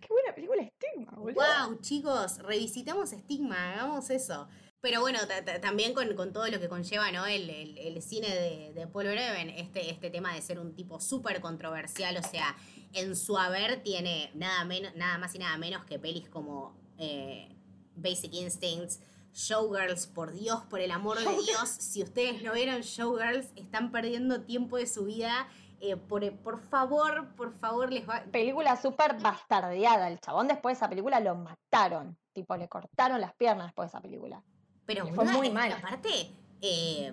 Qué 0.00 0.08
buena 0.08 0.34
película 0.34 0.62
Estigma, 0.62 1.12
boludo. 1.16 1.42
Wow, 1.68 1.80
chicos, 1.80 2.38
revisitemos 2.38 3.12
Estigma, 3.12 3.72
hagamos 3.72 4.10
eso. 4.10 4.48
Pero 4.82 5.00
bueno, 5.00 5.20
también 5.60 5.94
con, 5.94 6.32
todo 6.32 6.48
lo 6.48 6.58
que 6.58 6.68
conlleva 6.68 7.12
¿no? 7.12 7.24
el, 7.24 8.02
cine 8.02 8.72
de, 8.74 8.86
Paul 8.88 9.04
Verhoeven, 9.04 9.50
este, 9.50 9.88
este 9.88 10.10
tema 10.10 10.34
de 10.34 10.42
ser 10.42 10.58
un 10.58 10.74
tipo 10.74 11.00
súper 11.00 11.40
controversial, 11.40 12.16
o 12.16 12.22
sea, 12.22 12.56
en 12.92 13.16
su 13.16 13.36
haber 13.38 13.82
tiene 13.82 14.30
nada, 14.34 14.64
menos, 14.64 14.94
nada 14.96 15.18
más 15.18 15.34
y 15.34 15.38
nada 15.38 15.56
menos 15.56 15.84
que 15.84 15.98
pelis 15.98 16.28
como 16.28 16.74
eh, 16.98 17.48
Basic 17.96 18.32
Instincts, 18.34 19.00
Showgirls, 19.32 20.06
por 20.06 20.32
Dios, 20.32 20.62
por 20.68 20.80
el 20.80 20.90
amor 20.90 21.18
de 21.18 21.24
Dios, 21.24 21.68
si 21.68 22.02
ustedes 22.02 22.42
no 22.42 22.52
vieron 22.52 22.82
Showgirls, 22.82 23.48
están 23.56 23.90
perdiendo 23.90 24.42
tiempo 24.42 24.76
de 24.76 24.86
su 24.86 25.06
vida. 25.06 25.48
Eh, 25.80 25.96
por, 25.96 26.30
por, 26.38 26.60
favor, 26.60 27.34
por 27.34 27.52
favor, 27.54 27.92
les 27.92 28.08
va. 28.08 28.22
Película 28.30 28.80
súper 28.80 29.18
bastardeada. 29.20 30.06
El 30.06 30.20
chabón 30.20 30.46
después 30.46 30.74
de 30.74 30.78
esa 30.78 30.88
película 30.88 31.18
lo 31.18 31.34
mataron. 31.34 32.16
Tipo, 32.32 32.56
le 32.56 32.68
cortaron 32.68 33.20
las 33.20 33.34
piernas 33.34 33.68
después 33.68 33.90
de 33.90 33.96
esa 33.96 34.00
película. 34.00 34.44
Pero 34.86 35.06
fue 35.08 35.24
muy 35.24 35.50
mal. 35.50 35.72
Aparte, 35.72 36.30
eh, 36.60 37.12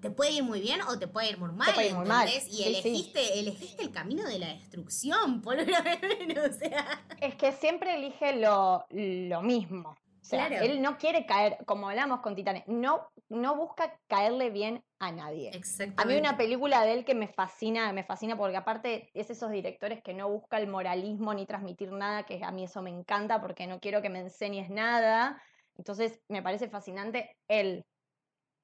te 0.00 0.10
puede 0.10 0.32
ir 0.32 0.42
muy 0.42 0.60
bien 0.60 0.80
o 0.82 0.98
te 0.98 1.06
puede 1.06 1.30
ir 1.30 1.38
muy 1.38 1.52
mal. 1.52 1.74
Te 1.74 1.92
muy 1.94 2.06
mal. 2.06 2.28
Y 2.48 2.64
elegiste, 2.64 3.38
elegiste 3.38 3.82
el 3.82 3.90
camino 3.90 4.24
de 4.24 4.38
la 4.38 4.48
destrucción, 4.48 5.42
por 5.42 5.56
o 5.58 6.52
sea. 6.52 7.04
Es 7.20 7.34
que 7.36 7.52
siempre 7.52 7.94
elige 7.94 8.36
lo, 8.36 8.84
lo 8.90 9.42
mismo. 9.42 9.90
O 9.90 10.24
sea, 10.30 10.46
él 10.46 10.80
no 10.80 10.96
quiere 10.96 11.26
caer, 11.26 11.56
como 11.66 11.88
hablamos 11.88 12.20
con 12.20 12.36
Titanes, 12.36 12.62
no, 12.68 13.08
no 13.30 13.56
busca 13.56 13.98
caerle 14.06 14.50
bien 14.50 14.84
a 15.00 15.10
nadie. 15.10 15.50
A 15.96 16.04
mí 16.04 16.16
una 16.16 16.36
película 16.36 16.84
de 16.84 16.92
él 16.92 17.04
que 17.04 17.16
me 17.16 17.26
fascina, 17.26 17.92
me 17.92 18.04
fascina 18.04 18.36
porque 18.36 18.56
aparte 18.56 19.10
es 19.14 19.30
esos 19.30 19.50
directores 19.50 20.02
que 20.04 20.14
no 20.14 20.30
busca 20.30 20.58
el 20.58 20.68
moralismo 20.68 21.34
ni 21.34 21.46
transmitir 21.46 21.90
nada, 21.90 22.26
que 22.26 22.44
a 22.44 22.52
mí 22.52 22.64
eso 22.64 22.80
me 22.80 22.90
encanta 22.90 23.40
porque 23.40 23.66
no 23.66 23.80
quiero 23.80 24.02
que 24.02 24.10
me 24.10 24.20
enseñes 24.20 24.70
nada, 24.70 25.42
entonces, 25.80 26.20
me 26.28 26.42
parece 26.42 26.68
fascinante. 26.68 27.36
Él, 27.48 27.86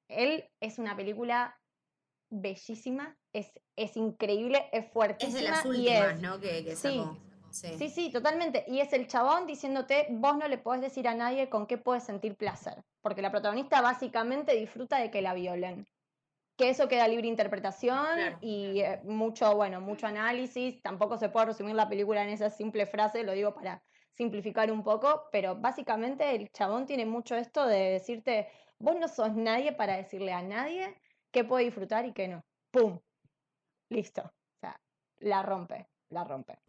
él 0.07 0.49
es 0.59 0.79
una 0.79 0.95
película 0.95 1.59
bellísima, 2.29 3.17
es, 3.33 3.51
es 3.75 3.95
increíble, 3.97 4.69
es 4.71 4.89
fuertísima. 4.91 5.39
Es 5.39 5.45
de 5.45 5.49
las 5.49 5.65
últimas, 5.65 6.19
¿no? 6.19 6.39
Que, 6.39 6.75
sí, 6.75 7.01
sí. 7.51 7.89
sí, 7.89 8.11
totalmente. 8.11 8.65
Y 8.67 8.79
es 8.79 8.93
el 8.93 9.07
chabón 9.07 9.47
diciéndote, 9.47 10.07
vos 10.09 10.37
no 10.37 10.47
le 10.47 10.57
podés 10.57 10.81
decir 10.81 11.07
a 11.07 11.15
nadie 11.15 11.49
con 11.49 11.67
qué 11.67 11.77
puedes 11.77 12.03
sentir 12.03 12.35
placer. 12.35 12.83
Porque 13.01 13.21
la 13.21 13.31
protagonista 13.31 13.81
básicamente 13.81 14.55
disfruta 14.55 14.97
de 14.97 15.11
que 15.11 15.21
la 15.21 15.33
violen. 15.33 15.87
Que 16.57 16.69
eso 16.69 16.87
queda 16.87 17.07
libre 17.07 17.27
interpretación 17.27 18.07
y 18.41 18.81
eh, 18.81 18.99
mucho, 19.03 19.55
bueno, 19.55 19.79
mucho 19.79 20.07
análisis. 20.07 20.81
Tampoco 20.81 21.17
se 21.17 21.29
puede 21.29 21.47
resumir 21.47 21.75
la 21.75 21.87
película 21.87 22.23
en 22.23 22.29
esa 22.29 22.49
simple 22.49 22.87
frase, 22.87 23.23
lo 23.23 23.33
digo 23.33 23.53
para 23.53 23.83
simplificar 24.13 24.71
un 24.71 24.83
poco, 24.83 25.25
pero 25.31 25.55
básicamente 25.55 26.35
el 26.35 26.51
chabón 26.51 26.87
tiene 26.87 27.05
mucho 27.05 27.35
esto 27.35 27.67
de 27.67 27.91
decirte, 27.91 28.47
vos 28.79 28.95
no 28.97 29.07
sos 29.07 29.33
nadie 29.35 29.71
para 29.73 29.97
decirle 29.97 30.33
a 30.33 30.41
nadie 30.41 30.95
qué 31.31 31.43
puede 31.43 31.65
disfrutar 31.65 32.05
y 32.05 32.13
qué 32.13 32.27
no. 32.27 32.43
¡Pum! 32.71 32.99
Listo. 33.89 34.21
O 34.21 34.59
sea, 34.59 34.79
la 35.19 35.43
rompe, 35.43 35.87
la 36.09 36.23
rompe. 36.23 36.59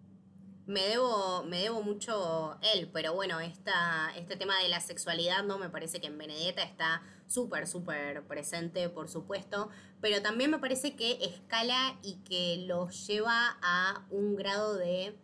Me 0.67 0.83
debo, 0.83 1.45
me 1.45 1.63
debo 1.63 1.83
mucho 1.83 2.59
él, 2.75 2.91
pero 2.93 3.15
bueno, 3.15 3.41
esta, 3.41 4.13
este 4.17 4.37
tema 4.37 4.61
de 4.61 4.69
la 4.69 4.81
sexualidad, 4.81 5.43
¿no? 5.43 5.59
Me 5.59 5.71
parece 5.71 5.99
que 5.99 6.09
en 6.09 6.19
Benedetta 6.19 6.63
está 6.63 7.03
súper, 7.27 7.67
súper 7.67 8.27
presente, 8.27 8.91
por 8.91 9.09
supuesto, 9.09 9.71
pero 10.03 10.21
también 10.21 10.51
me 10.51 10.59
parece 10.59 10.95
que 10.95 11.25
escala 11.25 11.99
y 12.03 12.17
que 12.23 12.67
lo 12.67 12.91
lleva 12.91 13.57
a 13.63 14.07
un 14.11 14.37
grado 14.37 14.77
de 14.77 15.19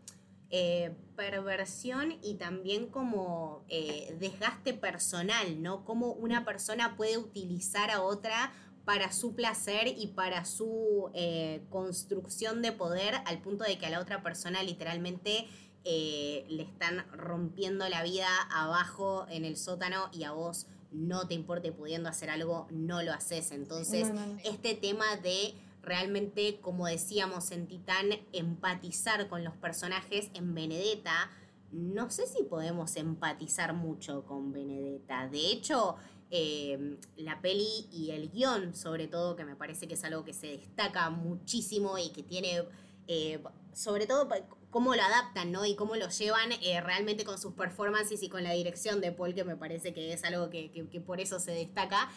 eh, 0.57 0.95
perversión 1.17 2.17
y 2.23 2.35
también 2.35 2.87
como 2.87 3.65
eh, 3.69 4.17
desgaste 4.21 4.73
personal, 4.73 5.61
¿no? 5.61 5.85
Cómo 5.85 6.13
una 6.13 6.45
persona 6.45 6.97
puede 6.97 7.19
utilizar 7.19 7.91
a 7.91 8.01
otra 8.01 8.53
para 8.85 9.11
su 9.11 9.35
placer 9.35 9.89
y 9.89 10.13
para 10.15 10.45
su 10.45 11.11
eh, 11.13 11.65
construcción 11.71 12.63
de 12.63 12.71
poder 12.71 13.17
al 13.27 13.41
punto 13.41 13.65
de 13.65 13.79
que 13.79 13.87
a 13.87 13.91
la 13.91 13.99
otra 13.99 14.23
persona 14.23 14.63
literalmente 14.63 15.49
le 15.85 16.63
están 16.63 17.05
rompiendo 17.11 17.89
la 17.89 18.05
vida 18.05 18.29
abajo 18.49 19.27
en 19.29 19.45
el 19.45 19.57
sótano 19.57 20.09
y 20.13 20.23
a 20.23 20.31
vos 20.31 20.69
no 20.93 21.27
te 21.27 21.35
importe 21.35 21.73
pudiendo 21.73 22.09
hacer 22.09 22.31
algo, 22.31 22.69
no 22.71 23.03
lo 23.03 23.13
haces. 23.13 23.51
Entonces, 23.51 24.09
este 24.45 24.75
tema 24.75 25.17
de 25.17 25.53
realmente, 25.85 26.61
como 26.61 26.87
decíamos 26.87 27.51
en 27.51 27.67
Titán, 27.67 28.07
empatizar 28.33 29.29
con 29.29 29.45
los 29.45 29.55
personajes 29.55 30.31
en 30.35 30.55
Benedetta. 30.55 31.31
No 31.71 32.11
sé 32.11 32.27
si 32.27 32.45
podemos 32.45 32.97
empatizar 32.97 33.75
mucho 33.75 34.25
con 34.25 34.53
Benedetta. 34.53 35.29
De 35.29 35.51
hecho, 35.51 35.97
eh, 36.31 36.99
la 37.17 37.41
peli 37.41 37.89
y 37.93 38.11
el 38.11 38.31
guion, 38.31 38.75
sobre 38.75 39.09
todo, 39.09 39.37
que 39.37 39.45
me 39.45 39.57
parece 39.57 39.87
que 39.87 39.95
es 39.95 40.05
algo 40.05 40.25
que 40.25 40.33
se 40.33 40.49
destaca 40.49 41.11
muchísimo 41.11 41.99
y 41.99 42.11
que 42.11 42.23
tiene, 42.23 42.65
eh, 43.07 43.43
sobre 43.73 44.07
todo, 44.07 44.29
cómo 44.71 44.95
lo 44.95 45.03
adaptan, 45.03 45.53
¿no? 45.53 45.65
Y 45.65 45.77
cómo 45.77 45.97
lo 45.97 46.09
llevan 46.09 46.53
eh, 46.63 46.81
realmente 46.81 47.25
con 47.25 47.39
sus 47.39 47.55
performances 47.55 48.23
y 48.23 48.29
con 48.29 48.43
la 48.43 48.53
dirección 48.53 49.01
de 49.01 49.13
Paul, 49.13 49.35
que 49.35 49.45
me 49.45 49.57
parece 49.57 49.93
que 49.95 50.13
es 50.13 50.25
algo 50.25 50.51
que, 50.51 50.71
que 50.71 51.01
por 51.01 51.21
eso 51.21 51.39
se 51.39 51.53
destaca 51.53 52.11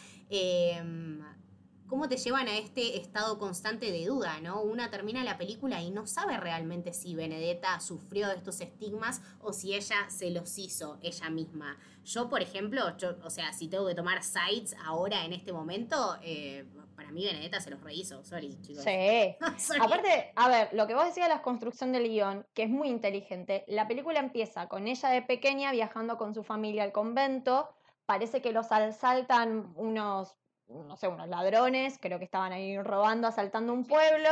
cómo 1.87 2.09
te 2.09 2.17
llevan 2.17 2.47
a 2.47 2.57
este 2.57 2.97
estado 2.97 3.39
constante 3.39 3.91
de 3.91 4.05
duda, 4.05 4.39
¿no? 4.41 4.61
Una 4.61 4.89
termina 4.89 5.23
la 5.23 5.37
película 5.37 5.81
y 5.81 5.89
no 5.89 6.05
sabe 6.05 6.37
realmente 6.37 6.93
si 6.93 7.15
Benedetta 7.15 7.79
sufrió 7.79 8.27
de 8.27 8.35
estos 8.35 8.61
estigmas 8.61 9.21
o 9.39 9.53
si 9.53 9.73
ella 9.73 10.09
se 10.09 10.29
los 10.29 10.57
hizo 10.57 10.99
ella 11.01 11.29
misma. 11.29 11.77
Yo, 12.03 12.29
por 12.29 12.41
ejemplo, 12.41 12.81
o 13.23 13.29
sea, 13.29 13.53
si 13.53 13.67
tengo 13.67 13.87
que 13.87 13.95
tomar 13.95 14.23
sides 14.23 14.75
ahora 14.85 15.25
en 15.25 15.33
este 15.33 15.53
momento, 15.53 16.17
eh, 16.21 16.65
para 16.95 17.11
mí 17.11 17.25
Benedetta 17.25 17.61
se 17.61 17.69
los 17.69 17.81
rehizo, 17.81 18.23
sorry, 18.23 18.59
chicos. 18.61 18.83
Sí. 18.83 19.35
Aparte, 19.79 20.31
a 20.35 20.49
ver, 20.49 20.69
lo 20.73 20.87
que 20.87 20.95
vos 20.95 21.05
decías 21.05 21.27
de 21.27 21.35
la 21.35 21.41
construcción 21.41 21.91
del 21.91 22.09
guion, 22.09 22.45
que 22.53 22.63
es 22.63 22.69
muy 22.69 22.89
inteligente, 22.89 23.63
la 23.67 23.87
película 23.87 24.19
empieza 24.19 24.67
con 24.67 24.87
ella 24.87 25.09
de 25.09 25.21
pequeña 25.21 25.71
viajando 25.71 26.17
con 26.17 26.33
su 26.33 26.43
familia 26.43 26.83
al 26.83 26.91
convento, 26.91 27.69
parece 28.05 28.41
que 28.41 28.51
los 28.51 28.71
asaltan 28.71 29.73
unos 29.75 30.37
no 30.67 30.97
sé, 30.97 31.07
unos 31.07 31.27
ladrones, 31.27 31.97
creo 32.01 32.19
que 32.19 32.25
estaban 32.25 32.51
ahí 32.51 32.77
robando, 32.81 33.27
asaltando 33.27 33.73
un 33.73 33.85
pueblo, 33.85 34.29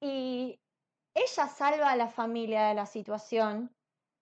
y 0.00 0.60
ella 1.14 1.48
salva 1.48 1.90
a 1.90 1.96
la 1.96 2.08
familia 2.08 2.68
de 2.68 2.74
la 2.74 2.86
situación. 2.86 3.74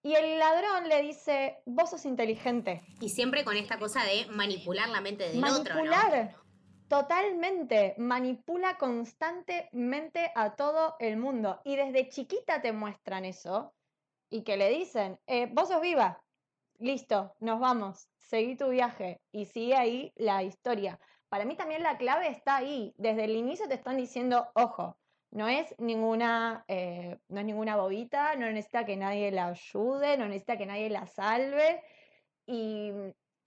Y 0.02 0.14
el 0.14 0.38
ladrón 0.38 0.88
le 0.88 1.02
dice, 1.02 1.58
vos 1.66 1.90
sos 1.90 2.04
inteligente. 2.04 2.82
Y 3.00 3.08
siempre 3.08 3.44
con 3.44 3.56
esta 3.56 3.78
cosa 3.78 4.04
de 4.04 4.26
manipular 4.30 4.88
la 4.88 5.00
mente 5.00 5.28
del 5.28 5.42
otro. 5.42 5.74
Manipular, 5.74 6.36
totalmente. 6.88 7.94
Manipula 7.98 8.78
constantemente 8.78 10.30
a 10.36 10.54
todo 10.54 10.94
el 11.00 11.16
mundo. 11.16 11.60
Y 11.64 11.74
desde 11.74 12.08
chiquita 12.08 12.62
te 12.62 12.72
muestran 12.72 13.24
eso. 13.24 13.74
Y 14.30 14.42
que 14.42 14.56
le 14.56 14.70
dicen, 14.70 15.18
eh, 15.26 15.48
vos 15.52 15.68
sos 15.68 15.80
viva. 15.80 16.22
Listo, 16.78 17.34
nos 17.40 17.58
vamos 17.58 18.08
seguí 18.26 18.56
tu 18.56 18.68
viaje 18.68 19.20
y 19.32 19.46
sigue 19.46 19.76
ahí 19.76 20.12
la 20.16 20.42
historia. 20.42 20.98
Para 21.28 21.44
mí 21.44 21.56
también 21.56 21.82
la 21.82 21.96
clave 21.96 22.28
está 22.28 22.56
ahí. 22.56 22.94
Desde 22.98 23.24
el 23.24 23.36
inicio 23.36 23.68
te 23.68 23.74
están 23.74 23.96
diciendo, 23.96 24.48
ojo, 24.54 24.96
no 25.30 25.48
es 25.48 25.74
ninguna, 25.78 26.64
eh, 26.68 27.18
no 27.28 27.40
es 27.40 27.46
ninguna 27.46 27.76
bobita, 27.76 28.36
no 28.36 28.46
necesita 28.46 28.84
que 28.84 28.96
nadie 28.96 29.30
la 29.32 29.48
ayude, 29.48 30.16
no 30.16 30.26
necesita 30.26 30.56
que 30.56 30.66
nadie 30.66 30.90
la 30.90 31.06
salve. 31.06 31.82
Y, 32.46 32.92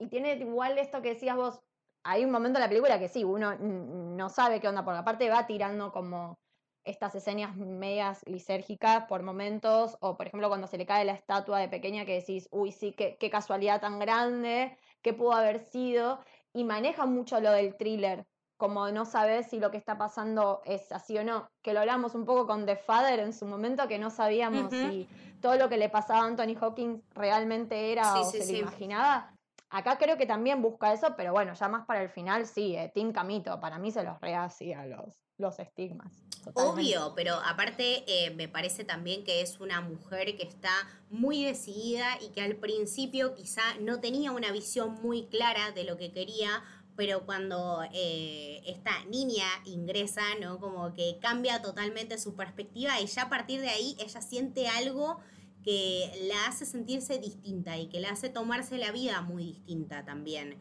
tiene 0.08 0.34
igual 0.34 0.78
esto 0.78 1.02
que 1.02 1.10
decías 1.10 1.36
vos, 1.36 1.60
hay 2.04 2.24
un 2.24 2.30
momento 2.30 2.58
en 2.58 2.62
la 2.62 2.68
película 2.70 2.98
que 2.98 3.08
sí, 3.08 3.22
uno 3.22 3.54
no 3.58 4.30
sabe 4.30 4.58
qué 4.58 4.68
onda, 4.68 4.82
porque 4.82 5.00
aparte 5.00 5.28
va 5.28 5.46
tirando 5.46 5.92
como 5.92 6.38
estas 6.84 7.14
escenas 7.14 7.56
medias 7.56 8.22
lisérgicas 8.26 9.04
por 9.06 9.22
momentos, 9.22 9.96
o 10.00 10.16
por 10.16 10.26
ejemplo 10.26 10.48
cuando 10.48 10.66
se 10.66 10.78
le 10.78 10.86
cae 10.86 11.04
la 11.04 11.12
estatua 11.12 11.58
de 11.58 11.68
pequeña 11.68 12.04
que 12.04 12.14
decís, 12.14 12.48
uy, 12.50 12.72
sí, 12.72 12.92
qué, 12.92 13.16
qué 13.18 13.30
casualidad 13.30 13.80
tan 13.80 13.98
grande, 13.98 14.76
qué 15.02 15.12
pudo 15.12 15.32
haber 15.32 15.60
sido, 15.60 16.20
y 16.52 16.64
maneja 16.64 17.06
mucho 17.06 17.40
lo 17.40 17.52
del 17.52 17.76
thriller, 17.76 18.26
como 18.60 18.90
no 18.90 19.06
sabes 19.06 19.46
si 19.46 19.58
lo 19.58 19.70
que 19.70 19.78
está 19.78 19.96
pasando 19.96 20.60
es 20.66 20.92
así 20.92 21.16
o 21.16 21.24
no, 21.24 21.48
que 21.62 21.72
lo 21.72 21.80
hablamos 21.80 22.14
un 22.14 22.26
poco 22.26 22.46
con 22.46 22.66
The 22.66 22.76
Father 22.76 23.18
en 23.20 23.32
su 23.32 23.46
momento, 23.46 23.88
que 23.88 23.98
no 23.98 24.10
sabíamos 24.10 24.70
si 24.70 25.08
todo 25.40 25.56
lo 25.56 25.70
que 25.70 25.78
le 25.78 25.88
pasaba 25.88 26.20
a 26.20 26.26
Anthony 26.26 26.56
Hawkins 26.60 27.02
realmente 27.14 27.90
era 27.90 28.20
o 28.20 28.24
se 28.24 28.52
le 28.52 28.58
imaginaba. 28.58 29.32
Acá 29.70 29.96
creo 29.96 30.18
que 30.18 30.26
también 30.26 30.60
busca 30.60 30.92
eso, 30.92 31.14
pero 31.16 31.32
bueno, 31.32 31.54
ya 31.54 31.68
más 31.68 31.86
para 31.86 32.02
el 32.02 32.10
final, 32.10 32.44
sí, 32.44 32.76
eh, 32.76 32.90
Tim 32.92 33.12
Camito, 33.12 33.60
para 33.60 33.78
mí 33.78 33.92
se 33.92 34.02
los 34.02 34.16
a 34.20 34.86
los, 34.86 35.16
los 35.40 35.58
estigmas. 35.58 36.12
Obvio, 36.54 37.12
pero 37.14 37.34
aparte 37.44 38.04
eh, 38.06 38.30
me 38.30 38.48
parece 38.48 38.84
también 38.84 39.24
que 39.24 39.42
es 39.42 39.60
una 39.60 39.80
mujer 39.80 40.36
que 40.36 40.42
está 40.42 40.72
muy 41.10 41.44
decidida 41.44 42.06
y 42.22 42.28
que 42.30 42.40
al 42.40 42.56
principio 42.56 43.34
quizá 43.34 43.62
no 43.80 44.00
tenía 44.00 44.32
una 44.32 44.50
visión 44.52 44.94
muy 45.02 45.26
clara 45.26 45.72
de 45.72 45.84
lo 45.84 45.96
que 45.96 46.12
quería, 46.12 46.62
pero 46.96 47.26
cuando 47.26 47.82
eh, 47.92 48.62
esta 48.66 49.04
niña 49.06 49.46
ingresa, 49.64 50.22
¿no? 50.40 50.58
Como 50.58 50.94
que 50.94 51.18
cambia 51.20 51.60
totalmente 51.62 52.18
su 52.18 52.34
perspectiva 52.34 53.00
y 53.00 53.06
ya 53.06 53.22
a 53.22 53.28
partir 53.28 53.60
de 53.60 53.68
ahí 53.68 53.96
ella 53.98 54.22
siente 54.22 54.68
algo 54.68 55.18
que 55.62 56.10
la 56.28 56.46
hace 56.46 56.64
sentirse 56.64 57.18
distinta 57.18 57.76
y 57.76 57.88
que 57.88 58.00
la 58.00 58.10
hace 58.10 58.30
tomarse 58.30 58.78
la 58.78 58.92
vida 58.92 59.20
muy 59.20 59.44
distinta 59.44 60.04
también. 60.04 60.56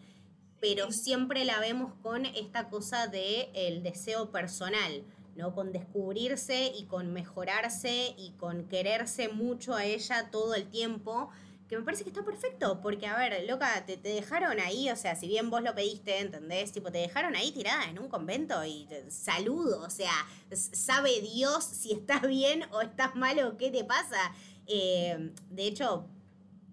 Pero 0.60 0.92
siempre 0.92 1.46
la 1.46 1.60
vemos 1.60 1.94
con 2.02 2.26
esta 2.26 2.70
cosa 2.70 3.08
de 3.08 3.50
el 3.54 3.84
deseo 3.84 4.32
personal, 4.32 5.04
¿no? 5.36 5.56
Con 5.56 5.72
descubrirse 5.72 6.72
y 6.76 6.86
con 6.86 7.14
mejorarse 7.14 8.14
y 8.18 8.32
con 8.32 8.66
quererse 8.66 9.30
mucho 9.30 9.76
a 9.76 9.86
ella 9.86 10.30
todo 10.32 10.56
el 10.56 10.70
tiempo 10.70 11.30
que 11.70 11.78
me 11.78 11.84
parece 11.84 12.04
que 12.04 12.10
está 12.10 12.26
perfecto, 12.26 12.82
porque 12.82 13.06
a 13.06 13.16
ver, 13.16 13.48
loca, 13.48 13.86
te, 13.86 13.96
dejaron 13.96 14.60
ahí, 14.60 14.90
o 14.90 14.96
sea, 14.96 15.16
si 15.16 15.28
bien 15.28 15.52
vos 15.52 15.62
lo 15.62 15.76
pediste, 15.76 16.20
¿entendés? 16.20 16.72
Tipo, 16.72 16.92
te 16.92 16.98
dejaron 16.98 17.36
ahí 17.36 17.52
tirada 17.52 17.84
en 17.86 18.00
un 18.00 18.10
convento 18.10 18.66
y 18.66 18.88
saludo, 19.10 19.84
o 19.84 19.90
sea, 19.92 20.12
sabe 20.52 21.22
Dios 21.22 21.64
si 21.64 21.92
estás 21.92 22.24
bien 22.24 22.64
o 22.72 22.82
estás 22.82 23.16
mal 23.16 23.38
o 23.46 23.56
qué 23.56 23.70
te 23.70 23.84
pasa. 23.84 24.34
Eh, 24.66 25.32
de 25.52 25.68
hecho, 25.68 26.08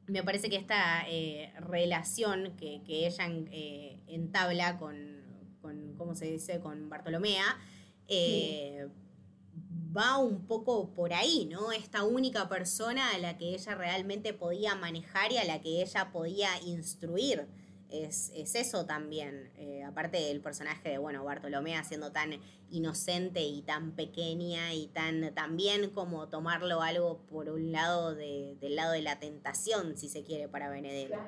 me 0.07 0.23
parece 0.23 0.49
que 0.49 0.57
esta 0.57 1.05
eh, 1.09 1.53
relación 1.61 2.57
que, 2.57 2.83
ella 2.89 3.27
eh, 3.51 3.99
entabla 4.07 4.79
con, 4.79 4.97
con, 5.61 5.95
¿cómo 5.97 6.15
se 6.15 6.27
dice?, 6.31 6.61
con 6.61 6.89
Bartolomea, 6.89 7.59
va 9.97 10.19
un 10.19 10.47
poco 10.47 10.93
por 10.93 11.13
ahí, 11.13 11.47
¿no? 11.51 11.73
Esta 11.73 12.05
única 12.05 12.49
persona 12.49 13.11
a 13.11 13.19
la 13.19 13.39
que 13.39 13.55
ella 13.55 13.75
realmente 13.75 14.33
podía 14.35 14.75
manejar 14.75 15.33
y 15.33 15.39
a 15.39 15.45
la 15.45 15.61
que 15.61 15.83
ella 15.83 16.11
podía 16.13 16.51
instruir 16.63 17.47
es, 17.91 18.33
eso 18.35 18.87
también. 18.87 19.53
Eh, 19.57 19.85
aparte 19.85 20.19
del 20.19 20.41
personaje 20.41 20.91
de, 20.91 20.99
bueno, 20.99 21.25
Bartolomé 21.25 21.83
siendo 21.85 22.13
tan 22.13 22.41
inocente 22.71 23.41
y 23.41 23.63
tan 23.63 23.93
pequeña 23.93 24.73
y 24.75 24.89
tan 24.89 25.35
también 25.35 25.91
como 25.91 26.29
tomarlo 26.29 26.83
algo 26.83 27.27
por 27.27 27.49
un 27.49 27.73
lado 27.73 28.15
de, 28.15 28.57
del 28.61 28.77
lado 28.77 28.93
de 28.93 29.03
la 29.03 29.19
tentación, 29.19 29.97
si 29.97 30.09
se 30.09 30.25
quiere, 30.25 30.49
para 30.49 30.69
Benedetto. 30.69 31.19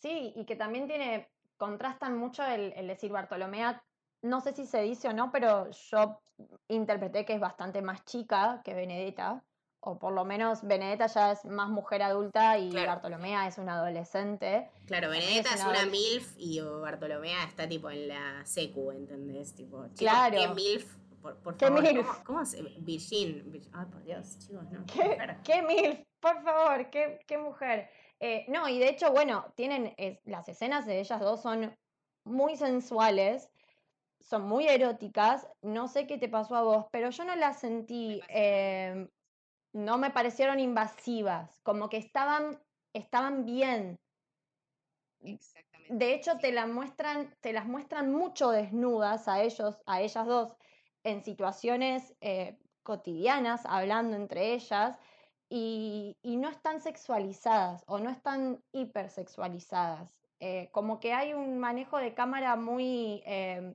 Sí, 0.00 0.32
y 0.36 0.44
que 0.44 0.56
también 0.56 0.86
tiene, 0.86 1.28
contrastan 1.56 2.16
mucho 2.16 2.44
el, 2.44 2.72
el 2.76 2.86
decir 2.86 3.10
Bartolomea, 3.10 3.82
no 4.22 4.40
sé 4.40 4.54
si 4.54 4.66
se 4.66 4.82
dice 4.82 5.08
o 5.08 5.12
no, 5.12 5.30
pero 5.32 5.70
yo 5.70 6.20
interpreté 6.68 7.24
que 7.24 7.34
es 7.34 7.40
bastante 7.40 7.82
más 7.82 8.04
chica 8.04 8.60
que 8.64 8.74
Benedetta 8.74 9.44
o 9.80 9.98
por 9.98 10.12
lo 10.12 10.24
menos 10.24 10.62
Benedetta 10.62 11.06
ya 11.06 11.32
es 11.32 11.44
más 11.44 11.68
mujer 11.68 12.02
adulta 12.02 12.58
y 12.58 12.70
Bartolomea 12.72 13.46
es 13.46 13.58
una 13.58 13.74
adolescente. 13.74 14.70
Claro, 14.86 15.10
Benedetta 15.10 15.54
es, 15.54 15.64
una, 15.64 15.86
MILF 15.86 16.34
y 16.36 16.60
Bartolomea 16.60 17.44
está 17.44 17.68
tipo 17.68 17.90
en 17.90 18.08
la 18.08 18.44
secu, 18.44 18.90
¿entendés? 18.90 19.54
Tipo, 19.54 19.86
claro. 19.96 20.36
¿qué 20.36 20.48
MILF? 20.48 20.96
Por, 21.22 21.56
¿Qué 21.56 21.66
favor, 21.66 21.82
MILF? 21.82 22.22
¿cómo, 22.24 22.44
se...? 22.44 22.62
Virgin. 22.78 23.52
Ay, 23.72 23.86
por 23.86 24.02
Dios, 24.04 24.38
chicos, 24.38 24.64
no. 24.70 24.84
¿Qué, 25.44 25.62
MILF? 25.62 26.00
Por 26.20 26.42
favor, 26.42 26.90
qué, 26.90 27.20
qué 27.26 27.38
mujer. 27.38 27.88
Eh, 28.20 28.44
no, 28.48 28.68
y 28.68 28.78
de 28.78 28.88
hecho, 28.88 29.12
bueno, 29.12 29.52
tienen 29.54 29.94
las 30.24 30.48
escenas 30.48 30.86
de 30.86 31.00
ellas 31.00 31.20
dos 31.20 31.42
son 31.42 31.76
muy 32.24 32.56
sensuales, 32.56 33.48
son 34.18 34.42
muy 34.42 34.66
eróticas. 34.66 35.46
No 35.62 35.86
sé 35.86 36.06
qué 36.06 36.18
te 36.18 36.28
pasó 36.28 36.56
a 36.56 36.62
vos, 36.62 36.86
pero 36.90 37.10
yo 37.10 37.24
no 37.24 37.36
las 37.36 37.60
sentí 37.60 38.20
no 39.78 39.96
me 39.96 40.10
parecieron 40.10 40.58
invasivas, 40.58 41.60
como 41.62 41.88
que 41.88 41.98
estaban, 41.98 42.60
estaban 42.92 43.44
bien. 43.44 43.98
Exactamente. 45.20 45.94
De 45.94 46.14
hecho, 46.14 46.38
te, 46.38 46.66
muestran, 46.66 47.34
te 47.40 47.52
las 47.52 47.66
muestran 47.66 48.12
mucho 48.12 48.50
desnudas 48.50 49.28
a 49.28 49.40
ellos, 49.42 49.80
a 49.86 50.00
ellas 50.00 50.26
dos, 50.26 50.56
en 51.04 51.22
situaciones 51.22 52.14
eh, 52.20 52.58
cotidianas, 52.82 53.64
hablando 53.66 54.16
entre 54.16 54.54
ellas, 54.54 54.98
y, 55.48 56.16
no 56.24 56.48
están 56.48 56.80
sexualizadas 56.80 57.84
o 57.86 57.98
no 57.98 58.10
están 58.10 58.62
hipersexualizadas. 58.72 60.12
Eh, 60.40 60.70
como 60.72 61.00
que 61.00 61.12
hay 61.12 61.34
un 61.34 61.58
manejo 61.58 61.98
de 61.98 62.14
cámara 62.14 62.56
muy, 62.56 63.22
eh, 63.26 63.74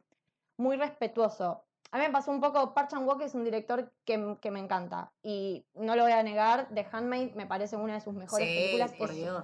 muy 0.58 0.76
respetuoso. 0.76 1.66
A 1.94 2.00
mí 2.00 2.06
me 2.06 2.10
pasó 2.10 2.32
un 2.32 2.41
poco, 2.41 2.74
Park 2.74 2.89
Chan 2.89 3.06
Wook 3.06 3.22
es 3.22 3.36
un 3.36 3.44
director 3.44 3.94
que, 4.04 4.18
me 4.18 4.60
encanta 4.60 5.14
y 5.22 5.64
no 5.76 5.96
lo 5.96 6.02
voy 6.02 6.12
a 6.12 6.24
negar, 6.24 6.68
The 6.74 6.88
Handmaid 6.91 7.36
me 7.36 7.46
parece 7.46 7.76
una 7.76 7.94
de 7.94 8.02
sus 8.02 8.16
mejores 8.16 8.48
películas, 8.48 8.94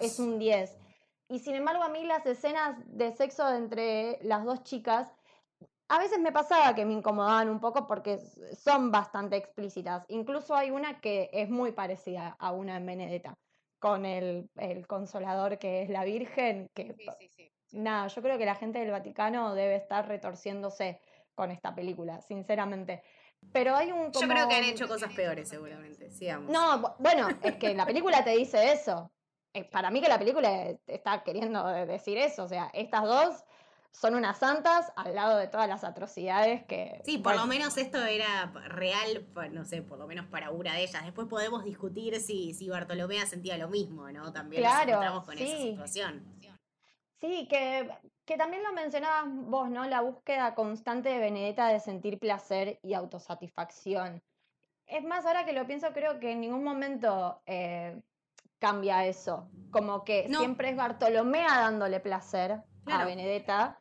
es, 0.02 0.14
es, 0.14 0.20
un 0.20 0.40
10. 0.40 0.76
Y 1.28 1.38
sin 1.38 1.54
embargo 1.54 1.84
a 1.84 1.90
mí 1.90 2.04
las 2.06 2.26
escenas 2.26 2.76
de 2.88 3.12
sexo 3.12 3.48
entre 3.54 4.18
las 4.24 4.44
dos 4.46 4.64
chicas, 4.64 5.14
a 5.90 6.00
veces 6.00 6.18
me 6.18 6.32
pasaba 6.32 6.74
que 6.74 6.86
me 6.86 6.94
incomodaban 6.94 7.50
un 7.50 7.60
poco 7.60 7.86
porque 7.86 8.18
son 8.58 8.90
bastante 8.90 9.36
explícitas. 9.36 10.04
Incluso 10.08 10.56
hay 10.56 10.72
una 10.72 11.00
que 11.02 11.30
es 11.32 11.52
muy 11.52 11.72
parecida 11.72 12.36
a 12.40 12.52
una 12.52 12.78
en 12.78 12.86
Benedetta, 12.88 13.38
con 13.78 14.08
el, 14.08 14.50
consolador 14.88 15.60
que 15.60 15.84
es 15.84 15.90
la 15.92 16.04
Virgen, 16.04 16.68
que... 16.74 16.96
Nada, 17.74 18.08
yo 18.08 18.24
creo 18.24 18.40
que 18.40 18.48
la 18.48 18.56
gente 18.56 18.80
del 18.80 18.90
Vaticano 18.90 19.54
debe 19.54 19.76
estar 19.76 20.08
retorciéndose 20.08 21.00
con 21.40 21.52
esta 21.52 21.74
película, 21.74 22.22
sinceramente. 22.22 23.02
Pero 23.54 23.74
hay 23.74 23.94
un... 23.94 24.12
Yo 24.12 24.28
creo 24.28 24.50
que 24.50 24.56
han 24.56 24.66
hecho 24.66 24.90
cosas 24.90 25.14
peores, 25.14 25.48
seguramente. 25.48 26.10
Sigamos. 26.10 26.52
No, 26.52 26.98
bueno, 27.00 27.30
es 27.42 27.56
que 27.56 27.74
la 27.74 27.86
película 27.86 28.26
te 28.26 28.32
dice 28.32 28.74
eso. 28.74 29.10
Para 29.72 29.90
mí 29.90 30.02
que 30.02 30.10
la 30.10 30.20
película 30.20 30.76
está 30.86 31.24
queriendo 31.24 31.66
decir 31.86 32.18
eso. 32.18 32.44
O 32.44 32.50
sea, 32.50 32.70
estas 32.74 33.04
dos 33.04 33.46
son 33.92 34.16
unas 34.16 34.38
santas 34.38 34.92
al 34.98 35.16
lado 35.16 35.38
de 35.38 35.48
todas 35.48 35.70
las 35.70 35.86
atrocidades 35.86 36.66
que... 36.66 37.02
Sí, 37.06 37.18
por 37.18 37.38
lo 37.38 37.46
menos 37.46 37.78
esto 37.78 38.04
era 38.06 38.52
real, 38.68 39.26
no 39.52 39.64
sé, 39.64 39.82
por 39.82 39.98
lo 39.98 40.08
menos 40.08 40.26
para 40.26 40.52
una 40.52 40.74
de 40.74 40.84
ellas. 40.84 41.06
Después 41.06 41.30
podemos 41.30 41.64
discutir 41.64 42.20
si, 42.20 42.54
si 42.54 42.68
Bartolomea 42.68 43.26
sentía 43.26 43.58
lo 43.58 43.70
mismo, 43.70 44.12
¿no? 44.12 44.34
También 44.34 44.64
nos 44.64 44.74
encontramos 44.82 45.24
con 45.24 45.38
esa 45.38 45.58
situación. 45.58 46.38
Sí, 47.22 47.48
que 47.50 47.90
que 48.30 48.38
también 48.38 48.62
lo 48.62 48.72
mencionabas 48.74 49.24
vos, 49.28 49.72
¿no? 49.72 49.88
La 49.88 50.02
búsqueda 50.02 50.54
constante 50.54 51.10
de 51.10 51.18
Benedetta 51.18 51.68
de 51.70 51.80
sentir 51.80 52.20
placer 52.20 52.78
y 52.84 52.94
autosatisfacción. 52.94 54.22
Es 54.86 55.04
más, 55.04 55.26
ahora 55.26 55.46
que 55.46 55.54
lo 55.54 55.66
pienso, 55.66 55.94
creo 55.94 56.20
que 56.20 56.34
en 56.34 56.42
ningún 56.42 56.64
momento 56.64 57.42
eh, 57.48 58.00
cambia 58.60 59.04
eso. 59.08 59.50
Como 59.72 60.04
que 60.04 60.28
siempre 60.28 60.70
es 60.70 60.76
Bartolomea 60.76 61.60
dándole 61.60 62.00
placer 62.02 62.62
a 62.86 63.04
Benedetta 63.04 63.80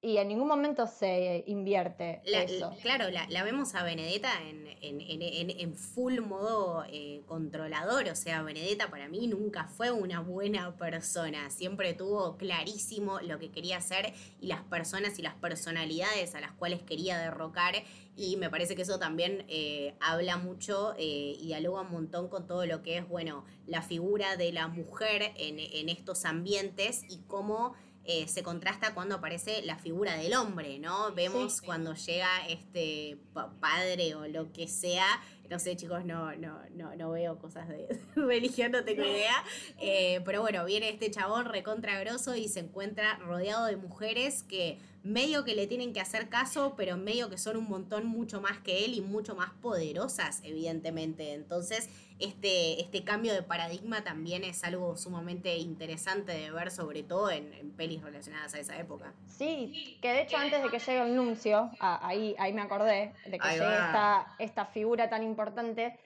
y 0.00 0.18
en 0.18 0.28
ningún 0.28 0.46
momento 0.46 0.86
se 0.86 1.42
invierte 1.48 2.20
eso. 2.24 2.72
claro, 2.82 3.06
la, 3.10 3.42
vemos 3.42 3.74
a 3.74 3.82
Benedetta 3.82 4.30
en, 4.48 4.68
en, 4.80 5.74
full 5.74 6.20
modo 6.20 6.84
eh, 6.88 7.22
controlador. 7.26 8.08
O 8.08 8.14
sea, 8.14 8.42
Benedetta 8.42 8.90
para 8.90 9.08
mí 9.08 9.26
nunca 9.26 9.64
fue 9.64 9.90
una 9.90 10.20
buena 10.20 10.76
persona. 10.76 11.50
Siempre 11.50 11.94
tuvo 11.94 12.36
clarísimo 12.36 13.18
lo 13.20 13.40
que 13.40 13.50
quería 13.50 13.78
hacer 13.78 14.14
y 14.40 14.46
las 14.46 14.62
personas 14.62 15.18
y 15.18 15.22
las 15.22 15.34
personalidades 15.34 16.36
a 16.36 16.40
las 16.40 16.52
cuales 16.52 16.80
quería 16.82 17.18
derrocar. 17.18 17.74
Y 18.14 18.36
me 18.36 18.50
parece 18.50 18.76
que 18.76 18.82
eso 18.82 19.00
también 19.00 19.46
eh, 19.48 19.96
habla 20.00 20.36
mucho 20.36 20.94
eh, 20.96 21.36
y 21.40 21.46
dialoga 21.46 21.80
un 21.80 21.90
montón 21.90 22.28
con 22.28 22.46
todo 22.46 22.66
lo 22.66 22.82
que 22.82 22.98
es, 22.98 23.08
bueno, 23.08 23.44
la 23.66 23.82
figura 23.82 24.36
de 24.36 24.52
la 24.52 24.68
mujer 24.68 25.32
en 25.36 25.88
estos 25.88 26.24
ambientes 26.24 27.04
y 27.08 27.18
cómo 27.26 27.74
eh, 28.10 28.26
se 28.26 28.42
contrasta 28.42 28.94
cuando 28.94 29.16
aparece 29.16 29.60
la 29.66 29.76
figura 29.76 30.16
del 30.16 30.32
hombre, 30.32 30.78
¿no? 30.78 31.12
Vemos 31.12 31.60
cuando 31.60 31.92
llega 31.92 32.26
este 32.48 33.18
padre 33.60 34.14
o 34.14 34.26
lo 34.26 34.50
que 34.50 34.66
sea, 34.66 35.04
no 35.50 35.58
sé 35.58 35.76
chicos, 35.76 36.06
no, 36.06 36.34
no, 36.36 36.58
no, 36.74 36.96
no 36.96 37.10
veo 37.10 37.38
cosas 37.38 37.68
de 37.68 38.00
religión, 38.16 38.72
no 38.72 38.82
tengo 38.82 39.04
idea, 39.04 39.34
eh, 39.78 40.22
pero 40.24 40.40
bueno, 40.40 40.64
viene 40.64 40.88
este 40.88 41.10
chabón 41.10 41.44
recontra 41.44 42.02
y 42.34 42.48
se 42.48 42.60
encuentra 42.60 43.18
rodeado 43.18 43.66
de 43.66 43.76
mujeres 43.76 44.42
que 44.42 44.78
medio 45.02 45.44
que 45.44 45.54
le 45.54 45.66
tienen 45.66 45.92
que 45.92 46.00
hacer 46.00 46.30
caso, 46.30 46.72
pero 46.78 46.96
medio 46.96 47.28
que 47.28 47.36
son 47.36 47.58
un 47.58 47.68
montón 47.68 48.06
mucho 48.06 48.40
más 48.40 48.58
que 48.60 48.86
él 48.86 48.94
y 48.94 49.02
mucho 49.02 49.34
más 49.34 49.50
poderosas, 49.60 50.40
evidentemente. 50.44 51.34
Entonces, 51.34 51.90
este, 52.18 52.80
este 52.80 53.04
cambio 53.04 53.32
de 53.32 53.42
paradigma 53.42 54.02
también 54.02 54.44
es 54.44 54.64
algo 54.64 54.96
sumamente 54.96 55.56
interesante 55.56 56.32
de 56.32 56.50
ver, 56.50 56.70
sobre 56.70 57.02
todo 57.02 57.30
en, 57.30 57.72
pelis 57.76 58.02
relacionadas 58.02 58.54
a 58.54 58.58
esa 58.58 58.76
época. 58.78 59.12
Sí, 59.26 59.98
que 60.02 60.12
de 60.12 60.22
hecho 60.22 60.36
antes 60.36 60.62
de 60.62 60.68
que 60.68 60.78
llegue 60.78 61.02
el 61.02 61.14
nuncio, 61.14 61.70
ahí, 61.80 62.34
ahí 62.38 62.52
me 62.52 62.62
acordé 62.62 63.14
de 63.26 63.38
que 63.38 63.48
llegue 63.48 63.74
esta, 63.74 64.34
esta 64.38 64.66
figura 64.66 65.08
tan 65.08 65.22
importante, 65.22 65.98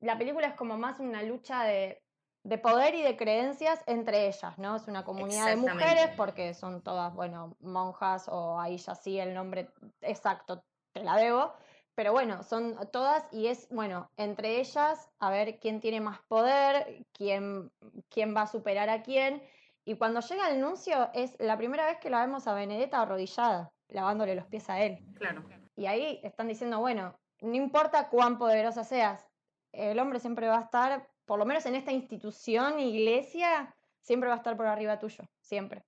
la 0.00 0.16
película 0.18 0.48
es 0.48 0.54
como 0.54 0.76
más 0.78 1.00
una 1.00 1.22
lucha 1.22 1.64
de 1.64 2.02
de 2.46 2.58
poder 2.58 2.94
y 2.94 3.02
de 3.02 3.16
creencias 3.16 3.82
entre 3.86 4.28
ellas, 4.28 4.56
¿no? 4.56 4.76
Es 4.76 4.86
una 4.86 5.04
comunidad 5.04 5.48
de 5.48 5.56
mujeres 5.56 6.10
porque 6.16 6.54
son 6.54 6.80
todas, 6.80 7.12
bueno, 7.12 7.56
monjas 7.58 8.28
o 8.28 8.60
ahí 8.60 8.76
ya 8.76 8.94
sí 8.94 9.18
el 9.18 9.34
nombre 9.34 9.68
exacto 10.00 10.62
te 10.92 11.02
la 11.02 11.16
debo, 11.16 11.52
pero 11.96 12.12
bueno, 12.12 12.42
son 12.42 12.76
todas 12.92 13.26
y 13.32 13.46
es, 13.46 13.66
bueno, 13.70 14.10
entre 14.18 14.60
ellas 14.60 15.10
a 15.18 15.30
ver 15.30 15.58
quién 15.58 15.80
tiene 15.80 16.00
más 16.00 16.20
poder, 16.28 17.06
quién, 17.12 17.72
quién 18.10 18.36
va 18.36 18.42
a 18.42 18.46
superar 18.46 18.90
a 18.90 19.02
quién. 19.02 19.42
Y 19.86 19.96
cuando 19.96 20.20
llega 20.20 20.50
el 20.50 20.60
nuncio 20.60 21.08
es 21.14 21.34
la 21.40 21.56
primera 21.56 21.86
vez 21.86 21.98
que 21.98 22.10
la 22.10 22.20
vemos 22.20 22.46
a 22.46 22.54
Benedetta 22.54 23.00
arrodillada, 23.00 23.72
lavándole 23.88 24.34
los 24.34 24.46
pies 24.46 24.68
a 24.68 24.82
él. 24.82 24.98
Claro. 25.14 25.42
Y 25.74 25.86
ahí 25.86 26.20
están 26.22 26.48
diciendo, 26.48 26.80
bueno, 26.80 27.18
no 27.40 27.54
importa 27.54 28.10
cuán 28.10 28.36
poderosa 28.36 28.84
seas, 28.84 29.26
el 29.72 29.98
hombre 29.98 30.20
siempre 30.20 30.48
va 30.48 30.58
a 30.58 30.64
estar 30.64 31.08
por 31.24 31.38
lo 31.38 31.46
menos 31.46 31.64
en 31.64 31.76
esta 31.76 31.92
institución, 31.92 32.78
iglesia, 32.78 33.74
siempre 34.00 34.28
va 34.28 34.34
a 34.34 34.38
estar 34.38 34.56
por 34.56 34.66
arriba 34.66 34.98
tuyo, 34.98 35.24
siempre. 35.40 35.82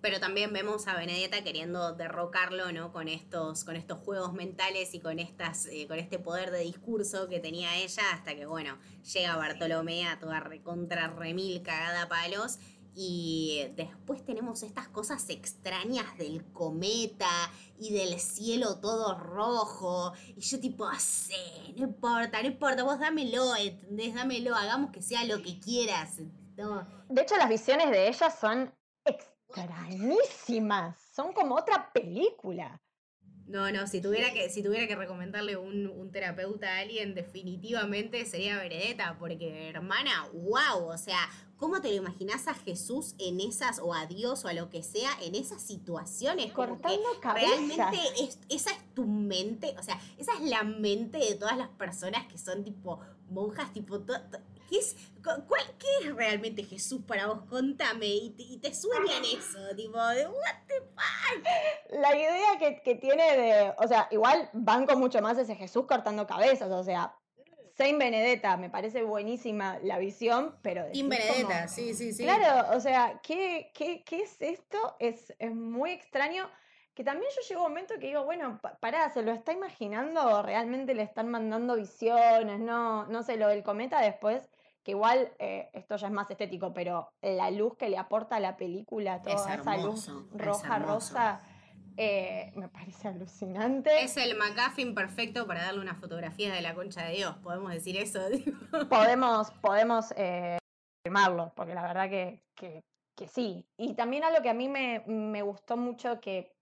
Pero 0.00 0.20
también 0.20 0.52
vemos 0.52 0.86
a 0.86 0.96
Benedetta 0.96 1.42
queriendo 1.42 1.92
derrocarlo, 1.92 2.70
¿no? 2.72 2.92
Con 2.92 3.08
estos, 3.08 3.64
con 3.64 3.76
estos 3.76 3.98
juegos 3.98 4.32
mentales 4.32 4.94
y 4.94 5.00
con 5.00 5.18
estas, 5.18 5.66
eh, 5.66 5.86
con 5.88 5.98
este 5.98 6.18
poder 6.18 6.50
de 6.50 6.60
discurso 6.60 7.28
que 7.28 7.40
tenía 7.40 7.76
ella, 7.76 8.02
hasta 8.12 8.34
que, 8.34 8.46
bueno, 8.46 8.78
llega 9.14 9.36
Bartolomé 9.36 10.06
a 10.06 10.18
toda 10.18 10.40
recontra 10.40 11.08
remil 11.08 11.62
cagada 11.62 12.08
palos 12.08 12.58
y 12.98 13.70
después 13.76 14.24
tenemos 14.24 14.62
estas 14.62 14.88
cosas 14.88 15.28
extrañas 15.28 16.16
del 16.16 16.42
cometa 16.52 17.28
y 17.78 17.92
del 17.92 18.18
cielo 18.18 18.80
todo 18.80 19.18
rojo. 19.18 20.14
Y 20.34 20.40
yo 20.40 20.58
tipo, 20.58 20.86
así, 20.86 21.34
ah, 21.34 21.72
no 21.76 21.84
importa, 21.84 22.40
no 22.40 22.48
importa, 22.48 22.84
vos 22.84 22.98
dámelo, 22.98 23.54
¿entendés? 23.54 24.14
Dámelo, 24.14 24.54
hagamos 24.54 24.92
que 24.92 25.02
sea 25.02 25.26
lo 25.26 25.42
que 25.42 25.60
quieras. 25.60 26.16
De 26.16 27.20
hecho, 27.20 27.36
las 27.36 27.50
visiones 27.50 27.90
de 27.90 28.08
ella 28.08 28.30
son 28.30 28.72
extrañísimas. 29.56 30.96
Son 31.14 31.32
como 31.32 31.54
otra 31.54 31.90
película. 31.92 32.80
No, 33.46 33.70
no, 33.70 33.86
si 33.86 34.00
tuviera 34.00 34.32
que, 34.32 34.50
si 34.50 34.60
tuviera 34.60 34.88
que 34.88 34.96
recomendarle 34.96 35.56
un, 35.56 35.86
un, 35.86 36.10
terapeuta 36.10 36.68
a 36.68 36.78
alguien, 36.80 37.14
definitivamente 37.14 38.24
sería 38.26 38.58
Benedetta, 38.58 39.16
porque 39.20 39.68
hermana, 39.68 40.28
wow, 40.32 40.88
o 40.88 40.98
sea, 40.98 41.28
¿cómo 41.56 41.80
te 41.80 41.90
lo 41.90 41.94
imaginas 41.94 42.48
a 42.48 42.54
Jesús 42.54 43.14
en 43.20 43.40
esas, 43.40 43.78
o 43.78 43.94
a 43.94 44.06
Dios, 44.06 44.44
o 44.44 44.48
a 44.48 44.52
lo 44.52 44.68
que 44.68 44.82
sea, 44.82 45.10
en 45.22 45.36
esas 45.36 45.62
situaciones? 45.62 46.52
Cortando 46.52 47.04
cabezas. 47.20 47.52
Realmente 47.56 47.98
esa 48.48 48.72
es 48.72 48.94
tu 48.94 49.04
mente, 49.04 49.76
o 49.78 49.82
sea, 49.82 50.00
esa 50.18 50.32
es 50.34 50.40
la 50.40 50.64
mente 50.64 51.18
de 51.18 51.36
todas 51.36 51.56
las 51.56 51.68
personas 51.68 52.26
que 52.26 52.38
son 52.38 52.64
tipo 52.64 52.98
monjas, 53.30 53.72
tipo, 53.72 54.00
¿Qué 54.68 54.78
es, 54.78 54.96
cuál, 55.22 55.62
¿Qué 55.78 56.08
es 56.08 56.14
realmente 56.14 56.64
Jesús 56.64 57.02
para 57.06 57.26
vos? 57.26 57.42
Contame. 57.48 58.06
Y 58.06 58.30
te, 58.30 58.42
y 58.42 58.58
te 58.58 58.74
sueñan 58.74 59.24
eso, 59.24 59.58
tipo, 59.76 60.04
de 60.08 60.26
what 60.26 60.56
the 60.66 60.80
fuck. 60.94 62.00
La 62.00 62.16
idea 62.16 62.58
que, 62.58 62.80
que, 62.82 62.94
tiene 62.96 63.36
de. 63.36 63.74
O 63.78 63.88
sea, 63.88 64.08
igual 64.10 64.50
banco 64.52 64.96
mucho 64.96 65.20
más 65.20 65.38
ese 65.38 65.54
Jesús 65.54 65.86
cortando 65.86 66.26
cabezas. 66.26 66.70
O 66.70 66.82
sea, 66.82 67.14
Saint 67.76 67.98
Benedetta, 67.98 68.56
me 68.56 68.70
parece 68.70 69.02
buenísima 69.02 69.78
la 69.82 69.98
visión, 69.98 70.56
pero. 70.62 70.82
Saint 70.92 71.08
Benedetta, 71.08 71.68
sí, 71.68 71.94
sí, 71.94 72.12
sí. 72.12 72.24
Claro, 72.24 72.76
o 72.76 72.80
sea, 72.80 73.20
¿qué, 73.22 73.70
qué, 73.74 74.02
qué 74.04 74.22
es 74.22 74.36
esto? 74.40 74.96
Es, 74.98 75.34
es 75.38 75.54
muy 75.54 75.90
extraño 75.90 76.48
que 76.96 77.04
también 77.04 77.30
yo 77.36 77.42
llego 77.46 77.60
a 77.60 77.66
un 77.66 77.72
momento 77.72 77.94
que 78.00 78.06
digo, 78.06 78.24
bueno, 78.24 78.58
pará, 78.80 79.10
¿se 79.10 79.22
lo 79.22 79.30
está 79.30 79.52
imaginando? 79.52 80.42
¿Realmente 80.42 80.94
le 80.94 81.02
están 81.02 81.28
mandando 81.28 81.76
visiones? 81.76 82.58
No, 82.58 83.04
no 83.06 83.22
sé, 83.22 83.36
lo 83.36 83.48
del 83.48 83.62
cometa 83.62 84.00
después 84.00 84.48
que 84.82 84.92
igual 84.92 85.32
eh, 85.40 85.68
esto 85.72 85.96
ya 85.96 86.06
es 86.06 86.12
más 86.12 86.30
estético, 86.30 86.72
pero 86.72 87.10
la 87.20 87.50
luz 87.50 87.76
que 87.76 87.88
le 87.88 87.98
aporta 87.98 88.36
a 88.36 88.40
la 88.40 88.56
película, 88.56 89.20
toda 89.20 89.34
esa 89.34 89.76
luz 89.78 90.08
roja, 90.32 90.78
rosa, 90.78 91.40
eh, 91.96 92.52
me 92.54 92.68
parece 92.68 93.08
alucinante. 93.08 94.04
Es 94.04 94.16
el 94.16 94.36
McGuffin 94.36 94.94
perfecto 94.94 95.44
para 95.44 95.64
darle 95.64 95.80
una 95.80 95.96
fotografía 95.96 96.54
de 96.54 96.62
la 96.62 96.74
concha 96.74 97.02
de 97.04 97.14
Dios, 97.14 97.36
podemos 97.42 97.72
decir 97.72 97.96
eso. 97.96 98.20
Podemos, 98.88 99.50
podemos 99.60 100.14
eh, 100.16 100.56
firmarlo, 101.04 101.52
porque 101.56 101.74
la 101.74 101.82
verdad 101.82 102.08
que, 102.08 102.44
que, 102.54 102.84
que, 103.16 103.26
sí. 103.26 103.66
Y 103.76 103.94
también 103.94 104.22
algo 104.22 104.40
que 104.40 104.50
a 104.50 104.54
mí 104.54 104.68
me, 104.68 105.02
me 105.06 105.42
gustó 105.42 105.76
mucho 105.76 106.20
que 106.20 106.55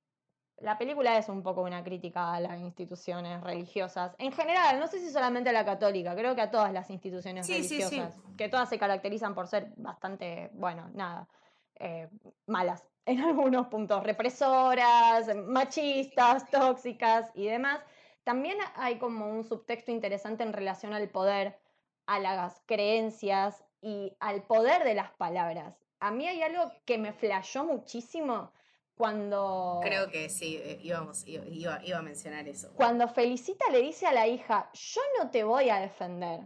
la 0.64 0.78
película 0.78 1.18
es 1.18 1.28
un 1.28 1.42
poco 1.42 1.60
una 1.60 1.84
crítica 1.84 2.32
a 2.32 2.40
las 2.40 2.58
instituciones 2.58 3.42
religiosas. 3.42 4.14
En 4.16 4.32
general, 4.32 4.80
no 4.80 4.86
sé 4.86 4.98
si 4.98 5.10
solamente 5.10 5.50
a 5.50 5.52
la 5.52 5.64
católica, 5.64 6.16
creo 6.16 6.34
que 6.34 6.40
a 6.40 6.50
todas 6.50 6.72
las 6.72 6.88
instituciones 6.88 7.46
religiosas, 7.46 8.16
que 8.38 8.48
todas 8.48 8.70
se 8.70 8.78
caracterizan 8.78 9.34
por 9.34 9.46
ser 9.46 9.74
bastante, 9.76 10.50
bueno, 10.54 10.88
nada, 10.94 11.28
eh, 11.74 12.08
malas 12.46 12.88
en 13.06 13.20
algunos 13.20 13.66
puntos, 13.66 14.02
represoras, 14.02 15.34
machistas, 15.36 16.50
tóxicas 16.50 17.30
y 17.34 17.46
demás. 17.46 17.80
También 18.24 18.56
hay 18.76 18.96
como 18.96 19.28
un 19.28 19.44
subtexto 19.44 19.90
interesante 19.90 20.44
en 20.44 20.54
relación 20.54 20.94
al 20.94 21.10
poder, 21.10 21.58
a 22.06 22.18
las 22.20 22.62
creencias 22.64 23.62
y 23.82 24.16
al 24.18 24.44
poder 24.44 24.82
de 24.84 24.94
las 24.94 25.10
palabras. 25.10 25.76
A 26.00 26.10
mí 26.10 26.26
hay 26.26 26.40
algo 26.42 26.72
que 26.86 26.96
me 26.96 27.12
flashó 27.12 27.64
muchísimo 27.64 28.50
cuando... 28.97 29.80
Creo 29.82 30.09
que 30.09 30.28
sí, 30.28 30.57
eh, 30.62 30.78
íbamos, 30.82 31.26
iba, 31.26 31.82
iba, 31.84 31.99
a 31.99 32.03
mencionar 32.03 32.47
eso. 32.49 32.72
Cuando 32.74 33.09
Felicita 33.09 33.68
le 33.70 33.82
dice 33.82 34.07
a 34.07 34.12
la 34.12 34.26
hija, 34.26 34.70
yo 34.72 35.01
no 35.18 35.30
te 35.30 35.45
voy 35.45 35.70
a 35.70 35.80
defender. 35.80 36.40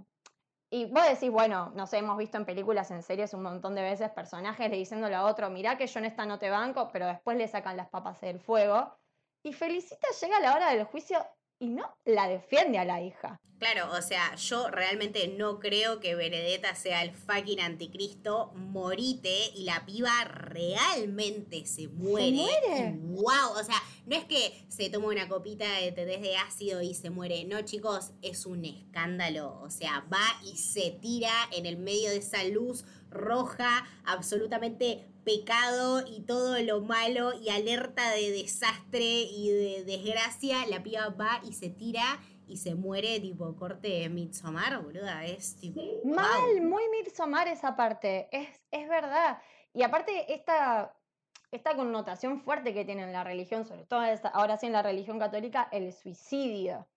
Y 0.70 0.86
vos 0.86 1.06
decís, 1.08 1.30
bueno, 1.30 1.72
nos 1.74 1.92
hemos 1.94 2.18
visto 2.18 2.36
en 2.36 2.44
películas, 2.44 2.90
en 2.90 3.02
series 3.02 3.32
un 3.32 3.42
montón 3.42 3.74
de 3.74 3.82
veces 3.82 4.10
personajes 4.10 4.70
le 4.70 4.76
diciéndole 4.76 5.14
a 5.14 5.24
otro, 5.24 5.48
mirá 5.48 5.78
que 5.78 5.86
yo 5.86 5.98
en 5.98 6.06
esta 6.06 6.26
no 6.26 6.38
te 6.38 6.50
banco, 6.50 6.90
pero 6.92 7.06
después 7.06 7.38
le 7.38 7.48
sacan 7.48 7.76
las 7.76 7.88
papas 7.88 8.20
del 8.20 8.38
fuego. 8.38 8.94
Y 9.42 9.52
Felicita 9.52 10.08
llega 10.20 10.36
a 10.36 10.40
la 10.40 10.54
hora 10.54 10.70
del 10.70 10.84
juicio 10.84 11.24
y 11.58 11.68
no 11.68 11.96
la 12.04 12.28
defiende 12.28 12.78
a 12.78 12.84
la 12.84 13.00
hija. 13.00 13.40
Claro, 13.58 13.90
o 13.92 14.02
sea, 14.02 14.36
yo 14.36 14.68
realmente 14.68 15.34
no 15.36 15.58
creo 15.58 15.98
que 15.98 16.14
Benedetta 16.14 16.76
sea 16.76 17.02
el 17.02 17.10
fucking 17.10 17.60
anticristo. 17.60 18.52
Morite 18.54 19.50
y 19.56 19.64
la 19.64 19.84
piba 19.84 20.12
realmente 20.24 21.66
se 21.66 21.88
muere. 21.88 22.36
¿Se 22.36 22.92
muere? 22.92 22.98
¡Wow! 23.00 23.58
O 23.58 23.64
sea, 23.64 23.82
no 24.06 24.14
es 24.14 24.24
que 24.26 24.64
se 24.68 24.90
toma 24.90 25.08
una 25.08 25.28
copita 25.28 25.66
de 25.80 25.90
de 25.90 26.36
ácido 26.36 26.82
y 26.82 26.94
se 26.94 27.10
muere. 27.10 27.44
No, 27.46 27.62
chicos, 27.62 28.12
es 28.22 28.46
un 28.46 28.64
escándalo. 28.64 29.60
O 29.60 29.70
sea, 29.70 30.06
va 30.12 30.24
y 30.44 30.56
se 30.56 30.92
tira 30.92 31.32
en 31.50 31.66
el 31.66 31.78
medio 31.78 32.10
de 32.10 32.18
esa 32.18 32.44
luz 32.44 32.84
roja, 33.10 33.86
absolutamente 34.04 35.06
pecado 35.24 36.04
y 36.06 36.20
todo 36.22 36.58
lo 36.62 36.80
malo 36.80 37.32
y 37.34 37.50
alerta 37.50 38.10
de 38.12 38.30
desastre 38.30 39.04
y 39.04 39.50
de 39.50 39.84
desgracia, 39.84 40.66
la 40.66 40.82
piba 40.82 41.08
va 41.10 41.40
y 41.44 41.52
se 41.52 41.68
tira 41.68 42.18
y 42.46 42.56
se 42.56 42.74
muere 42.74 43.20
tipo 43.20 43.54
corte 43.56 44.08
Midsommar, 44.08 44.82
boluda, 44.82 45.24
es 45.26 45.56
tipo... 45.56 45.82
Mal, 46.04 46.62
muy 46.62 46.82
Midsommar 46.88 47.46
esa 47.46 47.76
parte, 47.76 48.28
es, 48.32 48.48
es 48.70 48.88
verdad. 48.88 49.38
Y 49.74 49.82
aparte 49.82 50.32
esta, 50.32 50.96
esta 51.50 51.76
connotación 51.76 52.40
fuerte 52.40 52.72
que 52.72 52.84
tiene 52.84 53.02
en 53.02 53.12
la 53.12 53.22
religión, 53.22 53.66
sobre 53.66 53.84
todo 53.84 54.00
ahora 54.32 54.56
sí 54.56 54.66
en 54.66 54.72
la 54.72 54.82
religión 54.82 55.18
católica, 55.18 55.68
el 55.72 55.92
suicidio. 55.92 56.88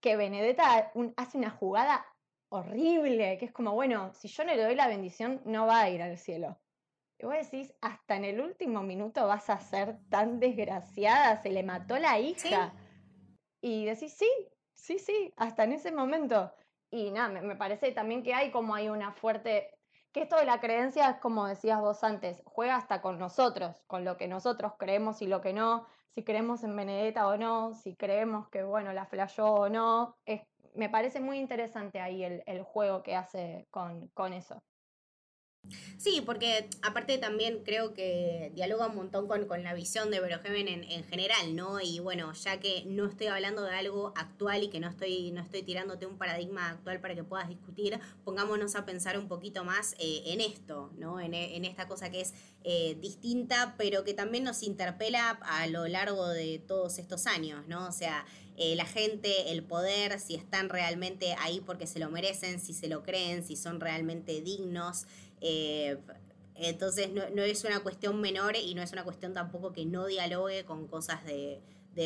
Que 0.00 0.16
Benedetta 0.16 0.92
hace 1.16 1.38
una 1.38 1.50
jugada 1.50 2.04
horrible, 2.48 3.38
que 3.38 3.46
es 3.46 3.52
como, 3.52 3.72
bueno, 3.72 4.12
si 4.14 4.28
yo 4.28 4.44
no 4.44 4.54
le 4.54 4.62
doy 4.62 4.74
la 4.74 4.88
bendición, 4.88 5.40
no 5.44 5.66
va 5.66 5.80
a 5.80 5.90
ir 5.90 6.02
al 6.02 6.18
cielo. 6.18 6.58
Y 7.18 7.24
vos 7.24 7.34
decís, 7.34 7.74
hasta 7.80 8.16
en 8.16 8.24
el 8.24 8.40
último 8.40 8.82
minuto 8.82 9.26
vas 9.26 9.48
a 9.48 9.58
ser 9.58 9.98
tan 10.10 10.38
desgraciada, 10.38 11.40
se 11.42 11.50
le 11.50 11.62
mató 11.62 11.98
la 11.98 12.18
hija. 12.18 12.74
Y 13.62 13.86
decís, 13.86 14.14
sí, 14.16 14.30
sí, 14.74 14.98
sí, 14.98 15.32
hasta 15.36 15.64
en 15.64 15.72
ese 15.72 15.92
momento. 15.92 16.52
Y 16.90 17.10
nada, 17.10 17.40
me, 17.40 17.56
parece 17.56 17.92
también 17.92 18.22
que 18.22 18.34
hay 18.34 18.50
como 18.50 18.74
hay 18.74 18.88
una 18.88 19.12
fuerte, 19.12 19.70
que 20.12 20.22
esto 20.22 20.36
de 20.36 20.44
la 20.44 20.60
creencia 20.60 21.10
es 21.10 21.16
como 21.18 21.46
decías 21.46 21.80
vos 21.80 22.04
antes, 22.04 22.42
juega 22.44 22.76
hasta 22.76 23.00
con 23.00 23.18
nosotros, 23.18 23.82
con 23.86 24.04
lo 24.04 24.16
que 24.16 24.28
nosotros 24.28 24.74
creemos 24.78 25.20
y 25.22 25.26
lo 25.26 25.40
que 25.40 25.52
no, 25.52 25.86
si 26.16 26.22
creemos 26.22 26.64
en 26.64 26.76
Benedetta 26.76 27.26
o 27.26 27.36
no, 27.36 27.74
si 27.74 27.96
creemos 27.96 28.48
que, 28.50 28.62
bueno, 28.62 28.92
la 28.92 29.06
flayó 29.06 29.46
o 29.46 29.68
no. 29.68 30.16
Es, 30.24 30.42
me 30.76 30.88
parece 30.88 31.20
muy 31.20 31.38
interesante 31.38 32.00
ahí 32.00 32.24
el, 32.24 32.42
el 32.46 32.62
juego 32.62 33.02
que 33.02 33.16
hace 33.16 33.66
con, 33.70 34.08
con 34.08 34.32
eso. 34.32 34.62
Sí, 35.98 36.22
porque 36.24 36.68
aparte 36.82 37.18
también 37.18 37.62
creo 37.64 37.94
que 37.94 38.52
dialoga 38.54 38.86
un 38.86 38.96
montón 38.96 39.26
con, 39.26 39.46
con 39.46 39.62
la 39.62 39.74
visión 39.74 40.10
de 40.10 40.20
Broheaven 40.20 40.68
en, 40.68 40.84
en, 40.84 41.04
general, 41.04 41.56
¿no? 41.56 41.80
Y 41.80 42.00
bueno, 42.00 42.32
ya 42.34 42.60
que 42.60 42.84
no 42.86 43.06
estoy 43.06 43.28
hablando 43.28 43.62
de 43.62 43.74
algo 43.74 44.12
actual 44.16 44.62
y 44.62 44.68
que 44.68 44.78
no 44.78 44.88
estoy, 44.88 45.32
no 45.32 45.40
estoy 45.40 45.62
tirándote 45.62 46.06
un 46.06 46.18
paradigma 46.18 46.70
actual 46.70 47.00
para 47.00 47.14
que 47.14 47.24
puedas 47.24 47.48
discutir, 47.48 47.98
pongámonos 48.24 48.76
a 48.76 48.84
pensar 48.84 49.18
un 49.18 49.26
poquito 49.26 49.64
más 49.64 49.94
eh, 49.98 50.22
en 50.26 50.40
esto, 50.40 50.92
¿no? 50.98 51.18
En, 51.18 51.34
en, 51.34 51.64
esta 51.64 51.88
cosa 51.88 52.10
que 52.10 52.20
es 52.20 52.34
eh, 52.62 52.96
distinta, 53.00 53.74
pero 53.78 54.04
que 54.04 54.14
también 54.14 54.44
nos 54.44 54.62
interpela 54.62 55.30
a 55.30 55.66
lo 55.66 55.88
largo 55.88 56.28
de 56.28 56.58
todos 56.58 56.98
estos 56.98 57.26
años, 57.26 57.66
¿no? 57.66 57.86
O 57.88 57.92
sea, 57.92 58.24
eh, 58.58 58.74
la 58.74 58.86
gente, 58.86 59.52
el 59.52 59.62
poder, 59.62 60.18
si 60.18 60.34
están 60.34 60.70
realmente 60.70 61.34
ahí 61.40 61.60
porque 61.60 61.86
se 61.86 61.98
lo 61.98 62.10
merecen, 62.10 62.58
si 62.58 62.72
se 62.72 62.88
lo 62.88 63.02
creen, 63.02 63.44
si 63.44 63.54
son 63.54 63.80
realmente 63.80 64.40
dignos. 64.40 65.06
Eh, 65.42 65.98
entonces 66.54 67.10
no, 67.12 67.42
es 67.42 67.64
una 67.64 67.80
cuestión 67.80 68.18
menor 68.20 68.56
y 68.56 68.74
no 68.74 68.82
es 68.82 68.92
una 68.92 69.04
cuestión 69.04 69.34
tampoco 69.34 69.72
que 69.72 69.84
no 69.84 70.06
dialogue 70.06 70.64
con 70.64 70.86
cosas 70.86 71.22
de, 71.26 71.60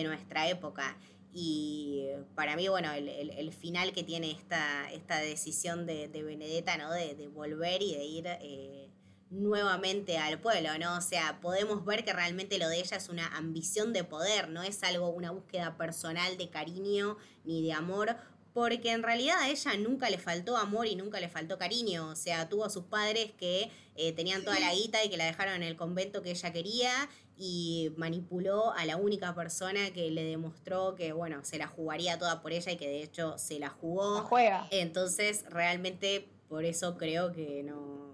nuestra 0.05 0.49
época. 0.49 0.97
Y 1.33 2.07
para 2.35 2.57
mí, 2.57 2.67
bueno, 2.67 2.93
el, 2.93 3.53
final 3.53 3.93
que 3.93 4.03
tiene 4.03 4.33
esta, 4.33 4.91
esta 4.93 5.19
decisión 5.21 5.87
de, 5.87 6.09
Benedetta, 6.09 6.77
¿no? 6.77 6.93
De, 6.93 7.29
volver 7.29 7.81
y 7.83 7.95
de 7.95 8.05
ir 8.05 8.27
eh, 8.27 8.90
nuevamente 9.31 10.19
al 10.19 10.41
pueblo, 10.41 10.77
¿no? 10.79 10.97
O 10.97 11.01
sea, 11.01 11.41
podemos 11.41 11.85
ver 11.85 12.05
que 12.05 12.13
realmente 12.13 12.59
lo 12.59 12.69
de 12.69 12.81
ella 12.81 12.97
es 12.97 13.09
una 13.09 13.29
ambición 13.37 13.93
de 13.93 14.05
poder, 14.05 14.49
no 14.49 14.63
es 14.63 14.83
algo, 14.83 15.09
una 15.09 15.31
búsqueda 15.31 15.77
personal 15.77 16.37
de 16.37 16.51
cariño 16.51 17.17
ni 17.45 17.63
de 17.63 17.73
amor, 17.73 18.17
porque 18.53 18.91
en 18.91 19.05
realidad 19.05 19.37
a 19.41 19.49
ella 19.49 19.77
nunca 19.77 20.11
le 20.11 20.19
faltó 20.19 20.57
amor 20.57 20.89
y 20.89 20.97
nunca 20.97 21.21
le 21.21 21.29
faltó 21.29 21.57
cariño. 21.57 22.09
O 22.09 22.17
sea, 22.17 22.49
tuvo 22.49 22.65
a 22.65 22.71
sus 22.71 22.85
padres 22.85 23.31
que 23.39 23.71
eh, 23.95 24.13
tenían 24.13 24.45
toda 24.45 24.59
la 24.59 24.73
guita 24.75 25.05
y 25.05 25.11
que 25.11 25.17
la 25.17 25.27
dejaron 25.27 25.55
en 25.55 25.63
el 25.63 25.77
convento 25.77 26.23
que 26.23 26.33
ella 26.33 26.53
quería 26.53 27.09
y 27.37 27.93
manipuló 27.97 28.73
a 28.73 28.85
la 28.85 28.97
única 28.97 29.35
persona 29.35 29.93
que 29.93 30.11
le 30.11 30.25
demostró 30.25 30.97
que, 30.97 31.13
bueno, 31.13 31.45
se 31.45 31.57
la 31.57 31.69
jugaría 31.69 32.19
toda 32.19 32.43
por 32.43 32.53
ella 32.53 32.73
y 32.73 32.77
que 32.77 32.89
de 32.89 33.03
hecho 33.05 33.39
se 33.39 33.61
la 33.61 33.71
jugó. 33.71 34.17
La 34.17 34.23
juega. 34.23 34.69
Entonces, 34.71 35.45
realmente 35.49 36.29
por 36.49 36.65
eso 36.65 36.99
creo 36.99 37.33
que 37.33 37.63
no 37.63 38.10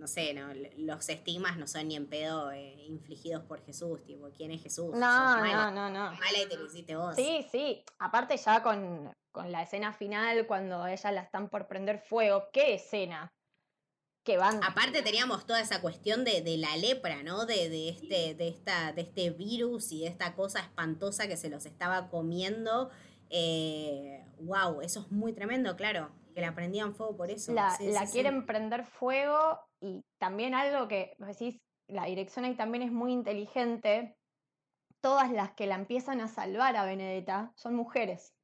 no 0.00 0.06
sé, 0.06 0.32
no, 0.32 0.48
los 0.78 1.08
estigmas 1.10 1.58
no 1.58 1.66
son 1.66 1.88
ni 1.88 1.96
en 1.96 2.06
pedo 2.06 2.50
eh, 2.52 2.86
infligidos 2.88 3.44
por 3.44 3.62
Jesús, 3.64 4.02
tipo, 4.06 4.30
¿quién 4.34 4.50
es 4.50 4.62
Jesús? 4.62 4.94
No, 4.94 5.44
no, 5.44 5.70
no, 5.70 5.90
no. 5.90 6.12
Mala 6.12 6.42
y 6.42 6.48
te 6.48 6.56
lo 6.56 6.64
hiciste 6.64 6.96
vos. 6.96 7.14
Sí, 7.14 7.46
sí. 7.52 7.84
Aparte 7.98 8.38
ya 8.38 8.62
con, 8.62 9.12
la 9.46 9.62
escena 9.62 9.92
final, 9.92 10.46
cuando 10.46 10.86
ella 10.86 11.12
la 11.12 11.20
están 11.20 11.50
por 11.50 11.68
prender 11.68 11.98
fuego, 11.98 12.48
¿qué 12.50 12.74
escena? 12.74 13.28
Que 14.24 14.38
van... 14.38 14.64
Aparte 14.64 15.02
teníamos 15.02 15.44
toda 15.44 15.60
esa 15.60 15.82
cuestión 15.82 16.24
de, 16.24 16.42
la 16.56 16.74
lepra, 16.78 17.22
¿no? 17.22 17.44
De, 17.44 17.68
de, 17.68 17.90
este, 17.90 18.34
de, 18.34 18.48
esta, 18.48 18.92
de 18.92 19.02
este 19.02 19.30
virus 19.30 19.92
y 19.92 20.00
de 20.00 20.06
esta 20.06 20.34
cosa 20.34 20.60
espantosa 20.60 21.28
que 21.28 21.36
se 21.36 21.50
los 21.50 21.66
estaba 21.66 22.08
comiendo. 22.08 22.90
Eh, 23.28 24.24
wow, 24.38 24.80
eso 24.80 25.00
es 25.00 25.12
muy 25.12 25.34
tremendo, 25.34 25.76
claro 25.76 26.10
que 26.34 26.40
la 26.40 26.54
prendían 26.54 26.94
fuego 26.94 27.16
por 27.16 27.30
eso. 27.30 27.52
La, 27.52 27.76
quieren 28.10 28.46
prender 28.46 28.84
fuego 28.84 29.60
y 29.80 30.04
también 30.18 30.54
algo 30.54 30.88
que 30.88 31.14
decís, 31.18 31.60
la 31.88 32.04
dirección 32.04 32.44
ahí 32.44 32.54
también 32.54 32.82
es 32.82 32.92
muy 32.92 33.12
inteligente. 33.12 34.16
Todas 35.00 35.30
las 35.30 35.52
que 35.54 35.66
la 35.66 35.76
empiezan 35.76 36.20
a 36.20 36.28
salvar 36.28 36.76
a 36.76 36.84
Benedetta 36.84 37.52
son 37.56 37.74
mujeres. 37.74 38.34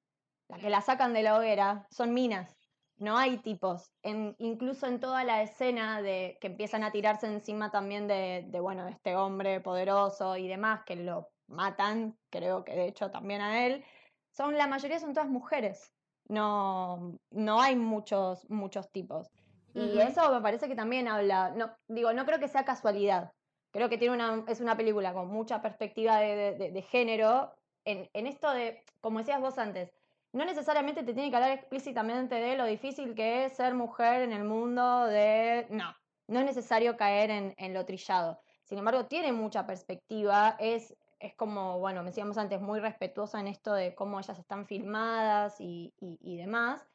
Las 0.49 0.61
que 0.61 0.71
la 0.71 0.81
sacan 0.81 1.13
de 1.13 1.23
la 1.23 1.37
hoguera 1.37 1.87
son 1.91 2.15
minas. 2.15 2.57
No 2.99 3.19
hay 3.19 3.39
tipos. 3.39 3.93
Incluso 4.03 4.87
en 4.87 5.01
toda 5.01 5.23
la 5.25 5.43
escena 5.43 6.01
de 6.01 6.39
que 6.41 6.47
empiezan 6.47 6.83
a 6.83 6.93
tirarse 6.93 7.27
encima 7.27 7.71
también 7.71 8.09
de, 8.09 8.47
de, 8.49 8.61
bueno, 8.61 8.85
de 8.85 8.93
este 8.93 9.17
hombre 9.17 9.61
poderoso 9.61 10.37
y 10.37 10.49
demás, 10.49 10.83
que 10.87 10.97
lo 10.97 11.29
matan, 11.47 12.19
creo 12.31 12.65
que 12.65 12.75
de 12.75 12.89
hecho 12.89 13.11
también 13.11 13.43
a 13.43 13.67
él, 13.67 13.85
son 14.31 14.57
la 14.57 14.67
mayoría 14.67 14.99
son 14.99 15.13
todas 15.13 15.29
mujeres 15.29 15.93
no, 16.29 17.19
no 17.31 17.61
hay 17.61 17.77
muchos, 17.77 18.49
muchos 18.51 18.91
tipos. 18.91 19.29
Y 19.77 20.01
eso 20.01 20.33
me 20.33 20.41
parece 20.41 20.69
que 20.69 20.75
también 20.75 21.07
habla, 21.07 21.53
no, 21.55 21.71
digo, 21.87 22.13
no 22.13 22.25
creo 22.25 22.39
que 22.39 22.49
sea 22.49 22.65
casualidad. 22.65 23.33
Creo 23.71 23.89
que 23.89 23.99
tiene 23.99 24.15
una, 24.15 24.45
es 24.49 24.61
una 24.61 24.77
película 24.77 25.13
con 25.13 25.29
mucha 25.29 25.61
perspectiva 25.61 26.19
de, 26.19 26.85
género. 26.89 27.53
En, 27.85 28.09
en, 28.15 28.27
esto 28.27 28.51
de, 28.53 28.83
como 29.01 29.19
decías 29.19 29.41
vos 29.41 29.59
antes, 29.59 29.93
no 30.33 30.45
necesariamente 30.45 31.03
te 31.03 31.13
tiene 31.13 31.31
que 31.31 31.37
hablar 31.37 31.53
explícitamente 31.53 32.37
de 32.37 32.57
lo 32.57 32.65
difícil 32.65 33.15
que 33.15 33.45
es 33.45 33.53
ser 33.53 33.75
mujer 33.75 34.23
en 34.23 34.33
el 34.33 34.45
mundo 34.45 35.05
de... 35.07 35.67
No, 35.71 35.95
no 36.27 36.41
es 36.41 36.47
necesario 36.47 36.97
caer 36.97 37.31
en, 37.31 37.55
en 37.59 37.75
lo 37.75 37.85
trillado. 37.85 38.41
Sin 38.65 38.79
embargo, 38.79 39.07
tiene 39.07 39.33
mucha 39.33 39.67
perspectiva, 39.67 40.57
es 40.59 40.97
es 41.19 41.35
como, 41.35 41.79
bueno, 41.79 42.03
me 42.03 42.11
decíamos 42.11 42.39
antes, 42.39 42.61
muy 42.61 42.81
respetuosa 42.81 43.41
en 43.41 43.49
esto 43.49 43.73
de 43.73 43.95
cómo 43.95 44.21
ellas 44.21 44.39
están 44.39 44.67
filmadas 44.67 45.57
y, 45.61 45.93
demás. 46.23 46.87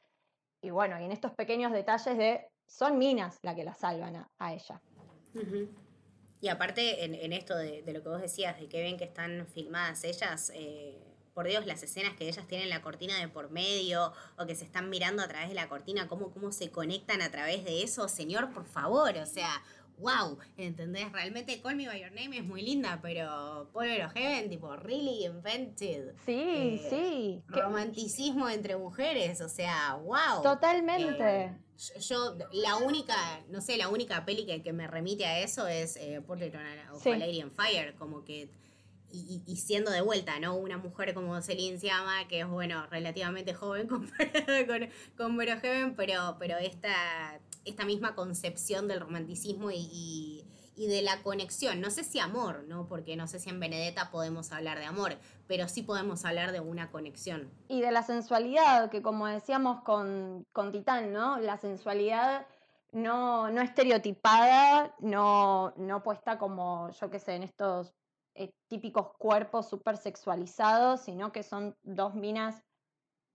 Y 0.61 0.69
bueno, 0.69 0.99
y 0.99 1.05
en 1.05 1.11
estos 1.11 1.31
pequeños 1.31 1.71
detalles 1.71 2.17
de, 2.17 2.47
son 2.71 2.97
minas 2.97 3.37
la 3.41 3.53
que 3.53 3.63
la 3.63 3.75
salvan 3.75 4.27
a, 4.39 4.53
ella. 4.53 4.81
Y 6.39 6.47
aparte, 6.47 7.03
en, 7.05 7.33
esto 7.33 7.55
de, 7.55 7.83
lo 7.87 8.01
que 8.01 8.09
vos 8.09 8.21
decías, 8.21 8.59
de 8.59 8.67
que 8.67 8.81
ven 8.81 8.97
que 8.97 9.03
están 9.03 9.45
filmadas 9.47 10.03
ellas, 10.03 10.51
eh, 10.55 10.97
por 11.33 11.47
Dios, 11.47 11.65
las 11.65 11.83
escenas 11.83 12.15
que 12.15 12.27
ellas 12.27 12.47
tienen 12.47 12.69
la 12.69 12.81
cortina 12.81 13.17
de 13.19 13.27
por 13.27 13.51
medio 13.51 14.13
o 14.37 14.45
que 14.45 14.55
se 14.55 14.63
están 14.63 14.89
mirando 14.89 15.21
a 15.21 15.27
través 15.27 15.49
de 15.49 15.55
la 15.55 15.69
cortina, 15.69 16.07
cómo, 16.07 16.31
cómo 16.31 16.51
se 16.51 16.71
conectan 16.71 17.21
a 17.21 17.29
través 17.29 17.63
de 17.63 17.83
eso, 17.83 18.07
señor, 18.07 18.51
por 18.51 18.65
favor, 18.65 19.15
o 19.17 19.25
sea, 19.25 19.61
wow, 19.97 20.37
¿entendés? 20.57 21.11
Realmente 21.11 21.61
Call 21.61 21.75
Me 21.75 21.87
By 21.87 22.01
Your 22.01 22.11
Name 22.11 22.37
es 22.37 22.43
muy 22.43 22.61
linda, 22.61 22.99
pero 23.01 23.69
Polver 23.71 24.05
of 24.05 24.13
Heaven, 24.13 24.49
tipo, 24.49 24.75
really 24.77 25.25
invented. 25.25 26.15
Sí, 26.25 26.33
eh, 26.35 26.87
sí. 26.89 27.43
Romanticismo 27.47 28.49
entre 28.49 28.75
mujeres, 28.77 29.41
o 29.41 29.49
sea, 29.49 29.95
wow. 29.95 30.41
Totalmente. 30.41 31.45
Eh, 31.45 31.57
yo, 31.99 32.35
la 32.51 32.77
única, 32.77 33.15
no 33.49 33.61
sé, 33.61 33.77
la 33.77 33.89
única 33.89 34.25
peli 34.25 34.45
que, 34.45 34.73
me 34.73 34.87
remite 34.87 35.25
a 35.25 35.39
eso 35.39 35.67
es 35.67 35.97
eh, 35.97 36.21
Portrait 36.25 36.53
of 36.91 37.05
a 37.05 37.17
Lady 37.17 37.41
on 37.41 37.51
Fire, 37.51 37.95
como 37.95 38.23
que 38.23 38.49
y, 39.13 39.55
siendo 39.57 39.91
de 39.91 39.99
vuelta, 39.99 40.39
¿no? 40.39 40.55
Una 40.55 40.77
mujer 40.77 41.13
como 41.13 41.41
Celine 41.41 41.77
llama, 41.77 42.29
que 42.29 42.39
es, 42.39 42.47
bueno, 42.47 42.87
relativamente 42.87 43.53
joven 43.53 43.87
comparada 43.89 44.65
con, 44.65 44.89
con 45.17 45.37
Heaven, 45.37 45.95
pero, 45.95 46.37
pero 46.39 46.57
esta 46.57 47.41
esta 47.65 47.85
misma 47.85 48.15
concepción 48.15 48.87
del 48.87 48.99
romanticismo 48.99 49.71
y, 49.71 50.43
de 50.75 51.01
la 51.01 51.21
conexión. 51.21 51.81
No 51.81 51.89
sé 51.89 52.03
si 52.03 52.19
amor, 52.19 52.63
¿no? 52.67 52.87
Porque 52.87 53.15
no 53.15 53.27
sé 53.27 53.39
si 53.39 53.49
en 53.49 53.59
Benedetta 53.59 54.11
podemos 54.11 54.51
hablar 54.51 54.79
de 54.79 54.85
amor, 54.85 55.17
pero 55.47 55.67
sí 55.67 55.83
podemos 55.83 56.25
hablar 56.25 56.51
de 56.51 56.59
una 56.59 56.91
conexión. 56.91 57.51
Y 57.67 57.81
de 57.81 57.91
la 57.91 58.03
sensualidad, 58.03 58.89
que 58.89 59.01
como 59.01 59.27
decíamos 59.27 59.83
con, 59.83 60.45
con 60.51 60.71
Titán, 60.71 61.13
¿no? 61.13 61.39
La 61.39 61.57
sensualidad 61.57 62.47
no, 62.91 63.49
no 63.49 63.61
estereotipada, 63.61 64.95
no, 64.99 65.73
no 65.77 66.03
puesta 66.03 66.37
como, 66.37 66.89
yo 66.91 67.09
qué 67.09 67.19
sé, 67.19 67.35
en 67.35 67.43
estos 67.43 67.93
eh, 68.35 68.53
típicos 68.67 69.13
cuerpos 69.17 69.69
súper 69.69 69.97
sexualizados, 69.97 71.01
sino 71.01 71.31
que 71.31 71.43
son 71.43 71.75
dos 71.83 72.15
minas, 72.15 72.63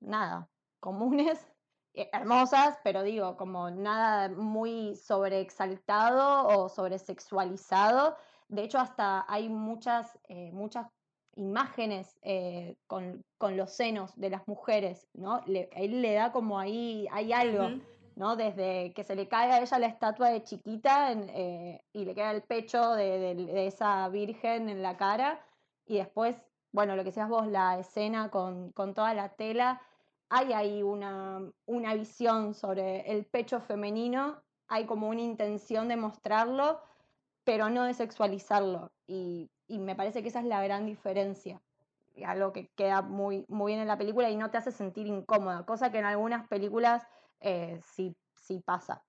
nada, 0.00 0.48
comunes, 0.80 1.46
hermosas, 1.96 2.78
pero 2.84 3.02
digo, 3.02 3.36
como 3.36 3.70
nada 3.70 4.28
muy 4.28 4.96
sobreexaltado 4.96 6.46
o 6.48 6.68
sobresexualizado. 6.68 8.16
De 8.48 8.64
hecho, 8.64 8.78
hasta 8.78 9.24
hay 9.28 9.48
muchas, 9.48 10.18
eh, 10.28 10.50
muchas 10.52 10.86
imágenes 11.36 12.18
eh, 12.22 12.76
con, 12.86 13.24
los 13.40 13.72
senos 13.72 14.16
de 14.16 14.30
las 14.30 14.46
mujeres, 14.46 15.08
¿no? 15.14 15.42
Le, 15.46 15.68
él 15.72 16.02
le 16.02 16.14
da 16.14 16.32
como 16.32 16.58
ahí, 16.58 17.06
hay 17.10 17.32
algo, 17.32 17.68
¿no? 18.14 18.36
Desde 18.36 18.92
que 18.94 19.04
se 19.04 19.16
le 19.16 19.28
cae 19.28 19.52
a 19.52 19.60
ella 19.60 19.78
la 19.78 19.86
estatua 19.86 20.30
de 20.30 20.42
chiquita 20.42 21.12
y 21.12 22.04
le 22.04 22.14
queda 22.14 22.30
el 22.30 22.42
pecho 22.42 22.92
de, 22.92 23.34
de, 23.34 23.66
esa 23.66 24.08
virgen 24.08 24.68
en 24.68 24.82
la 24.82 24.96
cara, 24.96 25.40
y 25.86 25.98
después, 25.98 26.36
bueno, 26.72 26.96
lo 26.96 27.04
que 27.04 27.12
seas 27.12 27.28
vos, 27.28 27.46
la 27.46 27.78
escena 27.78 28.30
con, 28.30 28.72
con 28.72 28.94
toda 28.94 29.14
la 29.14 29.30
tela, 29.30 29.80
hay 30.28 30.52
ahí 30.52 30.82
una, 30.82 31.40
una 31.66 31.94
visión 31.94 32.54
sobre 32.54 33.10
el 33.12 33.26
pecho 33.26 33.60
femenino, 33.60 34.42
hay 34.68 34.86
como 34.86 35.08
una 35.08 35.20
intención 35.20 35.88
de 35.88 35.96
mostrarlo, 35.96 36.80
pero 37.44 37.70
no 37.70 37.84
de 37.84 37.94
sexualizarlo. 37.94 38.90
Y, 39.06 39.50
me 39.68 39.96
parece 39.96 40.22
que 40.22 40.28
esa 40.28 40.40
es 40.40 40.46
la 40.46 40.62
gran 40.62 40.86
diferencia. 40.86 41.60
Algo 42.24 42.52
que 42.52 42.68
queda 42.76 43.02
muy, 43.02 43.44
muy 43.48 43.72
bien 43.72 43.80
en 43.80 43.88
la 43.88 43.98
película 43.98 44.30
y 44.30 44.36
no 44.36 44.50
te 44.50 44.58
hace 44.58 44.72
sentir 44.72 45.06
incómoda, 45.06 45.66
cosa 45.66 45.90
que 45.90 45.98
en 45.98 46.04
algunas 46.06 46.48
películas 46.48 47.06
eh, 47.40 47.80
sí, 47.82 48.16
sí 48.34 48.62
pasa. 48.64 49.04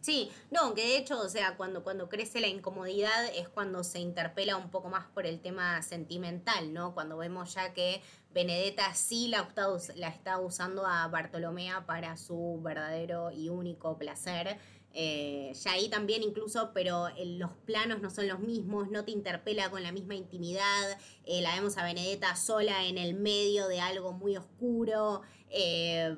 Sí, 0.00 0.30
no, 0.50 0.74
que 0.74 0.82
de 0.82 0.96
hecho, 0.96 1.20
o 1.20 1.28
sea, 1.28 1.56
cuando, 1.58 1.84
cuando 1.84 2.08
crece 2.08 2.40
la 2.40 2.46
incomodidad 2.46 3.26
es 3.34 3.48
cuando 3.48 3.84
se 3.84 3.98
interpela 3.98 4.56
un 4.56 4.70
poco 4.70 4.88
más 4.88 5.06
por 5.08 5.26
el 5.26 5.40
tema 5.40 5.82
sentimental, 5.82 6.72
¿no? 6.72 6.94
Cuando 6.94 7.18
vemos 7.18 7.52
ya 7.52 7.74
que 7.74 8.00
Benedetta 8.32 8.94
sí 8.94 9.28
la 9.28 9.40
está, 9.42 9.68
la 9.96 10.08
está 10.08 10.38
usando 10.38 10.86
a 10.86 11.06
Bartolomea 11.08 11.84
para 11.84 12.16
su 12.16 12.60
verdadero 12.62 13.30
y 13.30 13.50
único 13.50 13.98
placer. 13.98 14.58
Eh, 14.92 15.52
ya 15.54 15.72
ahí 15.72 15.88
también 15.88 16.22
incluso, 16.22 16.72
pero 16.74 17.08
los 17.24 17.52
planos 17.64 18.00
no 18.00 18.10
son 18.10 18.26
los 18.26 18.40
mismos, 18.40 18.90
no 18.90 19.04
te 19.04 19.12
interpela 19.12 19.70
con 19.70 19.82
la 19.82 19.92
misma 19.92 20.14
intimidad. 20.14 20.98
Eh, 21.24 21.42
la 21.42 21.54
vemos 21.54 21.76
a 21.76 21.84
Benedetta 21.84 22.34
sola 22.36 22.86
en 22.86 22.98
el 22.98 23.14
medio 23.14 23.68
de 23.68 23.80
algo 23.80 24.12
muy 24.12 24.36
oscuro. 24.36 25.22
Eh, 25.50 26.16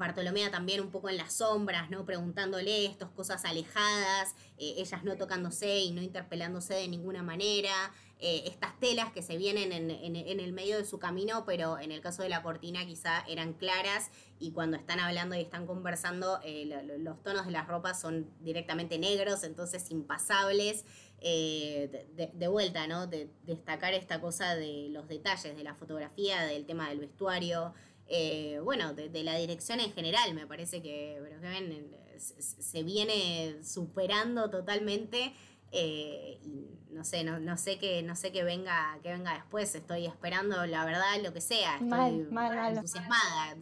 Bartolomea 0.00 0.50
también 0.50 0.80
un 0.80 0.90
poco 0.90 1.08
en 1.08 1.16
las 1.16 1.34
sombras, 1.34 1.90
¿no? 1.90 2.04
Preguntándole 2.04 2.86
estas 2.86 3.10
cosas 3.10 3.44
alejadas, 3.44 4.34
ellas 4.58 5.04
no 5.04 5.16
tocándose 5.16 5.78
y 5.78 5.92
no 5.92 6.02
interpelándose 6.02 6.74
de 6.74 6.88
ninguna 6.88 7.22
manera. 7.22 7.92
estas 8.18 8.78
telas 8.80 9.12
que 9.12 9.22
se 9.22 9.38
vienen 9.38 9.72
en, 9.72 10.16
el 10.16 10.52
medio 10.52 10.76
de 10.76 10.84
su 10.84 10.98
camino, 10.98 11.44
pero 11.46 11.78
en 11.78 11.92
el 11.92 12.00
caso 12.00 12.22
de 12.22 12.28
la 12.28 12.42
cortina 12.42 12.84
quizá 12.84 13.24
eran 13.28 13.54
claras 13.54 14.10
y 14.38 14.52
cuando 14.52 14.78
están 14.78 15.00
hablando 15.00 15.36
y 15.36 15.40
están 15.40 15.66
conversando, 15.66 16.40
eh, 16.42 16.82
los 16.98 17.22
tonos 17.22 17.44
de 17.44 17.52
las 17.52 17.68
ropas 17.68 18.00
son 18.00 18.30
directamente 18.40 18.98
negros, 18.98 19.44
entonces 19.44 19.90
impasables. 19.90 20.84
Eh, 21.22 22.06
de, 22.16 22.48
vuelta, 22.48 22.86
¿no? 22.86 23.06
De, 23.06 23.28
destacar 23.44 23.92
esta 23.92 24.22
cosa 24.22 24.56
de 24.56 24.88
los 24.88 25.06
detalles 25.06 25.54
de 25.54 25.62
la 25.62 25.74
fotografía, 25.74 26.44
del 26.44 26.64
tema 26.64 26.88
del 26.88 26.98
vestuario, 26.98 27.74
eh, 28.10 28.60
bueno, 28.64 28.92
de, 28.92 29.22
la 29.22 29.36
dirección 29.36 29.78
en 29.80 29.92
general, 29.92 30.34
me 30.34 30.46
parece 30.46 30.82
que, 30.82 31.22
que 31.40 31.48
ven, 31.48 31.96
se 32.18 32.82
viene 32.82 33.62
superando 33.62 34.50
totalmente. 34.50 35.32
Eh, 35.72 36.40
y 36.42 36.80
no 36.90 37.04
sé, 37.04 37.22
no, 37.22 37.38
no 37.38 37.56
sé 37.56 37.78
que, 37.78 38.02
no 38.02 38.16
sé 38.16 38.32
que 38.32 38.42
venga, 38.42 38.98
que 39.04 39.12
venga 39.12 39.34
después, 39.34 39.72
estoy 39.76 40.06
esperando 40.06 40.66
la 40.66 40.84
verdad 40.84 41.06
lo 41.22 41.32
que 41.32 41.40
sea, 41.40 41.76
estoy 41.76 42.26
entusiasmada, 42.68 43.54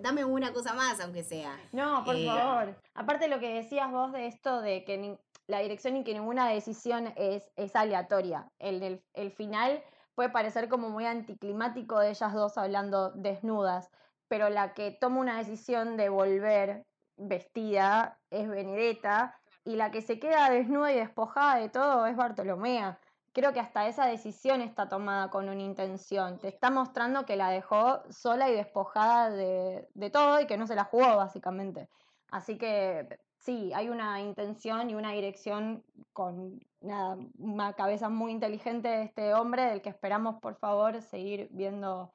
dame, 0.00 0.24
una 0.24 0.52
cosa 0.52 0.74
más 0.74 1.00
aunque 1.00 1.24
sea. 1.24 1.58
No, 1.72 2.04
por 2.04 2.14
eh, 2.14 2.26
favor. 2.26 2.80
Aparte 2.94 3.26
lo 3.26 3.40
que 3.40 3.52
decías 3.52 3.90
vos 3.90 4.12
de 4.12 4.28
esto 4.28 4.60
de 4.60 4.84
que 4.84 5.18
la 5.48 5.58
dirección 5.58 5.96
y 5.96 6.04
que 6.04 6.14
ninguna 6.14 6.48
decisión 6.48 7.12
es, 7.16 7.42
es 7.56 7.74
aleatoria. 7.74 8.48
El, 8.60 9.02
el, 9.14 9.30
final 9.32 9.82
puede 10.16 10.30
parecer 10.30 10.68
como 10.68 10.88
muy 10.88 11.06
anticlimático 11.06 12.00
de 12.00 12.10
ellas 12.10 12.32
dos 12.32 12.58
hablando 12.58 13.10
desnudas, 13.10 13.90
pero 14.28 14.48
la 14.48 14.74
que 14.74 14.90
toma 14.90 15.20
una 15.20 15.38
decisión 15.38 15.96
de 15.96 16.08
volver 16.08 16.86
vestida 17.16 18.18
es 18.30 18.48
Benedetta 18.48 19.38
y 19.64 19.76
la 19.76 19.90
que 19.90 20.00
se 20.00 20.18
queda 20.18 20.50
desnuda 20.50 20.92
y 20.92 20.96
despojada 20.96 21.56
de 21.56 21.68
todo 21.68 22.06
es 22.06 22.16
Bartolomea. 22.16 22.98
Creo 23.32 23.52
que 23.52 23.60
hasta 23.60 23.86
esa 23.86 24.06
decisión 24.06 24.62
está 24.62 24.88
tomada 24.88 25.28
con 25.28 25.50
una 25.50 25.62
intención. 25.62 26.38
Te 26.38 26.48
está 26.48 26.70
mostrando 26.70 27.26
que 27.26 27.36
la 27.36 27.50
dejó 27.50 28.02
sola 28.10 28.48
y 28.48 28.54
despojada 28.54 29.28
de, 29.30 29.86
todo 30.10 30.40
y 30.40 30.46
que 30.46 30.56
no 30.56 30.66
se 30.66 30.74
la 30.74 30.84
jugó, 30.84 31.16
básicamente. 31.16 31.90
Así 32.30 32.56
que 32.56 33.18
sí, 33.46 33.72
hay 33.74 33.88
una 33.88 34.20
intención 34.20 34.90
y 34.90 34.94
una 34.94 35.12
dirección 35.12 35.84
con 36.12 36.60
una 36.80 37.72
cabeza 37.72 38.08
muy 38.08 38.32
inteligente 38.32 38.88
de 38.88 39.02
este 39.04 39.34
hombre, 39.34 39.62
del 39.62 39.82
que 39.82 39.88
esperamos, 39.88 40.40
por 40.40 40.56
favor, 40.56 41.00
seguir 41.00 41.48
viendo 41.50 42.12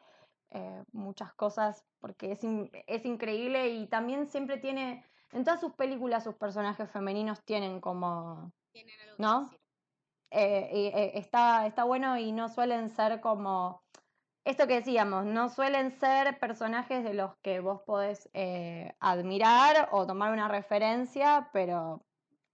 eh, 0.52 0.84
muchas 0.92 1.34
cosas, 1.34 1.84
porque 2.00 2.34
es, 2.34 2.42
es 2.88 3.06
increíble 3.06 3.70
y 3.70 3.88
también 3.88 4.28
siempre 4.28 4.58
tiene 4.58 5.04
en 5.32 5.46
todas 5.46 5.62
sus 5.62 5.74
películas 5.74 6.24
sus 6.24 6.36
personajes 6.36 6.92
femeninos 6.92 7.42
tienen 7.44 7.80
como... 7.80 8.52
¿No? 9.18 9.50
Eh, 10.30 10.70
eh, 10.72 11.12
está, 11.16 11.66
está 11.66 11.84
bueno 11.86 12.18
y 12.18 12.32
no 12.32 12.50
suelen 12.50 12.90
ser 12.90 13.22
como... 13.22 13.82
Esto 14.44 14.66
que 14.66 14.76
decíamos, 14.76 15.26
no 15.26 15.50
suelen 15.50 15.92
ser 16.00 16.39
personajes 16.39 17.04
de 17.04 17.14
los 17.14 17.36
que 17.44 17.60
vos 17.60 17.82
podés 17.84 18.28
eh, 18.34 18.92
admirar 19.00 19.89
o 19.92 20.08
tomar 20.08 20.34
una 20.34 20.48
referencia, 20.48 21.50
pero 21.54 22.04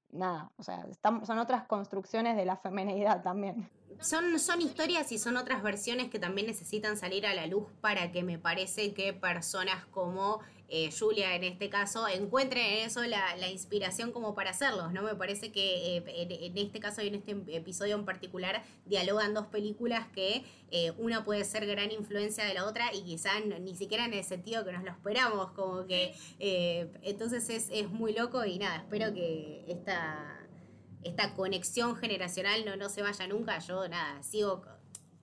nada, 0.10 0.52
o 0.58 0.64
sea, 0.64 0.86
son 1.02 1.40
otras 1.40 1.64
construcciones 1.64 2.36
de 2.36 2.46
la 2.46 2.58
femenidad 2.58 3.24
también. 3.24 3.70
Son, 4.02 4.38
son 4.38 4.62
historias 4.62 5.12
y 5.14 5.18
son 5.18 5.38
otras 5.38 5.64
versiones 5.64 6.10
que 6.10 6.20
también 6.20 6.48
necesitan 6.48 6.98
salir 6.98 7.26
a 7.26 7.34
la 7.34 7.48
luz 7.48 7.68
para 7.82 8.12
que 8.12 8.22
me 8.22 8.38
parece 8.38 8.94
que 8.94 9.14
personas 9.14 9.86
como 9.86 10.42
eh, 10.70 10.90
Julia 10.98 11.36
en 11.36 11.46
este 11.46 11.70
caso, 11.70 12.08
encuentre 12.10 12.82
en 12.82 12.88
eso 12.88 13.02
la, 13.04 13.50
inspiración 13.50 14.12
como 14.12 14.36
para 14.36 14.50
hacerlos, 14.50 14.92
¿no? 14.92 15.02
Me 15.02 15.16
parece 15.16 15.52
que 15.52 15.98
eh, 15.98 16.04
en, 16.08 16.58
este 16.58 16.80
caso 16.80 17.02
y 17.02 17.08
en 17.08 17.16
este 17.16 17.32
episodio 17.56 17.96
en 17.96 18.04
particular 18.04 18.64
dialogan 18.86 19.34
dos 19.34 19.48
películas 19.48 20.08
que 20.14 20.44
eh, 20.72 20.92
una 20.98 21.24
puede 21.24 21.46
ser 21.46 21.66
gran 21.66 21.92
influencia 21.92 22.44
de 22.44 22.54
la 22.54 22.66
otra 22.66 22.94
y 22.94 23.04
quizá 23.04 23.40
ni 23.40 23.76
siquiera 23.76 24.06
en 24.06 24.14
el 24.14 24.24
sentido 24.26 24.66
que 24.66 24.74
nos 24.74 24.84
lo 24.84 24.92
esperamos, 24.92 25.52
como 25.52 25.88
que 25.88 26.14
entonces 26.40 27.50
es, 27.50 27.90
muy 27.90 28.14
loco 28.14 28.44
y 28.44 28.60
nada, 28.60 28.78
espero 28.78 29.14
que 29.14 29.64
esta, 29.68 30.34
conexión 31.36 31.96
generacional 31.96 32.78
no 32.78 32.90
se 32.90 33.02
vaya 33.02 33.28
nunca, 33.28 33.60
yo 33.60 33.88
nada, 33.88 34.22
sigo... 34.22 34.77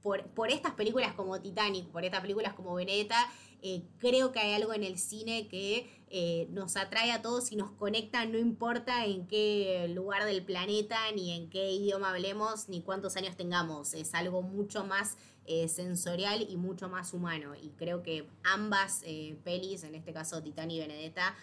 Por, 0.04 0.50
estas 0.50 0.74
películas 0.74 1.14
como 1.14 1.40
Titanic, 1.40 1.86
por 1.86 2.04
estas 2.04 2.20
películas 2.20 2.52
como 2.52 2.74
Benedetta, 2.74 3.16
eh, 3.62 3.84
creo 3.96 4.32
que 4.32 4.38
hay 4.38 4.52
algo 4.52 4.74
en 4.74 4.84
el 4.84 4.98
cine 4.98 5.48
que 5.48 5.88
eh, 6.10 6.46
nos 6.50 6.76
atrae 6.76 7.10
a 7.10 7.22
todos 7.22 7.50
y 7.52 7.56
nos 7.56 7.70
conecta, 7.70 8.26
no 8.26 8.36
importa 8.36 9.06
en 9.06 9.26
qué 9.26 9.90
lugar 9.94 10.26
del 10.26 10.44
planeta, 10.44 10.98
ni 11.14 11.32
en 11.32 11.48
qué 11.48 11.72
idioma 11.72 12.10
hablemos, 12.10 12.68
ni 12.68 12.82
cuántos 12.82 13.16
años 13.16 13.34
tengamos. 13.34 13.94
Es 13.94 14.12
algo 14.14 14.42
mucho 14.42 14.84
más 14.84 15.16
eh, 15.46 15.68
sensorial 15.68 16.46
y 16.50 16.58
mucho 16.58 16.90
más 16.90 17.14
humano. 17.14 17.54
Y 17.54 17.70
creo 17.70 18.02
que 18.02 18.28
ambas 18.42 19.04
pelis, 19.42 19.84
en 19.84 19.94
este 19.94 20.12
caso 20.12 20.42
Titán 20.42 20.70
y 20.70 20.80
Benedetta, 20.80 21.34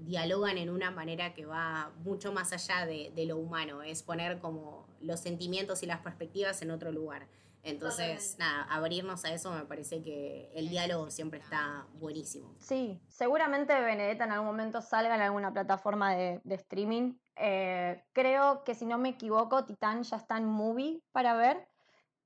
dialogan 0.00 0.58
en 0.58 0.70
una 0.70 0.90
manera 0.90 1.34
que 1.34 1.46
va 1.46 1.92
mucho 2.02 2.32
más 2.32 2.52
allá 2.52 2.84
de, 2.84 3.12
de 3.14 3.26
lo 3.26 3.36
humano. 3.36 3.84
Es 3.84 4.02
poner 4.02 4.40
como 4.40 4.88
los 5.00 5.20
sentimientos 5.20 5.84
y 5.84 5.86
las 5.86 6.00
perspectivas 6.00 6.60
en 6.62 6.72
otro 6.72 6.90
lugar. 6.90 7.28
Entonces, 7.62 8.36
nada, 8.38 8.62
abrirnos 8.70 9.24
a 9.24 9.32
eso 9.32 9.52
me 9.52 9.64
parece 9.64 10.02
que 10.02 10.50
el 10.54 10.68
diálogo 10.68 11.10
siempre 11.10 11.40
está 11.40 11.86
buenísimo. 11.94 12.54
Sí, 12.58 13.00
seguramente 13.08 13.78
Benedetta 13.80 14.24
en 14.24 14.32
algún 14.32 14.46
momento 14.46 14.80
salga 14.80 15.14
en 15.14 15.20
alguna 15.20 15.52
plataforma 15.52 16.14
de, 16.14 16.40
streaming. 16.44 17.14
Eh, 17.36 18.02
creo 18.12 18.64
que 18.64 18.74
si 18.74 18.86
no 18.86 18.98
me 18.98 19.10
equivoco, 19.10 19.64
Titán 19.64 20.02
ya 20.02 20.16
está 20.16 20.38
en 20.38 20.46
movie 20.46 21.02
para 21.12 21.34
ver. 21.34 21.68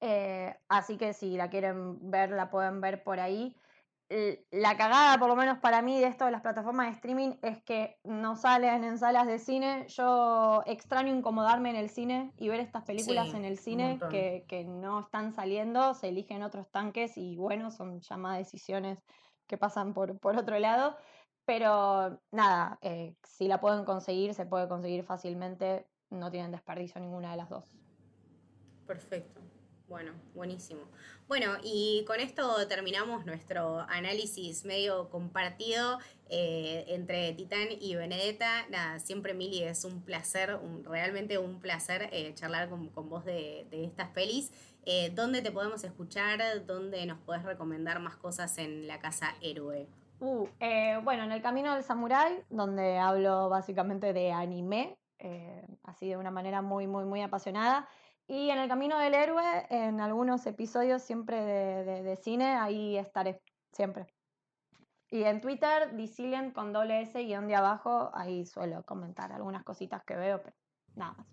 Eh, 0.01 0.57
así 0.69 0.97
que 0.97 1.15
si 1.15 1.37
la 1.37 1.51
quieren 1.51 2.11
ver, 2.11 2.31
la 2.31 2.51
pueden 2.51 2.81
ver 2.81 3.03
por 3.03 3.21
ahí 3.21 3.57
la 4.51 4.77
cagada, 4.77 5.19
por 5.19 5.29
lo 5.29 5.37
menos 5.37 5.59
para 5.59 5.83
mí, 5.83 6.01
de 6.01 6.07
esto 6.07 6.25
de 6.25 6.31
las 6.31 6.43
plataformas 6.43 6.87
de 6.87 6.93
streaming 6.93 7.33
es 7.43 7.63
que 7.63 7.99
no 8.05 8.37
salen 8.37 8.85
en 8.85 8.99
salas 8.99 9.27
de 9.27 9.39
cine. 9.39 9.87
Yo 9.89 10.63
extraño 10.67 11.15
incomodarme 11.15 11.71
en 11.71 11.77
el 11.77 11.91
cine 11.91 12.33
y 12.37 12.49
ver 12.49 12.61
estas 12.61 12.85
películas 12.85 13.35
en 13.35 13.45
el 13.45 13.59
cine 13.59 13.99
que, 14.11 14.65
no 14.65 15.01
están 15.01 15.33
saliendo, 15.33 15.95
se 15.95 16.09
eligen 16.09 16.43
otros 16.43 16.71
tanques 16.71 17.17
y 17.17 17.37
bueno, 17.37 17.71
son 17.71 18.01
ya 18.01 18.17
más 18.17 18.39
decisiones 18.39 18.99
que 19.47 19.59
pasan 19.59 19.95
por, 19.95 20.19
por 20.19 20.37
otro 20.37 20.59
lado. 20.59 20.97
Pero 21.45 22.21
nada, 22.31 22.79
eh, 22.81 23.17
si 23.23 23.49
la 23.49 23.61
pueden 23.61 23.85
conseguir, 23.85 24.33
se 24.35 24.47
puede 24.47 24.67
conseguir 24.67 25.05
fácilmente, 25.05 25.87
no 26.09 26.31
tienen 26.31 26.53
desperdicio 26.53 27.01
ninguna 27.01 27.33
de 27.33 27.37
las 27.37 27.51
dos. 27.51 27.77
Perfecto. 28.87 29.44
Bueno, 29.89 30.13
buenísimo. 30.35 30.81
Bueno, 31.29 31.57
y 31.63 32.05
con 32.07 32.19
esto 32.19 32.67
terminamos 32.69 33.27
nuestro 33.27 33.81
análisis 33.81 34.65
medio 34.65 35.11
compartido 35.11 35.99
eh, 36.31 36.85
entre 36.89 37.33
Titán 37.35 37.69
y 37.79 37.95
Benedetta. 37.95 38.67
Nada, 38.71 38.99
siempre 38.99 39.35
Mili 39.35 39.63
es 39.63 39.85
un 39.85 40.03
placer, 40.03 40.59
realmente 40.85 41.37
un 41.37 41.61
placer 41.61 42.09
eh, 42.13 42.33
charlar 42.35 42.71
con, 42.71 42.91
vos 43.11 43.27
de, 43.27 43.67
estas 43.71 44.09
pelis. 44.09 44.53
Eh, 44.87 45.11
¿Dónde 45.15 45.43
te 45.43 45.53
podemos 45.53 45.85
escuchar? 45.85 46.65
¿Dónde 46.65 47.05
nos 47.05 47.19
puedes 47.21 47.43
recomendar 47.43 48.01
más 48.01 48.17
cosas 48.17 48.57
en 48.57 48.87
la 48.87 49.01
casa 49.01 49.35
héroe? 49.43 49.87
Uh, 50.21 50.49
bueno, 51.03 51.25
en 51.25 51.33
el 51.33 51.43
Camino 51.43 51.75
del 51.75 51.85
Samurái, 51.85 52.43
donde 52.49 52.99
hablo 52.99 53.51
básicamente 53.51 54.15
de 54.15 54.33
anime, 54.33 54.97
así 55.83 56.09
de 56.09 56.17
una 56.17 56.31
manera 56.31 56.63
muy, 56.63 56.87
muy, 56.87 57.05
muy 57.05 57.21
apasionada. 57.21 57.87
Y 58.27 58.51
en 58.51 58.59
el 58.59 58.69
camino 58.69 58.99
del 58.99 59.15
héroe, 59.15 59.67
en 59.69 60.01
algunos 60.01 60.47
episodios 60.47 61.03
siempre 61.03 61.45
de, 61.45 62.17
cine, 62.17 62.55
ahí 62.55 62.97
estaré, 62.97 63.43
siempre. 63.73 64.07
Y 65.11 65.25
en 65.25 65.41
Twitter, 65.41 65.95
Dicilian 65.95 66.51
con 66.51 66.73
doble 66.73 67.03
S 67.03 67.23
guion 67.23 67.47
de 67.47 67.57
abajo, 67.57 68.11
ahí 68.15 68.47
suelo 68.47 68.83
comentar 68.85 69.33
algunas 69.33 69.63
cositas 69.63 70.03
que 70.05 70.17
veo, 70.17 70.43
pero 70.43 70.57
nada 70.95 71.13
más. 71.13 71.27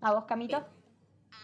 ¿A 0.00 0.12
vos, 0.12 0.24
Camito? 0.26 0.64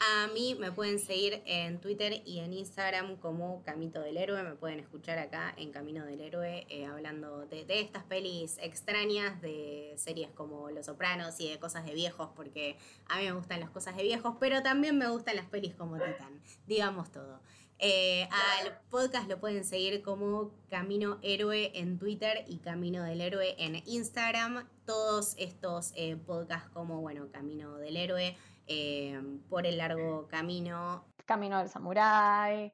A 0.00 0.26
mí 0.28 0.56
me 0.58 0.72
pueden 0.72 0.98
seguir 0.98 1.42
en 1.46 1.80
Twitter 1.80 2.22
y 2.24 2.40
en 2.40 2.52
Instagram 2.52 3.16
como 3.16 3.62
Camito 3.62 4.00
del 4.00 4.16
Héroe. 4.16 4.42
Me 4.42 4.54
pueden 4.54 4.80
escuchar 4.80 5.18
acá 5.18 5.54
en 5.56 5.72
Camino 5.72 6.04
del 6.04 6.20
Héroe 6.20 6.66
eh, 6.68 6.86
hablando 6.86 7.46
de, 7.46 7.64
estas 7.68 8.04
pelis 8.04 8.58
extrañas, 8.60 9.40
de 9.40 9.94
series 9.96 10.30
como 10.30 10.70
Los 10.70 10.86
Sopranos 10.86 11.40
y 11.40 11.48
de 11.48 11.58
cosas 11.58 11.84
de 11.84 11.94
viejos, 11.94 12.30
porque 12.34 12.76
a 13.08 13.18
mí 13.18 13.24
me 13.24 13.32
gustan 13.32 13.60
las 13.60 13.70
cosas 13.70 13.96
de 13.96 14.02
viejos, 14.02 14.34
pero 14.40 14.62
también 14.62 14.98
me 14.98 15.08
gustan 15.08 15.36
las 15.36 15.46
pelis 15.46 15.74
como 15.74 15.94
Titan. 15.96 16.40
Digamos 16.66 17.10
todo. 17.10 17.40
Eh, 17.78 18.28
al 18.30 18.78
podcast 18.90 19.28
lo 19.28 19.38
pueden 19.40 19.64
seguir 19.64 20.02
como 20.02 20.52
Camino 20.70 21.18
Héroe 21.22 21.72
en 21.74 21.98
Twitter 21.98 22.44
y 22.46 22.58
Camino 22.58 23.02
del 23.02 23.20
Héroe 23.20 23.56
en 23.58 23.82
Instagram. 23.86 24.68
Todos 24.86 25.34
estos 25.38 25.92
eh, 25.96 26.16
podcasts 26.16 26.70
como, 26.70 27.00
bueno, 27.00 27.28
Camino 27.32 27.76
del 27.76 27.96
Héroe 27.96 28.36
eh, 28.66 29.20
por 29.48 29.66
el 29.66 29.78
largo 29.78 30.28
camino. 30.28 31.04
Camino 31.24 31.58
del 31.58 31.68
Samurái. 31.70 32.72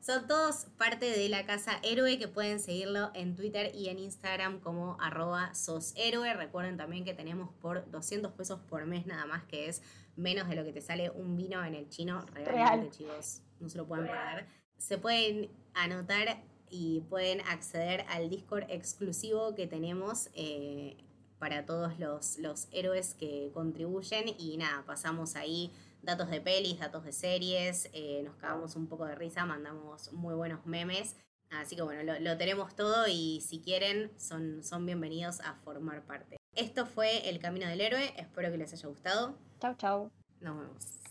Son 0.00 0.28
todos 0.28 0.66
parte 0.76 1.10
de 1.10 1.28
la 1.28 1.44
casa 1.44 1.72
Héroe 1.82 2.18
que 2.18 2.28
pueden 2.28 2.60
seguirlo 2.60 3.10
en 3.14 3.34
Twitter 3.34 3.74
y 3.74 3.88
en 3.88 3.98
Instagram 3.98 4.60
como 4.60 4.96
arroba 5.00 5.54
soshéroe. 5.54 6.34
Recuerden 6.34 6.76
también 6.76 7.04
que 7.04 7.14
tenemos 7.14 7.50
por 7.60 7.90
200 7.90 8.32
pesos 8.32 8.60
por 8.68 8.86
mes 8.86 9.06
nada 9.06 9.26
más, 9.26 9.42
que 9.44 9.68
es 9.68 9.82
menos 10.14 10.48
de 10.48 10.54
lo 10.54 10.64
que 10.64 10.72
te 10.72 10.80
sale 10.80 11.10
un 11.10 11.36
vino 11.36 11.64
en 11.64 11.74
el 11.74 11.88
chino. 11.88 12.24
Realmente, 12.32 12.98
chicos, 12.98 13.42
no 13.58 13.68
se 13.68 13.78
lo 13.78 13.86
pueden 13.86 14.06
pagar. 14.06 14.46
Se 14.76 14.98
pueden 14.98 15.50
anotar 15.74 16.42
y 16.70 17.00
pueden 17.08 17.40
acceder 17.40 18.04
al 18.08 18.30
Discord 18.30 18.64
exclusivo 18.68 19.54
que 19.54 19.66
tenemos. 19.66 20.30
Eh, 20.34 20.96
para 21.38 21.66
todos 21.66 21.98
los, 21.98 22.38
los 22.38 22.68
héroes 22.72 23.14
que 23.14 23.50
contribuyen 23.54 24.34
y 24.38 24.56
nada, 24.56 24.84
pasamos 24.86 25.36
ahí 25.36 25.72
datos 26.02 26.30
de 26.30 26.40
pelis, 26.40 26.78
datos 26.78 27.04
de 27.04 27.12
series, 27.12 27.88
eh, 27.92 28.22
nos 28.24 28.36
cagamos 28.36 28.76
un 28.76 28.86
poco 28.86 29.06
de 29.06 29.14
risa, 29.14 29.44
mandamos 29.44 30.12
muy 30.12 30.34
buenos 30.34 30.64
memes. 30.66 31.16
Así 31.50 31.76
que 31.76 31.82
bueno, 31.82 32.02
lo, 32.02 32.20
lo, 32.20 32.36
tenemos 32.36 32.74
todo 32.76 33.06
y 33.08 33.40
si 33.40 33.60
quieren 33.60 34.12
son, 34.18 34.62
son 34.62 34.84
bienvenidos 34.84 35.40
a 35.40 35.54
formar 35.54 36.02
parte. 36.04 36.36
Esto 36.54 36.86
fue 36.86 37.28
El 37.28 37.38
Camino 37.38 37.66
del 37.66 37.80
Héroe, 37.80 38.12
espero 38.16 38.50
que 38.50 38.58
les 38.58 38.72
haya 38.72 38.88
gustado. 38.88 39.38
Chau, 39.60 39.74
chau. 39.76 40.10
Nos 40.40 40.58
vemos. 40.58 41.07